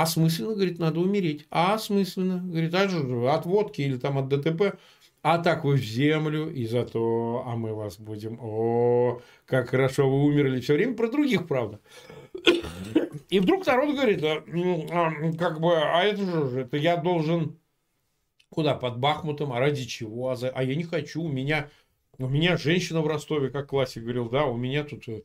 Осмысленно, 0.00 0.54
говорит, 0.54 0.78
надо 0.78 1.00
умереть. 1.00 1.46
А 1.50 1.74
осмысленно, 1.74 2.38
говорит, 2.38 2.72
а 2.72 3.34
от 3.34 3.46
водки 3.46 3.82
или 3.82 3.96
там 3.96 4.16
от 4.16 4.28
ДТП. 4.28 4.78
А 5.22 5.38
так 5.38 5.64
вы 5.64 5.74
в 5.74 5.82
землю, 5.82 6.48
и 6.48 6.66
зато, 6.66 7.42
а 7.44 7.56
мы 7.56 7.74
вас 7.74 7.98
будем, 7.98 8.38
о, 8.40 9.20
как 9.44 9.70
хорошо 9.70 10.08
вы 10.08 10.24
умерли, 10.24 10.60
все 10.60 10.74
время 10.74 10.94
про 10.94 11.08
других, 11.08 11.48
правда. 11.48 11.80
И 13.30 13.40
вдруг 13.40 13.66
народ 13.66 13.94
говорит, 13.94 14.22
а, 14.24 14.42
а, 14.90 15.32
как 15.36 15.60
бы, 15.60 15.76
а 15.76 16.02
это 16.02 16.48
же, 16.48 16.60
это 16.60 16.76
я 16.76 16.96
должен 16.96 17.58
куда, 18.50 18.74
под 18.74 18.98
Бахмутом, 18.98 19.52
а 19.52 19.60
ради 19.60 19.84
чего, 19.84 20.30
а, 20.30 20.36
за, 20.36 20.48
а 20.50 20.62
я 20.62 20.74
не 20.74 20.84
хочу, 20.84 21.22
у 21.22 21.28
меня, 21.28 21.70
у 22.18 22.26
меня 22.26 22.56
женщина 22.56 23.02
в 23.02 23.06
Ростове, 23.06 23.50
как 23.50 23.68
классик 23.68 24.02
говорил, 24.02 24.28
да, 24.28 24.46
у 24.46 24.56
меня 24.56 24.84
тут 24.84 25.06
э, 25.08 25.22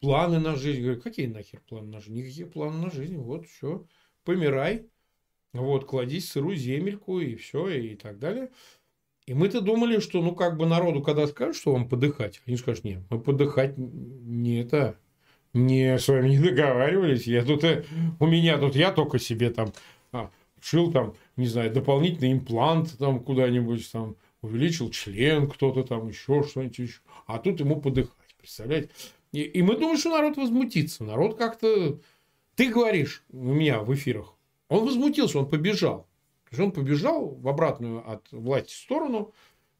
планы 0.00 0.38
на 0.38 0.56
жизнь. 0.56 0.82
Говорю, 0.82 1.00
какие 1.00 1.26
нахер 1.26 1.60
планы 1.68 1.88
на 1.88 2.00
жизнь? 2.00 2.18
Никакие 2.18 2.46
планы 2.46 2.86
на 2.86 2.90
жизнь, 2.90 3.16
вот, 3.16 3.46
все, 3.46 3.86
помирай, 4.24 4.86
вот, 5.54 5.86
кладись 5.86 6.28
в 6.28 6.32
сырую 6.32 6.56
земельку, 6.56 7.20
и 7.20 7.34
все, 7.36 7.68
и 7.68 7.96
так 7.96 8.18
далее. 8.18 8.50
И 9.26 9.34
мы-то 9.34 9.60
думали, 9.60 10.00
что, 10.00 10.22
ну, 10.22 10.34
как 10.34 10.56
бы 10.56 10.66
народу, 10.66 11.02
когда 11.02 11.26
скажут, 11.26 11.56
что 11.56 11.72
вам 11.72 11.88
подыхать, 11.88 12.40
они 12.46 12.56
скажут, 12.56 12.84
нет, 12.84 13.02
мы 13.10 13.20
подыхать 13.20 13.76
не 13.76 14.60
это, 14.60 14.98
не 15.66 15.98
с 15.98 16.08
вами 16.08 16.30
не 16.30 16.38
договаривались. 16.38 17.26
Я 17.26 17.44
тут, 17.44 17.64
э, 17.64 17.84
у 18.18 18.26
меня 18.26 18.58
тут, 18.58 18.76
я 18.76 18.92
только 18.92 19.18
себе 19.18 19.50
там 19.50 19.72
а, 20.12 20.30
шил 20.60 20.92
там, 20.92 21.14
не 21.36 21.46
знаю, 21.46 21.72
дополнительный 21.72 22.32
имплант 22.32 22.96
там 22.98 23.20
куда-нибудь 23.20 23.90
там, 23.90 24.16
увеличил 24.42 24.90
член 24.90 25.48
кто-то 25.48 25.82
там, 25.82 26.08
еще 26.08 26.42
что-нибудь 26.42 26.78
еще. 26.78 27.00
А 27.26 27.38
тут 27.38 27.60
ему 27.60 27.80
подыхать, 27.80 28.12
представляете? 28.38 28.90
И, 29.32 29.42
и 29.42 29.62
мы 29.62 29.76
думаем, 29.76 29.98
что 29.98 30.10
народ 30.10 30.36
возмутится. 30.36 31.04
Народ 31.04 31.36
как-то... 31.36 31.98
Ты 32.56 32.70
говоришь 32.70 33.22
у 33.30 33.52
меня 33.52 33.80
в 33.80 33.94
эфирах, 33.94 34.34
он 34.68 34.84
возмутился, 34.84 35.38
он 35.38 35.48
побежал. 35.48 36.08
То 36.44 36.56
есть 36.56 36.60
он 36.60 36.72
побежал 36.72 37.28
в 37.28 37.46
обратную 37.46 38.10
от 38.10 38.26
власти 38.32 38.72
сторону, 38.72 39.32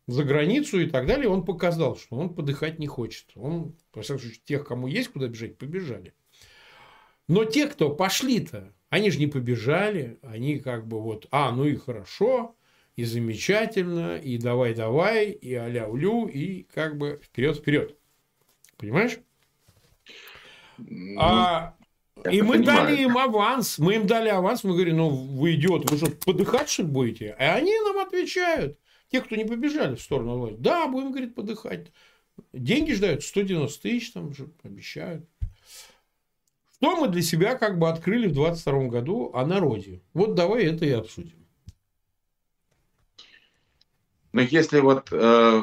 за 0.09 0.25
границу 0.25 0.81
и 0.81 0.87
так 0.87 1.07
далее. 1.07 1.29
Он 1.29 1.45
показал, 1.45 1.97
что 1.97 2.17
он 2.17 2.35
подыхать 2.35 2.79
не 2.79 2.87
хочет. 2.87 3.27
Он, 3.37 3.77
по 3.93 4.01
всяком 4.01 4.23
случае, 4.23 4.41
тех, 4.45 4.67
кому 4.67 4.89
есть 4.89 5.11
куда 5.11 5.29
бежать, 5.29 5.59
побежали. 5.59 6.15
Но 7.29 7.45
те, 7.45 7.69
кто 7.69 7.91
пошли-то, 7.91 8.73
они 8.89 9.11
же 9.11 9.19
не 9.19 9.27
побежали, 9.27 10.19
они 10.23 10.59
как 10.61 10.89
бы 10.89 11.01
вот, 11.01 11.29
а, 11.31 11.53
ну 11.53 11.67
и 11.67 11.77
хорошо, 11.77 12.57
и 12.97 13.05
замечательно, 13.05 14.17
и 14.17 14.39
давай-давай, 14.39 15.31
и 15.31 15.53
аля-улю, 15.53 16.27
и 16.27 16.63
как 16.63 16.97
бы 16.97 17.21
вперед-вперед. 17.23 17.95
Понимаешь? 18.79 19.19
Ну, 20.79 21.21
а 21.21 21.77
я 22.25 22.31
и 22.31 22.41
мы 22.41 22.55
понимаю. 22.55 22.87
дали 22.87 23.03
им 23.03 23.19
аванс. 23.19 23.79
Мы 23.79 23.97
им 23.97 24.07
дали 24.07 24.31
аванс. 24.31 24.65
Мы 24.65 24.73
говорим, 24.73 24.97
ну, 24.97 25.11
вы 25.11 25.55
идиот, 25.57 25.91
вы 25.91 25.99
что, 25.99 26.11
подыхать, 26.25 26.71
что 26.71 26.83
ли, 26.83 26.89
будете? 26.89 27.37
И 27.39 27.43
они 27.43 27.75
нам 27.81 27.99
отвечают. 27.99 28.79
Те, 29.11 29.21
кто 29.21 29.37
не 29.37 29.45
побежали 29.45 29.97
в 29.97 30.03
сторону 30.03 30.39
власти. 30.39 30.59
Да, 30.61 30.87
будем, 30.87 31.11
говорит, 31.11 31.35
подыхать. 31.35 31.93
Деньги 32.53 32.93
ждают 32.93 33.25
190 33.25 33.83
тысяч, 33.83 34.13
там 34.13 34.33
же 34.33 34.51
обещают. 34.63 35.29
Что 36.75 36.97
мы 36.97 37.09
для 37.09 37.23
себя 37.23 37.57
как 37.57 37.79
бы 37.79 37.89
открыли 37.89 38.29
в 38.29 38.35
22 38.35 38.89
году 38.89 39.33
о 39.35 39.45
народе? 39.45 40.03
Вот 40.13 40.35
давай 40.35 40.65
это 40.65 40.85
и 40.85 40.91
обсудим. 40.91 41.47
Ну, 44.33 44.43
если 44.43 44.81
вот 44.81 45.09
э, 45.11 45.63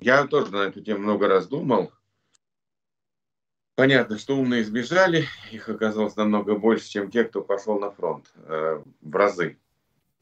я 0.00 0.26
тоже 0.26 0.50
на 0.50 0.64
эту 0.64 0.80
тему 0.80 1.00
много 1.00 1.28
раз 1.28 1.46
думал, 1.46 1.92
Понятно, 3.74 4.18
что 4.18 4.36
умные 4.36 4.62
сбежали, 4.62 5.26
их 5.50 5.68
оказалось 5.68 6.14
намного 6.14 6.56
больше, 6.56 6.88
чем 6.88 7.10
те, 7.10 7.24
кто 7.24 7.42
пошел 7.42 7.80
на 7.80 7.90
фронт, 7.90 8.30
э, 8.36 8.80
в 9.00 9.16
разы. 9.16 9.58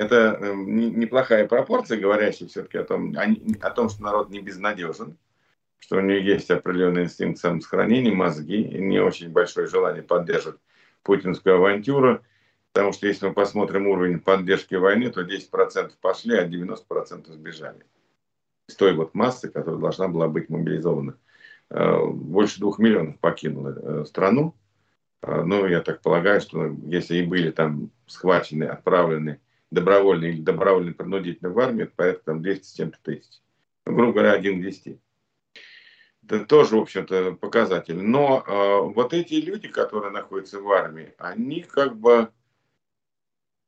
Это 0.03 0.37
э, 0.41 0.53
неплохая 0.55 1.47
пропорция, 1.47 1.99
говорящая 1.99 2.49
все-таки 2.49 2.79
о 2.79 2.85
том, 2.85 3.15
о 3.61 3.71
том, 3.71 3.89
что 3.89 4.03
народ 4.03 4.31
не 4.31 4.41
безнадежен, 4.41 5.17
что 5.79 5.97
у 5.97 6.01
него 6.01 6.19
есть 6.19 6.51
определенный 6.51 7.05
инстинкт 7.05 7.39
самосохранения, 7.39 8.13
мозги, 8.13 8.61
и 8.61 8.79
не 8.81 8.99
очень 8.99 9.31
большое 9.31 9.69
желание 9.69 10.03
поддерживать 10.03 10.59
путинскую 11.05 11.57
авантюру, 11.57 12.21
потому 12.73 12.93
что 12.93 13.07
если 13.07 13.29
мы 13.29 13.35
посмотрим 13.35 13.87
уровень 13.87 14.19
поддержки 14.19 14.75
войны, 14.75 15.11
то 15.11 15.23
10% 15.23 15.93
пошли, 16.01 16.37
а 16.37 16.49
90% 16.49 17.31
сбежали. 17.33 17.85
С 18.67 18.75
той 18.75 18.95
вот 18.95 19.15
массы, 19.15 19.51
которая 19.51 19.81
должна 19.81 20.09
была 20.09 20.27
быть 20.27 20.49
мобилизована. 20.49 21.17
Э, 21.71 22.07
больше 22.07 22.59
двух 22.59 22.81
миллионов 22.81 23.19
покинуло 23.21 23.75
э, 23.77 24.05
страну. 24.05 24.57
Э, 25.23 25.43
ну, 25.43 25.67
я 25.67 25.81
так 25.81 26.01
полагаю, 26.01 26.41
что 26.41 26.77
если 26.87 27.17
и 27.17 27.27
были 27.27 27.51
там 27.51 27.91
схвачены, 28.07 28.65
отправлены 28.65 29.41
добровольно 29.73 30.27
или 30.27 30.41
добровольно 30.41 30.93
принудительно 30.93 31.51
в 31.51 31.59
армию, 31.59 31.87
это 31.87 31.97
порядка 31.97 32.25
там 32.27 32.43
200 32.43 32.65
с 32.65 32.73
чем-то 32.75 32.99
тысяч. 33.03 33.41
Ну, 33.87 33.95
грубо 33.95 34.13
говоря, 34.13 34.33
один 34.33 34.61
к 34.61 34.65
10. 34.65 34.99
Это 36.25 36.45
тоже, 36.45 36.77
в 36.77 36.81
общем-то, 36.81 37.33
показатель. 37.33 38.01
Но 38.01 38.45
э, 38.47 38.93
вот 38.95 39.13
эти 39.13 39.35
люди, 39.35 39.69
которые 39.69 40.13
находятся 40.13 40.61
в 40.61 40.71
армии, 40.71 41.15
они 41.19 41.63
как 41.63 41.97
бы, 41.97 42.31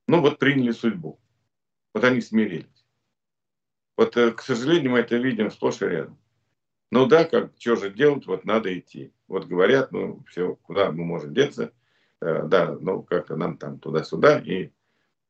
ну 0.06 0.20
вот 0.20 0.38
приняли 0.38 0.70
судьбу. 0.72 1.18
Вот 1.94 2.04
они 2.04 2.20
смирились. 2.20 2.86
Вот, 3.96 4.16
э, 4.16 4.30
к 4.32 4.42
сожалению, 4.42 4.92
мы 4.92 5.00
это 5.00 5.16
видим 5.16 5.50
сплошь 5.50 5.80
и 5.82 5.86
рядом. 5.86 6.18
Ну 6.90 7.06
да, 7.06 7.24
как, 7.24 7.52
что 7.58 7.76
же 7.76 7.90
делать, 7.90 8.26
вот 8.26 8.44
надо 8.44 8.78
идти. 8.78 9.12
Вот 9.26 9.46
говорят, 9.46 9.90
ну 9.90 10.22
все, 10.28 10.56
куда 10.56 10.92
мы 10.92 11.04
можем 11.04 11.32
деться, 11.32 11.72
э, 12.20 12.42
да, 12.44 12.76
ну 12.78 13.02
как-то 13.02 13.36
нам 13.36 13.56
там 13.56 13.78
туда-сюда, 13.80 14.38
и 14.38 14.70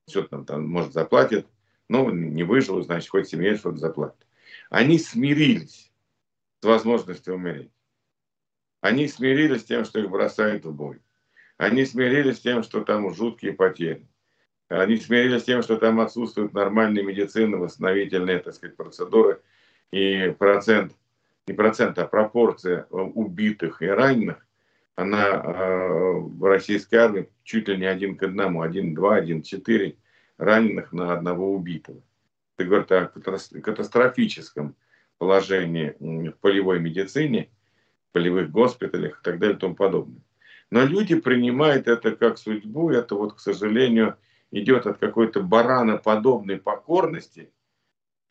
все 0.07 0.23
там, 0.23 0.45
там, 0.45 0.67
может, 0.67 0.93
заплатят. 0.93 1.47
Ну, 1.89 2.11
не 2.11 2.43
выжил, 2.43 2.83
значит, 2.83 3.11
хоть 3.11 3.29
семье 3.29 3.57
что-то 3.57 3.79
заплатит. 3.79 4.27
Они 4.71 4.99
смирились 4.99 5.93
с 6.61 6.67
возможностью 6.67 7.35
умереть. 7.35 7.71
Они 8.81 9.09
смирились 9.09 9.63
с 9.63 9.65
тем, 9.65 9.85
что 9.85 10.01
их 10.01 10.11
бросают 10.11 10.65
в 10.65 10.73
бой. 10.73 11.01
Они 11.57 11.85
смирились 11.85 12.39
с 12.39 12.41
тем, 12.41 12.63
что 12.63 12.83
там 12.83 13.13
жуткие 13.15 13.53
потери. 13.53 14.07
Они 14.69 14.97
смирились 14.97 15.43
с 15.43 15.45
тем, 15.45 15.63
что 15.63 15.77
там 15.77 16.01
отсутствуют 16.01 16.53
нормальные 16.53 17.05
медицины, 17.05 17.57
восстановительные, 17.57 18.39
так 18.39 18.55
сказать, 18.55 18.77
процедуры. 18.77 19.41
И 19.91 20.35
процент 20.39 20.95
не 21.47 21.55
процент, 21.55 21.99
а 21.99 22.07
пропорция 22.07 22.85
убитых 22.91 23.83
и 23.83 23.87
раненых, 23.87 24.44
она 24.97 25.29
э, 25.29 26.13
в 26.13 26.45
российской 26.45 26.97
армии 26.97 27.29
чуть 27.43 27.69
ли 27.69 27.77
не 27.77 27.87
один 27.87 28.17
к 28.17 28.23
одному, 28.23 28.63
один-два, 28.63 29.17
один-четыре 29.17 29.97
раненых 30.39 30.93
на 30.93 31.13
одного 31.13 31.53
убитого. 31.53 32.01
Это 32.57 32.69
говорит 32.69 32.93
о 32.93 33.07
катастрофическом 33.07 34.77
положении 35.19 35.95
в 35.99 36.39
полевой 36.41 36.81
медицине, 36.81 37.51
в 38.09 38.13
полевых 38.13 38.51
госпиталях 38.51 39.21
и 39.21 39.25
так 39.25 39.39
далее 39.39 39.57
и 39.57 39.61
тому 39.61 39.75
подобное. 39.75 40.23
Но 40.71 40.85
люди 40.85 41.15
принимают 41.15 41.89
это 41.89 42.15
как 42.15 42.39
судьбу, 42.39 42.91
это 42.91 43.15
вот, 43.15 43.35
к 43.35 43.41
сожалению, 43.41 44.17
идет 44.51 44.87
от 44.87 44.99
какой-то 44.99 45.41
бараноподобной 45.43 46.59
покорности– 46.59 47.51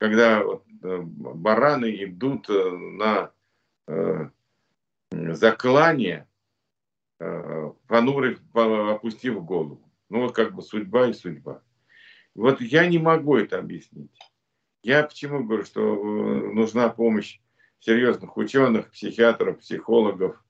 когда 0.03 0.41
э, 0.41 0.99
бараны 1.01 2.03
идут 2.03 2.49
э, 2.49 2.69
на 2.71 3.31
заклание, 5.11 6.27
э, 7.19 7.71
понурив, 7.87 8.39
опустив 8.53 9.43
голову. 9.43 9.81
Ну 10.09 10.29
как 10.29 10.53
бы 10.53 10.61
судьба 10.61 11.07
и 11.07 11.13
судьба. 11.13 11.61
Вот 12.35 12.61
я 12.61 12.87
не 12.87 12.99
могу 12.99 13.37
это 13.37 13.59
объяснить. 13.59 14.11
Я 14.81 15.03
почему 15.03 15.43
говорю, 15.43 15.65
что 15.65 15.81
э, 15.81 16.53
нужна 16.53 16.89
помощь 16.89 17.39
серьезных 17.79 18.37
ученых, 18.37 18.91
психиатров, 18.91 19.59
психологов, 19.59 20.41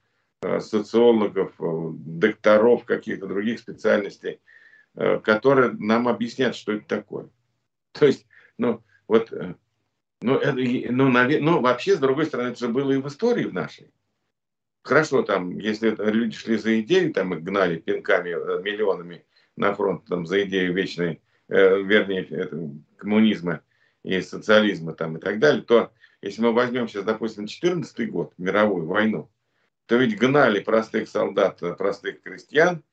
социологов, 0.59 1.53
докторов, 1.57 2.83
каких-то 2.83 3.27
других 3.27 3.59
специальностей, 3.59 4.41
которые 4.93 5.71
нам 5.71 6.07
объяснят, 6.09 6.53
что 6.53 6.73
это 6.73 6.85
такое. 6.85 7.29
То 7.93 8.05
есть, 8.05 8.25
ну, 8.57 8.83
вот, 9.07 9.31
э, 9.31 9.55
ну, 10.21 10.35
это, 10.35 10.57
ну, 10.91 11.09
навер... 11.09 11.41
ну, 11.41 11.61
вообще, 11.61 11.95
с 11.95 11.99
другой 11.99 12.25
стороны, 12.25 12.49
это 12.49 12.59
же 12.59 12.67
было 12.69 12.91
и 12.91 12.97
в 12.97 13.07
истории 13.07 13.45
в 13.45 13.53
нашей. 13.53 13.91
Хорошо, 14.83 15.23
там, 15.23 15.57
если 15.57 15.95
люди 15.97 16.35
шли 16.35 16.57
за 16.57 16.79
идею, 16.81 17.13
там 17.13 17.33
их 17.33 17.43
гнали 17.43 17.77
пинками, 17.77 18.29
э, 18.29 18.61
миллионами 18.61 19.25
на 19.55 19.73
фронт, 19.73 20.05
там, 20.05 20.25
за 20.25 20.43
идею 20.43 20.73
вечной, 20.73 21.21
э, 21.47 21.81
вернее, 21.81 22.25
это, 22.25 22.69
коммунизма 22.97 23.61
и 24.03 24.21
социализма 24.21 24.93
там, 24.93 25.17
и 25.17 25.19
так 25.19 25.39
далее, 25.39 25.63
то 25.63 25.91
если 26.21 26.41
мы 26.41 26.53
возьмем 26.53 26.87
сейчас, 26.87 27.05
допустим, 27.05 27.47
14 27.47 28.09
год, 28.11 28.33
мировую 28.37 28.85
войну, 28.85 29.31
то 29.85 29.95
ведь 29.95 30.17
гнали 30.17 30.59
простых 30.59 31.09
солдат, 31.09 31.63
э, 31.63 31.73
простых 31.73 32.21
крестьян, 32.21 32.83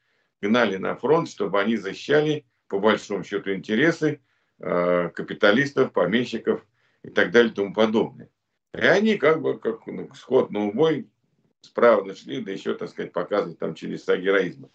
гнали 0.41 0.77
на 0.77 0.97
фронт, 0.97 1.29
чтобы 1.29 1.61
они 1.61 1.77
защищали, 1.77 2.47
по 2.69 2.79
большому 2.79 3.25
счету, 3.25 3.53
интересы 3.53 4.21
Э, 4.63 5.09
капиталистов, 5.15 5.91
помещиков 5.95 6.67
и 7.03 7.09
так 7.09 7.31
далее 7.31 7.51
и 7.51 7.55
тому 7.55 7.73
подобное. 7.73 8.29
И 8.75 8.81
они 8.81 9.17
как 9.17 9.41
бы 9.41 9.59
как 9.59 9.87
ну, 9.87 10.11
сход 10.15 10.51
на 10.51 10.67
убой 10.67 11.09
справа 11.63 12.05
нашли, 12.05 12.41
да 12.41 12.53
еще, 12.53 12.75
так 12.75 12.91
сказать, 12.91 13.13
показывать 13.13 13.59
там 13.59 13.75
чудеса 13.75 14.17
героизма. 14.17 14.71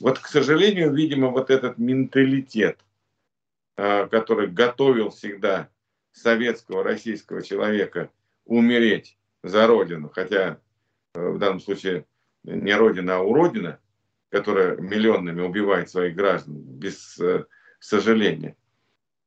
Вот, 0.00 0.18
к 0.18 0.26
сожалению, 0.26 0.92
видимо, 0.92 1.28
вот 1.28 1.50
этот 1.50 1.78
менталитет, 1.78 2.78
э, 3.76 4.06
который 4.08 4.48
готовил 4.48 5.10
всегда 5.10 5.68
советского, 6.12 6.82
российского 6.82 7.42
человека 7.42 8.10
умереть 8.44 9.16
за 9.42 9.66
Родину, 9.66 10.10
хотя 10.12 10.58
э, 11.14 11.28
в 11.28 11.38
данном 11.38 11.60
случае 11.60 12.06
не 12.44 12.74
Родина, 12.74 13.16
а 13.16 13.20
уродина, 13.20 13.78
которая 14.30 14.76
миллионами 14.76 15.40
убивает 15.42 15.90
своих 15.90 16.16
граждан 16.16 16.56
без 16.56 17.18
э, 17.20 17.44
сожаления. 17.78 18.56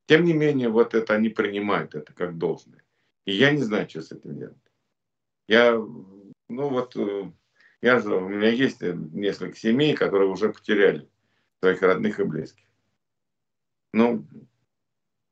Тем 0.07 0.23
не 0.23 0.33
менее, 0.33 0.69
вот 0.69 0.93
это 0.93 1.13
они 1.13 1.29
принимают 1.29 1.95
это 1.95 2.13
как 2.13 2.37
должное. 2.37 2.83
И 3.25 3.33
я 3.33 3.51
не 3.51 3.61
знаю, 3.61 3.89
что 3.89 4.01
с 4.01 4.11
этим 4.11 4.37
делать. 4.37 4.57
Я, 5.47 5.79
ну 6.49 6.69
вот, 6.69 6.95
э, 6.95 7.31
я 7.81 7.99
же, 7.99 8.15
у 8.15 8.29
меня 8.29 8.49
есть 8.49 8.81
несколько 8.81 9.57
семей, 9.57 9.95
которые 9.95 10.29
уже 10.29 10.51
потеряли 10.51 11.09
своих 11.61 11.81
родных 11.81 12.19
и 12.19 12.23
близких. 12.23 12.65
Ну, 13.93 14.25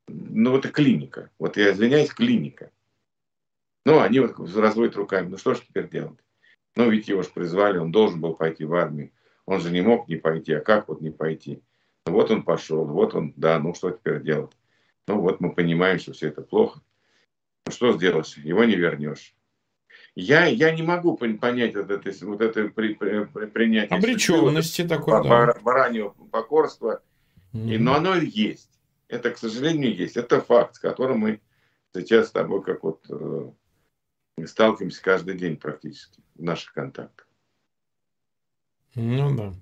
ну 0.08 0.58
это 0.58 0.70
клиника. 0.70 1.30
Вот 1.40 1.58
я 1.58 1.72
извиняюсь, 1.72 2.14
клиника. 2.14 2.72
Ну, 3.86 4.00
они 4.00 4.20
вот 4.20 4.38
разводят 4.56 4.96
руками. 4.96 5.30
Ну, 5.30 5.38
что 5.38 5.54
ж 5.54 5.60
теперь 5.60 5.90
делать? 5.90 6.20
Ну, 6.76 6.90
ведь 6.90 7.08
его 7.08 7.22
же 7.22 7.30
призвали, 7.30 7.78
он 7.78 7.92
должен 7.92 8.22
был 8.22 8.36
пойти 8.36 8.66
в 8.66 8.74
армию. 8.74 9.12
Он 9.46 9.60
же 9.60 9.72
не 9.72 9.82
мог 9.82 10.08
не 10.08 10.16
пойти. 10.16 10.54
А 10.54 10.62
как 10.62 10.88
вот 10.88 11.02
не 11.02 11.12
пойти? 11.12 11.62
Ну, 12.06 12.14
вот 12.14 12.32
он 12.32 12.44
пошел, 12.44 12.86
вот 12.86 13.14
он, 13.14 13.34
да, 13.36 13.60
ну 13.60 13.74
что 13.74 13.92
теперь 13.92 14.22
делать? 14.22 14.52
Ну, 15.08 15.20
вот 15.20 15.42
мы 15.42 15.54
понимаем, 15.54 16.00
что 16.00 16.14
все 16.14 16.30
это 16.30 16.42
плохо. 16.42 16.82
Ну, 17.66 17.72
что 17.72 17.94
сделаешь? 17.94 18.38
Его 18.38 18.64
не 18.64 18.76
вернешь. 18.76 19.36
Я, 20.16 20.46
я 20.46 20.72
не 20.72 20.84
могу 20.84 21.18
понять 21.18 21.76
вот 21.76 21.90
это, 21.90 22.26
вот 22.26 22.42
это 22.42 22.70
при, 22.70 22.94
при, 22.94 23.26
при, 23.26 23.46
принятие 23.48 23.98
обреченности 23.98 24.88
такой, 24.88 25.24
да. 25.24 25.56
бараньего 25.62 26.10
покорства. 26.32 27.02
Mm-hmm. 27.54 27.74
И, 27.74 27.78
но 27.80 27.96
оно 27.96 28.16
есть. 28.16 28.70
Это, 29.08 29.32
к 29.32 29.38
сожалению, 29.38 29.96
есть. 29.96 30.16
Это 30.16 30.40
факт, 30.42 30.76
с 30.76 30.80
которым 30.80 31.20
мы 31.20 31.42
сейчас 31.94 32.28
с 32.28 32.32
тобой 32.32 32.64
как 32.64 32.84
вот 32.84 33.06
э, 33.10 34.46
сталкиваемся 34.46 35.02
каждый 35.02 35.36
день 35.38 35.58
практически 35.58 36.22
в 36.36 36.44
наших 36.44 36.74
контактах. 36.74 37.28
Ну 38.96 39.36
да. 39.36 39.54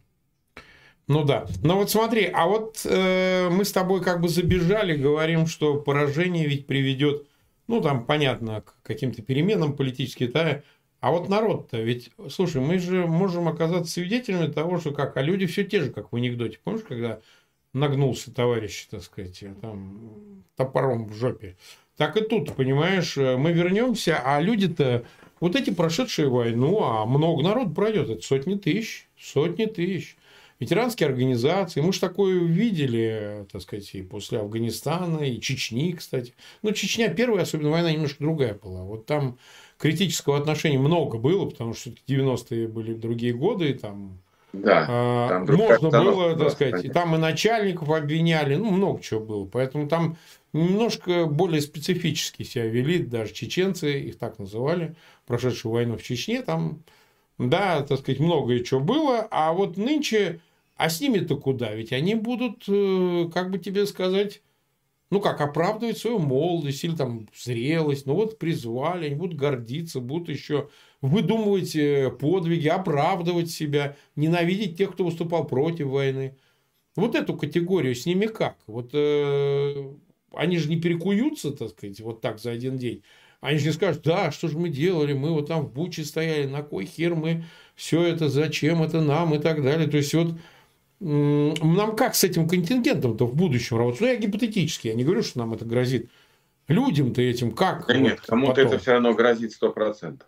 Ну 1.08 1.24
да. 1.24 1.48
Но 1.64 1.78
вот 1.78 1.92
смотри, 1.92 2.30
а 2.34 2.48
вот 2.48 2.82
э, 2.86 3.50
мы 3.50 3.66
с 3.66 3.72
тобой 3.72 4.02
как 4.04 4.22
бы 4.22 4.30
забежали, 4.30 4.96
говорим, 4.96 5.48
что 5.48 5.80
поражение 5.82 6.48
ведь 6.48 6.68
приведет, 6.68 7.28
ну 7.72 7.82
там 7.82 8.06
понятно, 8.06 8.62
к 8.62 8.76
каким-то 8.84 9.22
переменам 9.22 9.76
политическим, 9.76 10.32
да, 10.32 10.62
а 11.00 11.12
вот 11.12 11.30
народ-то, 11.30 11.82
ведь, 11.82 12.12
слушай, 12.30 12.62
мы 12.62 12.78
же 12.78 13.08
можем 13.08 13.48
оказаться 13.48 13.92
свидетелями 13.92 14.52
того, 14.52 14.78
что 14.80 14.92
как, 14.92 15.18
а 15.18 15.22
люди 15.24 15.48
все 15.48 15.64
те 15.64 15.82
же, 15.82 15.90
как 15.90 16.12
в 16.12 16.16
анекдоте. 16.16 16.60
Помнишь, 16.64 16.84
когда 16.88 17.22
нагнулся 17.74 18.32
товарищ, 18.32 18.86
так 18.86 19.02
сказать, 19.02 19.44
там 19.62 20.44
топором 20.56 21.08
в 21.08 21.14
жопе? 21.16 21.58
Так 21.98 22.18
и 22.18 22.22
тут, 22.22 22.54
понимаешь, 22.56 23.18
мы 23.18 23.52
вернемся, 23.52 24.22
а 24.24 24.40
люди-то, 24.42 25.04
вот 25.40 25.56
эти 25.56 25.72
прошедшие 25.72 26.30
войну, 26.30 26.84
а 26.84 27.06
много 27.06 27.42
народ 27.42 27.74
пройдет, 27.74 28.10
это 28.10 28.22
сотни 28.22 28.56
тысяч, 28.56 29.08
сотни 29.20 29.66
тысяч. 29.66 30.18
Ветеранские 30.62 31.10
организации, 31.10 31.82
мы 31.82 31.92
же 31.92 32.00
такое 32.00 32.40
видели, 32.40 33.48
так 33.52 33.64
сказать, 33.64 33.96
и 33.96 34.04
после 34.04 34.38
Афганистана, 34.38 35.24
и 35.24 35.42
Чечни, 35.42 35.92
кстати. 35.94 36.36
Ну, 36.62 36.72
Чечня 36.72 37.10
первая, 37.10 37.42
особенно 37.42 37.72
война, 37.72 37.92
немножко 37.92 38.24
другая 38.24 38.54
была. 38.54 38.84
Вот 38.84 39.08
там 39.08 39.40
критического 39.80 40.38
отношения 40.38 40.78
много 40.78 41.18
было, 41.18 41.50
потому 41.50 41.74
что 41.74 41.90
90-е 42.08 42.68
были 42.68 42.94
другие 42.94 43.34
годы, 43.34 43.72
и 43.72 43.74
там 43.74 44.20
да, 44.54 44.86
а, 44.88 45.46
там 45.48 45.56
можно 45.56 45.90
было, 45.90 46.36
так 46.38 46.52
сказать, 46.52 46.86
и 46.86 46.90
там 46.90 47.16
и 47.16 47.18
начальников 47.18 47.90
обвиняли, 47.90 48.54
ну, 48.54 48.70
много 48.70 49.02
чего 49.02 49.20
было. 49.20 49.46
Поэтому 49.46 49.88
там 49.88 50.16
немножко 50.54 51.26
более 51.26 51.62
специфически 51.62 52.44
себя 52.44 52.68
вели, 52.68 53.00
даже 53.00 53.34
чеченцы, 53.34 54.00
их 54.00 54.20
так 54.20 54.38
называли, 54.38 54.96
прошедшую 55.26 55.72
войну 55.72 55.98
в 55.98 56.04
Чечне, 56.04 56.44
там, 56.44 56.84
да, 57.40 57.82
так 57.82 57.98
сказать, 57.98 58.20
многое 58.20 58.60
чего 58.60 58.80
было, 58.80 59.28
а 59.32 59.54
вот 59.54 59.78
нынче, 59.78 60.40
а 60.82 60.90
с 60.90 61.00
ними-то 61.00 61.38
куда? 61.38 61.76
Ведь 61.76 61.94
они 61.94 62.16
будут, 62.16 62.64
э, 62.68 63.30
как 63.32 63.52
бы 63.52 63.60
тебе 63.60 63.86
сказать, 63.86 64.42
ну 65.12 65.22
как, 65.22 65.40
оправдывать 65.40 66.00
свою 66.00 66.18
молодость 66.18 66.84
или 66.84 66.96
там 66.96 67.28
зрелость, 67.36 68.08
ну 68.08 68.16
вот 68.16 68.40
призвали, 68.40 69.06
они 69.06 69.16
будут 69.16 69.38
гордиться, 69.38 70.00
будут 70.00 70.30
еще 70.30 70.72
выдумывать 71.02 71.76
э, 71.76 72.10
подвиги, 72.10 72.68
оправдывать 72.68 73.52
себя, 73.52 73.96
ненавидеть 74.16 74.76
тех, 74.76 74.94
кто 74.94 75.06
выступал 75.06 75.46
против 75.46 75.86
войны. 75.86 76.36
Вот 76.96 77.14
эту 77.14 77.38
категорию 77.38 77.94
с 77.94 78.08
ними 78.08 78.26
как? 78.26 78.58
Вот 78.66 78.90
э, 78.94 79.94
они 80.34 80.58
же 80.58 80.68
не 80.68 80.82
перекуются, 80.82 81.52
так 81.52 81.70
сказать, 81.70 82.00
вот 82.00 82.22
так 82.22 82.40
за 82.40 82.50
один 82.50 82.78
день. 82.78 83.04
Они 83.40 83.60
же 83.60 83.68
не 83.68 83.74
скажут, 83.74 84.02
да, 84.02 84.32
что 84.32 84.48
же 84.48 84.58
мы 84.58 84.70
делали, 84.70 85.14
мы 85.14 85.30
вот 85.32 85.48
там 85.48 85.62
в 85.68 85.74
Буче 85.74 86.06
стояли, 86.06 86.48
на 86.48 86.64
кой 86.64 86.86
хер 86.86 87.14
мы 87.14 87.44
все 87.76 88.04
это, 88.04 88.30
зачем 88.30 88.82
это 88.82 89.02
нам 89.02 89.36
и 89.36 89.40
так 89.40 89.62
далее. 89.62 89.88
То 89.88 89.98
есть, 89.98 90.14
вот 90.16 90.34
нам 91.02 91.96
как 91.96 92.14
с 92.16 92.24
этим 92.24 92.48
контингентом-то 92.48 93.26
в 93.26 93.36
будущем 93.36 93.78
работать? 93.78 94.02
Ну, 94.02 94.08
я 94.08 94.16
гипотетически, 94.18 94.88
я 94.88 94.94
не 94.94 95.04
говорю, 95.04 95.24
что 95.24 95.40
нам 95.40 95.54
это 95.54 95.66
грозит. 95.66 96.10
Людям-то 96.68 97.22
этим 97.22 97.52
как? 97.52 97.88
Да 97.88 97.94
вот 97.96 98.00
нет, 98.00 98.22
кому-то 98.22 98.62
это 98.62 98.78
все 98.78 98.94
равно 98.94 99.14
грозит 99.14 99.52
сто 99.52 99.72
процентов. 99.72 100.28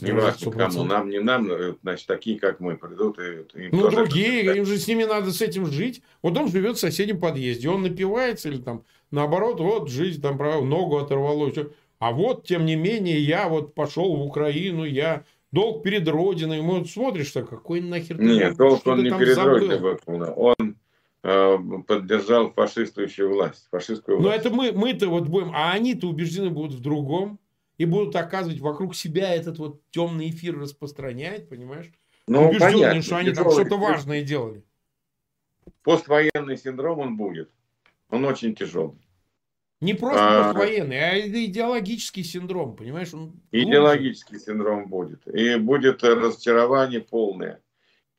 Не 0.00 0.12
важно 0.12 0.52
кому, 0.52 0.84
нам, 0.84 1.08
не 1.08 1.20
нам, 1.20 1.50
э, 1.50 1.74
значит, 1.82 2.06
такие, 2.06 2.38
как 2.38 2.60
мы, 2.60 2.76
придут 2.76 3.18
и... 3.18 3.66
и 3.66 3.68
ну, 3.72 3.90
другие, 3.90 4.42
это... 4.42 4.58
им 4.58 4.64
же 4.64 4.78
с 4.78 4.86
ними 4.86 5.04
надо 5.04 5.32
с 5.32 5.40
этим 5.40 5.66
жить. 5.66 6.02
Вот 6.22 6.36
он 6.38 6.48
живет 6.48 6.76
в 6.76 6.80
соседнем 6.80 7.18
подъезде, 7.18 7.68
он 7.68 7.82
напивается 7.82 8.48
или 8.48 8.58
там, 8.58 8.84
наоборот, 9.10 9.58
вот, 9.60 9.90
жизнь 9.90 10.22
там, 10.22 10.36
ногу 10.68 10.98
оторвало. 10.98 11.50
Все. 11.50 11.70
А 11.98 12.12
вот, 12.12 12.46
тем 12.46 12.64
не 12.64 12.76
менее, 12.76 13.18
я 13.20 13.48
вот 13.48 13.74
пошел 13.74 14.14
в 14.14 14.22
Украину, 14.22 14.84
я 14.84 15.24
долг 15.52 15.82
перед 15.82 16.06
Родиной. 16.08 16.60
Мы 16.60 16.78
вот 16.78 16.90
смотришь, 16.90 17.28
что 17.28 17.42
какой 17.42 17.80
нахер... 17.80 18.20
Нет, 18.20 18.56
долг 18.56 18.86
он 18.86 19.02
не 19.02 19.10
перед 19.10 19.34
забыл? 19.34 19.54
Родиной 19.54 19.78
выполнил. 19.78 20.34
Он 20.36 20.76
э, 21.22 21.58
поддержал 21.86 22.52
фашистующую 22.52 23.32
власть, 23.32 23.68
фашистскую 23.70 24.18
власть. 24.18 24.44
Но 24.44 24.50
это 24.50 24.54
мы, 24.54 24.72
мы-то 24.72 25.08
вот 25.08 25.28
будем, 25.28 25.52
а 25.54 25.72
они-то 25.72 26.08
убеждены 26.08 26.50
будут 26.50 26.74
в 26.74 26.80
другом 26.80 27.38
и 27.76 27.84
будут 27.84 28.16
оказывать 28.16 28.60
вокруг 28.60 28.94
себя 28.94 29.34
этот 29.34 29.58
вот 29.58 29.80
темный 29.90 30.30
эфир 30.30 30.58
распространять, 30.58 31.48
понимаешь? 31.48 31.90
Ну, 32.26 32.48
Убежденные, 32.48 32.72
понятно. 32.72 33.02
что 33.02 33.16
они 33.16 33.32
там 33.32 33.50
что-то 33.50 33.76
важное 33.76 34.22
делали. 34.22 34.62
Поствоенный 35.82 36.58
синдром 36.58 36.98
он 36.98 37.16
будет. 37.16 37.50
Он 38.10 38.24
очень 38.24 38.54
тяжелый. 38.54 38.98
Не 39.80 39.94
просто 39.94 40.20
а, 40.20 40.52
поствоенный, 40.52 40.98
а 40.98 41.18
идеологический 41.18 42.24
синдром, 42.24 42.74
понимаешь? 42.74 43.14
Он 43.14 43.40
идеологический 43.52 44.34
глубже. 44.34 44.44
синдром 44.44 44.88
будет. 44.88 45.26
И 45.28 45.56
будет 45.56 46.02
разочарование 46.02 47.00
полное. 47.00 47.62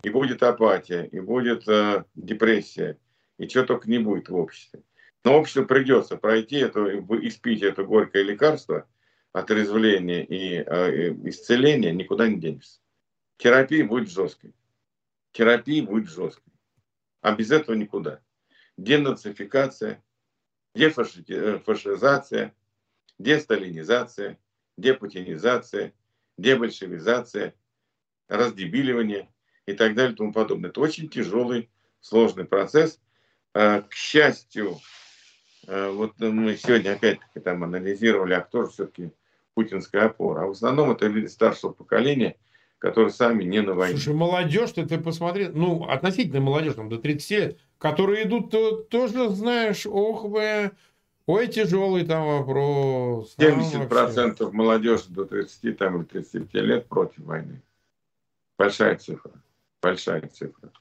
И 0.03 0.09
будет 0.09 0.41
апатия, 0.41 1.03
и 1.03 1.19
будет 1.19 1.67
э, 1.67 2.05
депрессия. 2.15 2.97
И 3.37 3.47
чего 3.47 3.65
только 3.65 3.89
не 3.89 3.99
будет 3.99 4.29
в 4.29 4.35
обществе. 4.35 4.81
Но 5.25 5.37
обществу 5.37 5.65
придется 5.65 6.15
пройти 6.15 6.57
это, 6.57 6.99
испить 7.21 7.61
это 7.61 7.83
горькое 7.83 8.23
лекарство– 8.23 8.87
отрезвления 9.31 10.23
и 10.23 10.55
э, 10.55 11.13
исцеления 11.29 11.91
никуда 11.91 12.27
не 12.27 12.39
денешься. 12.39 12.79
Терапия 13.37 13.85
будет 13.85 14.09
жесткой. 14.09 14.53
Терапия 15.31 15.83
будет 15.83 16.09
жесткой. 16.09 16.53
А 17.21 17.35
без 17.35 17.51
этого 17.51 17.75
никуда. 17.75 18.21
Денацификация, 18.77 20.03
дефашизация, 20.75 22.45
э, 22.47 22.51
десталинизация, 23.17 24.37
депутинизация, 24.77 25.93
дебольшевизация, 26.37 27.53
раздебиливание 28.27 29.29
и 29.65 29.73
так 29.73 29.95
далее 29.95 30.13
и 30.13 30.15
тому 30.15 30.33
подобное. 30.33 30.69
Это 30.69 30.81
очень 30.81 31.09
тяжелый, 31.09 31.69
сложный 32.01 32.45
процесс. 32.45 32.99
Э, 33.53 33.81
к 33.81 33.93
счастью, 33.93 34.77
э, 35.67 35.89
вот 35.89 36.19
мы 36.19 36.55
сегодня 36.55 36.93
опять-таки 36.93 37.39
там 37.39 37.63
анализировали, 37.63 38.33
а 38.33 38.41
кто 38.41 38.65
же 38.65 38.71
все-таки 38.71 39.11
путинская 39.53 40.05
опора. 40.05 40.43
А 40.43 40.47
в 40.47 40.51
основном 40.51 40.91
это 40.91 41.07
люди 41.07 41.27
старшего 41.27 41.71
поколения, 41.71 42.37
которые 42.79 43.11
сами 43.11 43.43
не 43.43 43.61
на 43.61 43.73
войне. 43.73 43.97
Слушай, 43.97 44.15
молодежь, 44.15 44.71
ты, 44.71 44.97
посмотри, 44.97 45.49
ну, 45.49 45.83
относительно 45.83 46.39
молодежь, 46.39 46.75
там, 46.75 46.89
до 46.89 46.97
30 46.97 47.31
лет, 47.31 47.59
которые 47.77 48.25
идут, 48.25 48.49
то, 48.51 48.77
тоже, 48.83 49.29
знаешь, 49.29 49.85
ох 49.85 50.23
вы, 50.23 50.71
ой, 51.25 51.47
тяжелый 51.47 52.05
там 52.05 52.25
вопрос. 52.25 53.35
70% 53.37 54.35
там 54.35 54.55
молодежи 54.55 55.03
до 55.09 55.25
30 55.25 55.77
там, 55.77 55.97
или 55.97 56.05
35 56.05 56.53
лет 56.63 56.87
против 56.87 57.19
войны. 57.19 57.61
Большая 58.57 58.95
цифра. 58.97 59.31
Большая 59.81 60.27
цифра. 60.27 60.71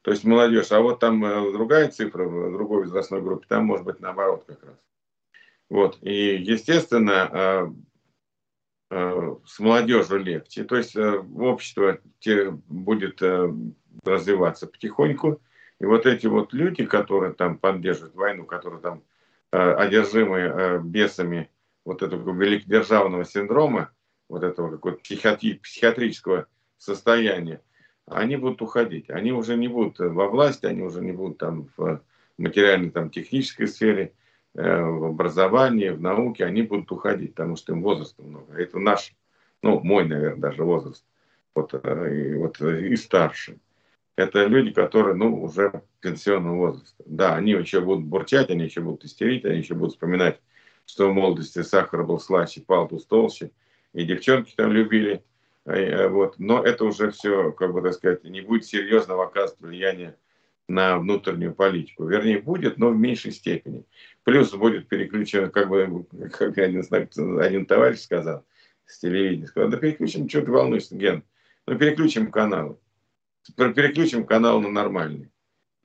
То 0.00 0.10
есть 0.10 0.24
молодежь. 0.24 0.72
А 0.72 0.80
вот 0.80 0.98
там 0.98 1.24
э, 1.24 1.52
другая 1.52 1.88
цифра 1.88 2.24
в 2.24 2.52
другой 2.52 2.82
возрастной 2.82 3.22
группе, 3.22 3.46
там 3.48 3.66
может 3.66 3.86
быть 3.86 4.00
наоборот 4.00 4.44
как 4.46 4.62
раз. 4.64 4.76
Вот. 5.70 5.98
И, 6.02 6.36
естественно, 6.36 7.30
Э, 7.32 7.72
с 8.92 9.58
молодежью 9.58 10.18
легче. 10.18 10.64
То 10.64 10.76
есть 10.76 10.94
э, 10.96 11.24
общество 11.38 11.98
будет 12.68 13.22
э, 13.22 13.52
развиваться 14.04 14.66
потихоньку. 14.66 15.40
И 15.80 15.84
вот 15.84 16.06
эти 16.06 16.26
вот 16.26 16.52
люди, 16.52 16.84
которые 16.84 17.32
там 17.32 17.56
поддерживают 17.58 18.14
войну, 18.14 18.44
которые 18.44 18.80
там 18.80 19.02
э, 19.50 19.56
одержимы 19.56 20.38
э, 20.38 20.80
бесами 20.84 21.50
вот 21.84 22.02
этого 22.02 22.32
великодержавного 22.38 23.24
синдрома, 23.24 23.90
вот 24.28 24.42
этого 24.42 24.70
какого-то 24.70 25.00
психиатри- 25.00 25.60
психиатрического 25.60 26.46
состояния, 26.76 27.62
они 28.06 28.36
будут 28.36 28.62
уходить. 28.62 29.10
Они 29.10 29.32
уже 29.32 29.56
не 29.56 29.68
будут 29.68 29.98
во 29.98 30.28
власти, 30.28 30.66
они 30.66 30.82
уже 30.82 31.00
не 31.00 31.12
будут 31.12 31.38
там 31.38 31.68
в 31.76 32.02
материальной, 32.36 32.90
там, 32.90 33.10
технической 33.10 33.68
сфере, 33.68 34.04
э, 34.04 34.21
в 34.54 35.04
образовании, 35.04 35.88
в 35.90 36.00
науке, 36.00 36.44
они 36.44 36.62
будут 36.62 36.92
уходить, 36.92 37.34
потому 37.34 37.56
что 37.56 37.72
им 37.72 37.82
возраста 37.82 38.22
много. 38.22 38.54
Это 38.54 38.78
наш, 38.78 39.14
ну, 39.62 39.80
мой, 39.80 40.06
наверное, 40.06 40.40
даже 40.40 40.64
возраст, 40.64 41.04
вот, 41.54 41.72
э, 41.72 42.14
и, 42.14 42.34
вот, 42.34 42.60
и 42.60 42.94
старше. 42.96 43.58
Это 44.14 44.44
люди, 44.44 44.72
которые, 44.72 45.14
ну, 45.14 45.42
уже 45.42 45.82
пенсионного 46.00 46.56
возраста. 46.56 47.02
Да, 47.06 47.34
они 47.34 47.52
еще 47.52 47.80
будут 47.80 48.04
бурчать, 48.04 48.50
они 48.50 48.64
еще 48.64 48.82
будут 48.82 49.04
истерить, 49.04 49.44
они 49.46 49.58
еще 49.58 49.74
будут 49.74 49.94
вспоминать, 49.94 50.40
что 50.84 51.10
в 51.10 51.14
молодости 51.14 51.62
сахар 51.62 52.04
был 52.04 52.18
слаще, 52.18 52.60
палтус 52.60 53.06
толще, 53.06 53.50
и 53.94 54.04
девчонки 54.04 54.52
там 54.54 54.70
любили, 54.70 55.24
э, 55.64 56.08
вот. 56.08 56.38
Но 56.38 56.62
это 56.62 56.84
уже 56.84 57.10
все, 57.10 57.52
как 57.52 57.72
бы 57.72 57.80
так 57.80 57.94
сказать, 57.94 58.24
не 58.24 58.42
будет 58.42 58.66
серьезного 58.66 59.24
оказывать 59.24 59.60
влияния 59.62 60.16
на 60.72 60.98
внутреннюю 60.98 61.54
политику. 61.54 62.06
Вернее, 62.06 62.40
будет, 62.40 62.78
но 62.78 62.88
в 62.88 62.96
меньшей 62.96 63.32
степени. 63.32 63.84
Плюс 64.24 64.52
будет 64.52 64.88
переключен, 64.88 65.50
как 65.50 65.68
бы, 65.68 66.06
как 66.32 66.56
один, 66.56 66.82
один 67.40 67.66
товарищ 67.66 68.00
сказал 68.00 68.44
с 68.86 68.98
телевидения, 68.98 69.46
сказал, 69.46 69.70
да 69.70 69.76
переключим, 69.76 70.28
что 70.28 70.42
ты 70.42 70.50
волнуешься, 70.50 70.96
Ген, 70.96 71.24
ну 71.66 71.78
переключим 71.78 72.30
канал. 72.30 72.80
Переключим 73.56 74.24
канал 74.24 74.60
на 74.60 74.70
нормальный. 74.70 75.30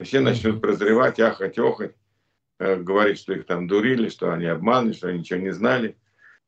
Все 0.01 0.19
начнут 0.19 0.61
прозревать, 0.61 1.19
ахать, 1.19 1.57
охать, 1.57 1.95
э, 2.59 2.77
говорить, 2.77 3.19
что 3.19 3.33
их 3.33 3.45
там 3.45 3.67
дурили, 3.67 4.09
что 4.09 4.31
они 4.31 4.45
обманывали, 4.45 4.93
что 4.93 5.09
они 5.09 5.19
ничего 5.19 5.39
не 5.39 5.51
знали. 5.51 5.97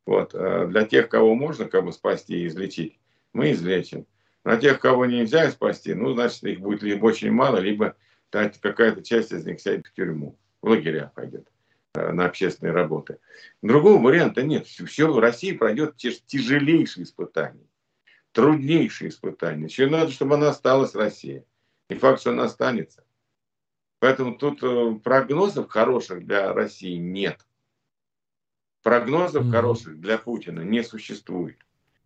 Вот. 0.05 0.33
А 0.33 0.65
для 0.67 0.85
тех, 0.85 1.09
кого 1.09 1.35
можно 1.35 1.65
как 1.65 1.83
бы 1.83 1.91
спасти 1.91 2.43
и 2.43 2.47
излечить, 2.47 2.99
мы 3.33 3.51
излечим. 3.51 4.05
На 4.45 4.57
тех, 4.57 4.79
кого 4.79 5.05
нельзя 5.05 5.49
спасти, 5.51 5.93
ну, 5.93 6.13
значит, 6.13 6.43
их 6.43 6.61
будет 6.61 6.83
либо 6.83 7.07
очень 7.07 7.31
мало, 7.31 7.57
либо 7.57 7.95
какая-то 8.29 9.03
часть 9.03 9.31
из 9.31 9.45
них 9.45 9.59
сядет 9.59 9.87
в 9.87 9.93
тюрьму, 9.93 10.37
в 10.61 10.69
лагеря 10.69 11.11
пойдет 11.15 11.47
э, 11.93 12.11
на 12.11 12.25
общественные 12.25 12.73
работы. 12.73 13.19
Другого 13.61 14.01
варианта 14.01 14.43
нет. 14.43 14.67
Все, 14.67 15.11
в 15.11 15.19
России 15.19 15.51
пройдет 15.51 15.95
тяжелейшие 15.97 17.03
испытания, 17.03 17.67
труднейшие 18.31 19.09
испытания. 19.09 19.65
Еще 19.65 19.87
надо, 19.87 20.11
чтобы 20.11 20.35
она 20.35 20.49
осталась 20.49 20.95
Россия. 20.95 21.45
И 21.89 21.95
факт, 21.95 22.21
что 22.21 22.31
она 22.31 22.43
останется. 22.43 23.03
Поэтому 23.99 24.37
тут 24.37 24.63
э, 24.63 24.99
прогнозов 25.03 25.69
хороших 25.69 26.25
для 26.25 26.53
России 26.53 26.95
нет. 26.95 27.45
Прогнозов 28.81 29.45
mm-hmm. 29.45 29.51
хороших 29.51 29.99
для 29.99 30.17
Путина 30.17 30.61
не 30.61 30.83
существует. 30.83 31.57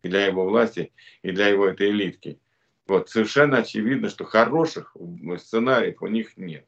И 0.02 0.10
для 0.10 0.26
его 0.26 0.46
власти, 0.46 0.92
и 1.22 1.32
для 1.32 1.48
его 1.48 1.68
этой 1.68 1.92
элитки. 1.92 2.40
Вот, 2.88 3.10
совершенно 3.10 3.60
очевидно, 3.60 4.10
что 4.10 4.26
хороших 4.26 4.96
сценариев 5.38 6.02
у 6.02 6.08
них 6.08 6.38
нет. 6.38 6.68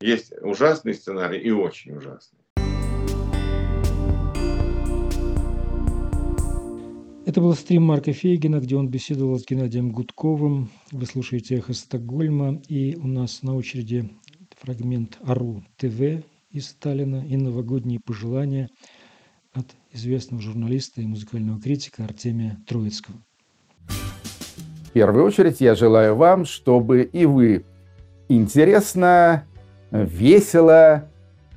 Есть 0.00 0.32
ужасный 0.42 0.94
сценарий 0.94 1.40
и 1.40 1.50
очень 1.50 1.96
ужасный. 1.96 2.38
Это 7.26 7.42
был 7.42 7.52
стрим 7.54 7.82
Марка 7.82 8.12
Фейгина, 8.12 8.60
где 8.60 8.76
он 8.76 8.88
беседовал 8.88 9.38
с 9.38 9.44
Геннадием 9.44 9.90
Гудковым. 9.90 10.70
Вы 10.92 11.04
слушаете 11.04 11.56
«Эхо 11.56 11.74
Стокгольма», 11.74 12.62
и 12.68 12.96
у 12.96 13.06
нас 13.06 13.42
на 13.42 13.54
очереди 13.54 14.08
фрагмент 14.56 15.18
«Ару 15.22 15.62
ТВ» 15.76 16.24
из 16.50 16.68
Сталина 16.68 17.26
и 17.28 17.36
новогодние 17.36 18.00
пожелания 18.00 18.70
от 19.52 19.66
известного 19.92 20.40
журналиста 20.40 21.02
и 21.02 21.06
музыкального 21.06 21.60
критика 21.60 22.04
Артемия 22.04 22.64
Троицкого. 22.66 23.22
В 24.88 24.90
первую 24.90 25.26
очередь 25.26 25.60
я 25.60 25.74
желаю 25.74 26.16
вам, 26.16 26.46
чтобы 26.46 27.02
и 27.02 27.26
вы 27.26 27.66
интересно, 28.30 29.44
весело, 29.90 31.04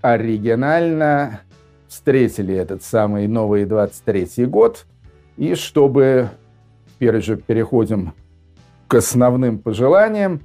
оригинально 0.02 1.40
встретили 1.88 2.54
этот 2.54 2.84
самый 2.84 3.28
новый 3.28 3.64
23 3.64 4.46
год, 4.48 4.86
и 5.38 5.56
чтобы, 5.56 6.32
теперь 6.90 7.22
же 7.22 7.38
переходим 7.38 8.14
к 8.90 8.96
основным 8.96 9.60
пожеланиям, 9.60 10.42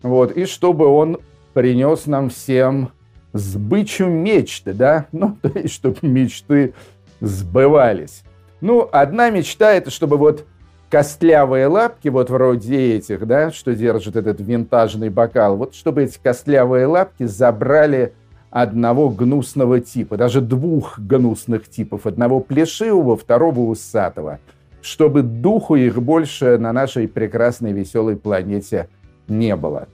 вот, 0.00 0.32
и 0.32 0.46
чтобы 0.46 0.86
он 0.86 1.18
принес 1.52 2.06
нам 2.06 2.30
всем 2.30 2.92
сбычу 3.34 4.06
мечты, 4.06 4.72
да, 4.72 5.08
ну, 5.12 5.36
то 5.42 5.50
есть, 5.58 5.74
чтобы 5.74 5.98
мечты 6.00 6.72
сбывались. 7.20 8.22
Ну, 8.62 8.88
одна 8.90 9.28
мечта– 9.28 9.72
это 9.74 9.90
чтобы 9.90 10.16
вот 10.16 10.46
костлявые 10.90 11.68
лапки, 11.68 12.08
вот 12.08 12.30
вроде 12.30 12.96
этих, 12.96 13.26
да, 13.26 13.52
что 13.52 13.74
держит 13.74 14.16
этот 14.16 14.40
винтажный 14.40 15.08
бокал, 15.08 15.56
вот 15.56 15.74
чтобы 15.74 16.02
эти 16.02 16.18
костлявые 16.22 16.86
лапки 16.86 17.24
забрали 17.24 18.12
одного 18.50 19.08
гнусного 19.08 19.80
типа, 19.80 20.16
даже 20.16 20.40
двух 20.40 20.98
гнусных 20.98 21.68
типов, 21.70 22.06
одного 22.06 22.40
плешивого, 22.40 23.16
второго 23.16 23.60
усатого, 23.60 24.40
чтобы 24.82 25.22
духу 25.22 25.76
их 25.76 26.02
больше 26.02 26.58
на 26.58 26.72
нашей 26.72 27.06
прекрасной 27.06 27.72
веселой 27.72 28.16
планете 28.16 28.88
не 29.28 29.54
было. 29.54 29.86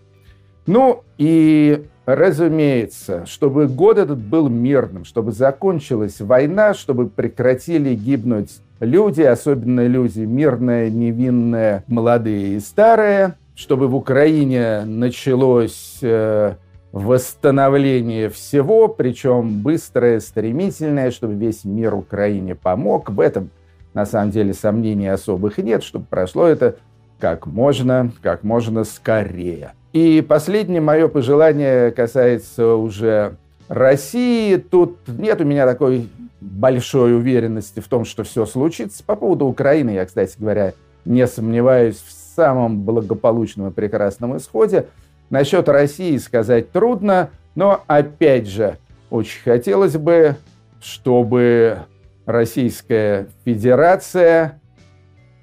Ну 0.66 1.04
и, 1.18 1.84
разумеется, 2.06 3.26
чтобы 3.26 3.68
год 3.68 3.98
этот 3.98 4.18
был 4.18 4.48
мирным, 4.48 5.04
чтобы 5.04 5.32
закончилась 5.32 6.20
война, 6.20 6.72
чтобы 6.72 7.08
прекратили 7.08 7.94
гибнуть 7.94 8.60
люди, 8.80 9.22
особенно 9.22 9.86
люди 9.86 10.20
мирные, 10.20 10.90
невинные, 10.90 11.84
молодые 11.86 12.56
и 12.56 12.60
старые, 12.60 13.36
чтобы 13.54 13.88
в 13.88 13.94
Украине 13.94 14.82
началось 14.84 15.98
э, 16.02 16.54
восстановление 16.92 18.28
всего, 18.28 18.88
причем 18.88 19.62
быстрое, 19.62 20.20
стремительное, 20.20 21.10
чтобы 21.10 21.34
весь 21.34 21.64
мир 21.64 21.94
Украине 21.94 22.54
помог. 22.54 23.10
В 23.10 23.20
этом, 23.20 23.50
на 23.94 24.06
самом 24.06 24.30
деле, 24.30 24.52
сомнений 24.54 25.08
особых 25.08 25.58
нет, 25.58 25.82
чтобы 25.82 26.06
прошло 26.08 26.46
это 26.46 26.76
как 27.18 27.46
можно, 27.46 28.12
как 28.22 28.44
можно 28.44 28.84
скорее. 28.84 29.72
И 29.92 30.20
последнее 30.20 30.82
мое 30.82 31.08
пожелание 31.08 31.90
касается 31.90 32.74
уже 32.74 33.36
России. 33.68 34.56
Тут 34.56 34.98
нет 35.08 35.40
у 35.40 35.44
меня 35.44 35.66
такой 35.66 36.08
большой 36.40 37.16
уверенности 37.16 37.80
в 37.80 37.88
том, 37.88 38.04
что 38.04 38.24
все 38.24 38.46
случится. 38.46 39.02
По 39.04 39.16
поводу 39.16 39.46
Украины 39.46 39.90
я, 39.90 40.06
кстати 40.06 40.36
говоря, 40.38 40.74
не 41.04 41.26
сомневаюсь 41.26 41.96
в 41.96 42.12
самом 42.12 42.82
благополучном 42.82 43.68
и 43.68 43.72
прекрасном 43.72 44.36
исходе. 44.36 44.86
Насчет 45.30 45.68
России 45.68 46.16
сказать 46.18 46.70
трудно, 46.70 47.30
но 47.54 47.82
опять 47.86 48.46
же, 48.46 48.78
очень 49.10 49.42
хотелось 49.42 49.96
бы, 49.96 50.36
чтобы 50.80 51.78
Российская 52.26 53.28
Федерация 53.44 54.60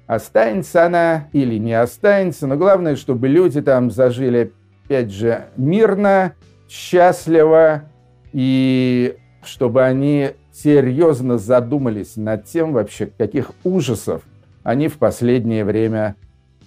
останется 0.06 0.84
она 0.84 1.28
или 1.32 1.58
не 1.58 1.74
останется, 1.74 2.46
но 2.46 2.56
главное, 2.56 2.96
чтобы 2.96 3.28
люди 3.28 3.60
там 3.62 3.90
зажили, 3.90 4.52
опять 4.84 5.10
же, 5.10 5.46
мирно, 5.56 6.34
счастливо, 6.68 7.84
и 8.34 9.16
чтобы 9.44 9.84
они 9.84 10.32
серьезно 10.52 11.38
задумались 11.38 12.16
над 12.16 12.44
тем 12.44 12.72
вообще, 12.72 13.06
каких 13.06 13.52
ужасов 13.62 14.22
они 14.64 14.88
в 14.88 14.98
последнее 14.98 15.64
время 15.64 16.16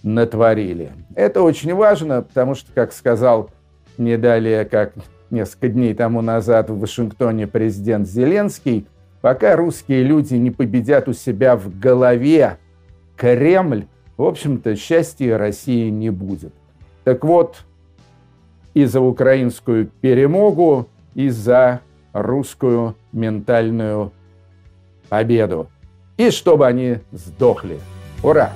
натворили. 0.02 0.92
Это 1.16 1.42
очень 1.42 1.74
важно, 1.74 2.22
потому 2.22 2.56
что, 2.56 2.72
как 2.74 2.94
сказал 2.94 3.50
не 3.98 4.18
далее, 4.18 4.64
как 4.64 4.94
несколько 5.30 5.68
дней 5.68 5.94
тому 5.94 6.22
назад 6.22 6.70
в 6.70 6.80
Вашингтоне 6.80 7.48
президент 7.48 8.08
Зеленский, 8.08 8.88
пока 9.22 9.58
русские 9.58 10.04
люди 10.04 10.36
не 10.36 10.52
победят 10.52 11.10
у 11.10 11.14
себя 11.14 11.58
в 11.58 11.78
голове 11.78 12.60
Кремль, 13.18 13.88
в 14.16 14.24
общем-то, 14.24 14.76
счастья 14.78 15.38
России 15.38 15.90
не 15.90 16.12
будет. 16.12 16.54
Так 17.04 17.26
вот, 17.26 17.64
и 18.74 18.86
за 18.86 19.02
украинскую 19.02 19.90
перемогу, 20.02 20.88
и 21.18 21.30
за 21.30 21.82
русскую 22.14 22.96
ментальную 23.12 24.14
победу. 25.10 25.68
И 26.16 26.30
чтобы 26.30 26.68
они 26.68 27.00
сдохли. 27.12 27.80
Ура! 28.22 28.54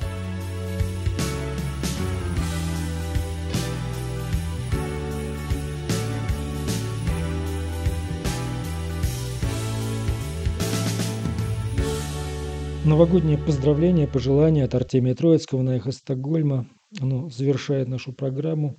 Новогоднее 12.86 13.40
поздравление, 13.40 14.08
пожелание 14.08 14.66
от 14.66 14.76
Артемия 14.76 15.16
Троицкого 15.16 15.64
на 15.64 15.78
эхо 15.78 15.92
Стокгольма. 15.92 16.68
оно 17.00 17.28
завершает 17.30 17.88
нашу 17.88 18.14
программу. 18.14 18.76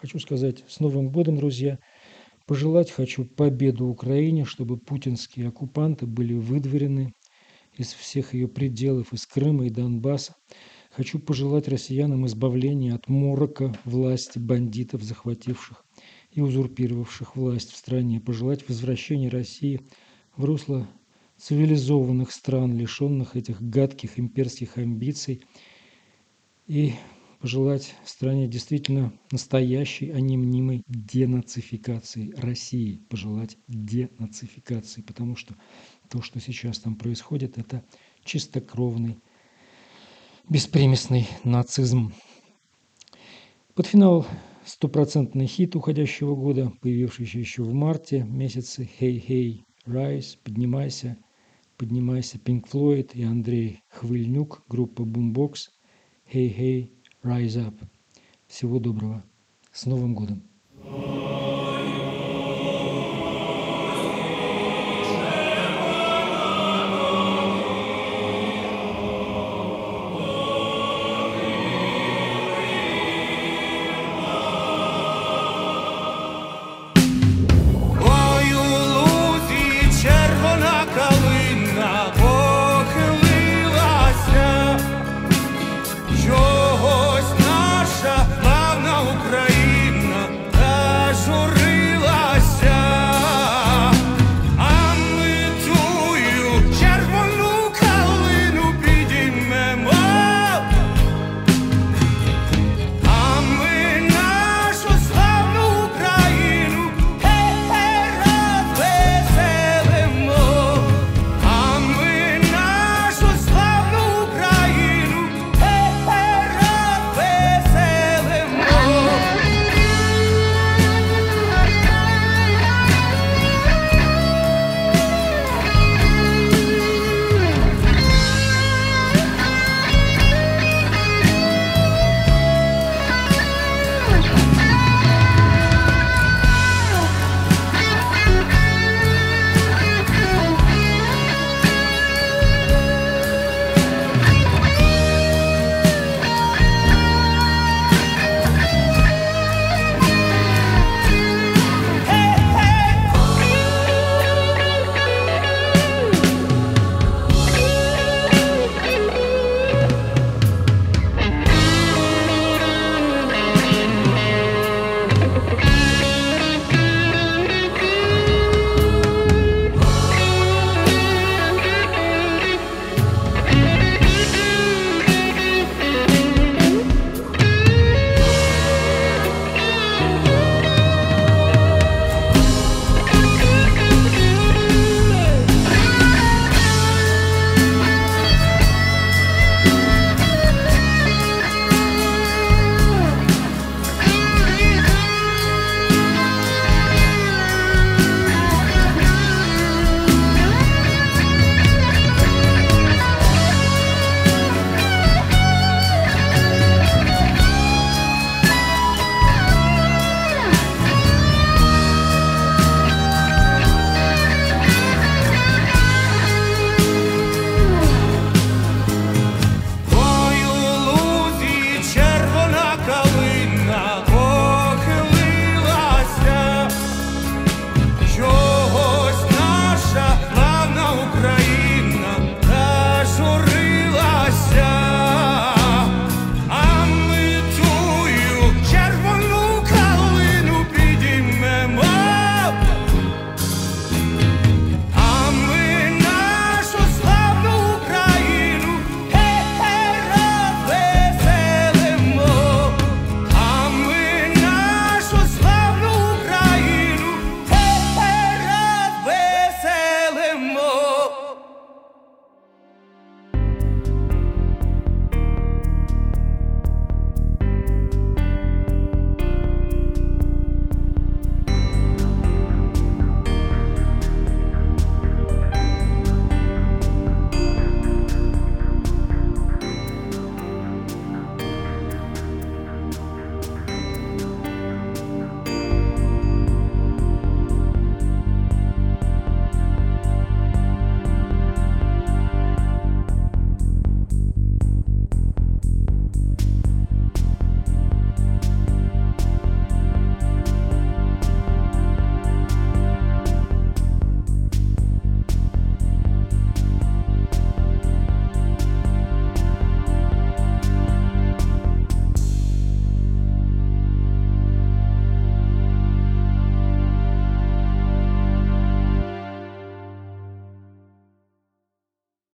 Хочу 0.00 0.18
сказать 0.18 0.64
с 0.66 0.80
Новым 0.80 1.10
годом, 1.10 1.36
друзья. 1.36 1.78
Пожелать 2.46 2.90
хочу 2.90 3.24
победу 3.24 3.86
Украине, 3.86 4.44
чтобы 4.44 4.76
путинские 4.76 5.48
оккупанты 5.48 6.06
были 6.06 6.34
выдворены 6.34 7.12
из 7.76 7.92
всех 7.92 8.34
ее 8.34 8.48
пределов, 8.48 9.12
из 9.12 9.26
Крыма 9.26 9.66
и 9.66 9.70
Донбасса. 9.70 10.34
Хочу 10.90 11.18
пожелать 11.18 11.68
россиянам 11.68 12.26
избавления 12.26 12.94
от 12.94 13.08
морока 13.08 13.74
власти 13.84 14.38
бандитов, 14.38 15.02
захвативших 15.02 15.84
и 16.32 16.40
узурпировавших 16.40 17.36
власть 17.36 17.70
в 17.70 17.76
стране. 17.76 18.20
Пожелать 18.20 18.68
возвращения 18.68 19.28
России 19.28 19.80
в 20.36 20.44
русло 20.44 20.88
цивилизованных 21.38 22.30
стран, 22.30 22.76
лишенных 22.76 23.36
этих 23.36 23.62
гадких 23.62 24.18
имперских 24.18 24.78
амбиций. 24.78 25.42
И 26.66 26.92
пожелать 27.42 27.96
стране 28.04 28.46
действительно 28.46 29.12
настоящей, 29.32 30.10
а 30.12 30.20
не 30.20 30.36
мнимой 30.36 30.84
денацификации 30.86 32.32
России. 32.36 33.02
Пожелать 33.10 33.58
денацификации, 33.66 35.02
потому 35.02 35.34
что 35.34 35.56
то, 36.08 36.22
что 36.22 36.38
сейчас 36.38 36.78
там 36.78 36.94
происходит, 36.94 37.58
это 37.58 37.84
чистокровный, 38.24 39.18
беспримесный 40.48 41.26
нацизм. 41.42 42.14
Под 43.74 43.88
финал 43.88 44.24
стопроцентный 44.64 45.46
хит 45.46 45.74
уходящего 45.74 46.36
года, 46.36 46.72
появившийся 46.80 47.40
еще 47.40 47.64
в 47.64 47.74
марте 47.74 48.22
месяце 48.22 48.88
«Hey, 49.00 49.20
hey, 49.20 49.64
rise», 49.84 50.38
«Поднимайся», 50.44 51.18
«Поднимайся», 51.76 52.38
Pink 52.38 52.70
Floyd 52.70 53.10
и 53.14 53.24
Андрей 53.24 53.82
Хвыльнюк, 53.88 54.62
группа 54.68 55.02
Boombox 55.02 55.54
«Hey, 56.32 56.56
hey, 56.56 56.90
Rise 57.22 57.68
Up. 57.68 57.74
Всего 58.48 58.80
доброго. 58.80 59.22
С 59.70 59.86
Новым 59.86 60.14
годом! 60.14 60.42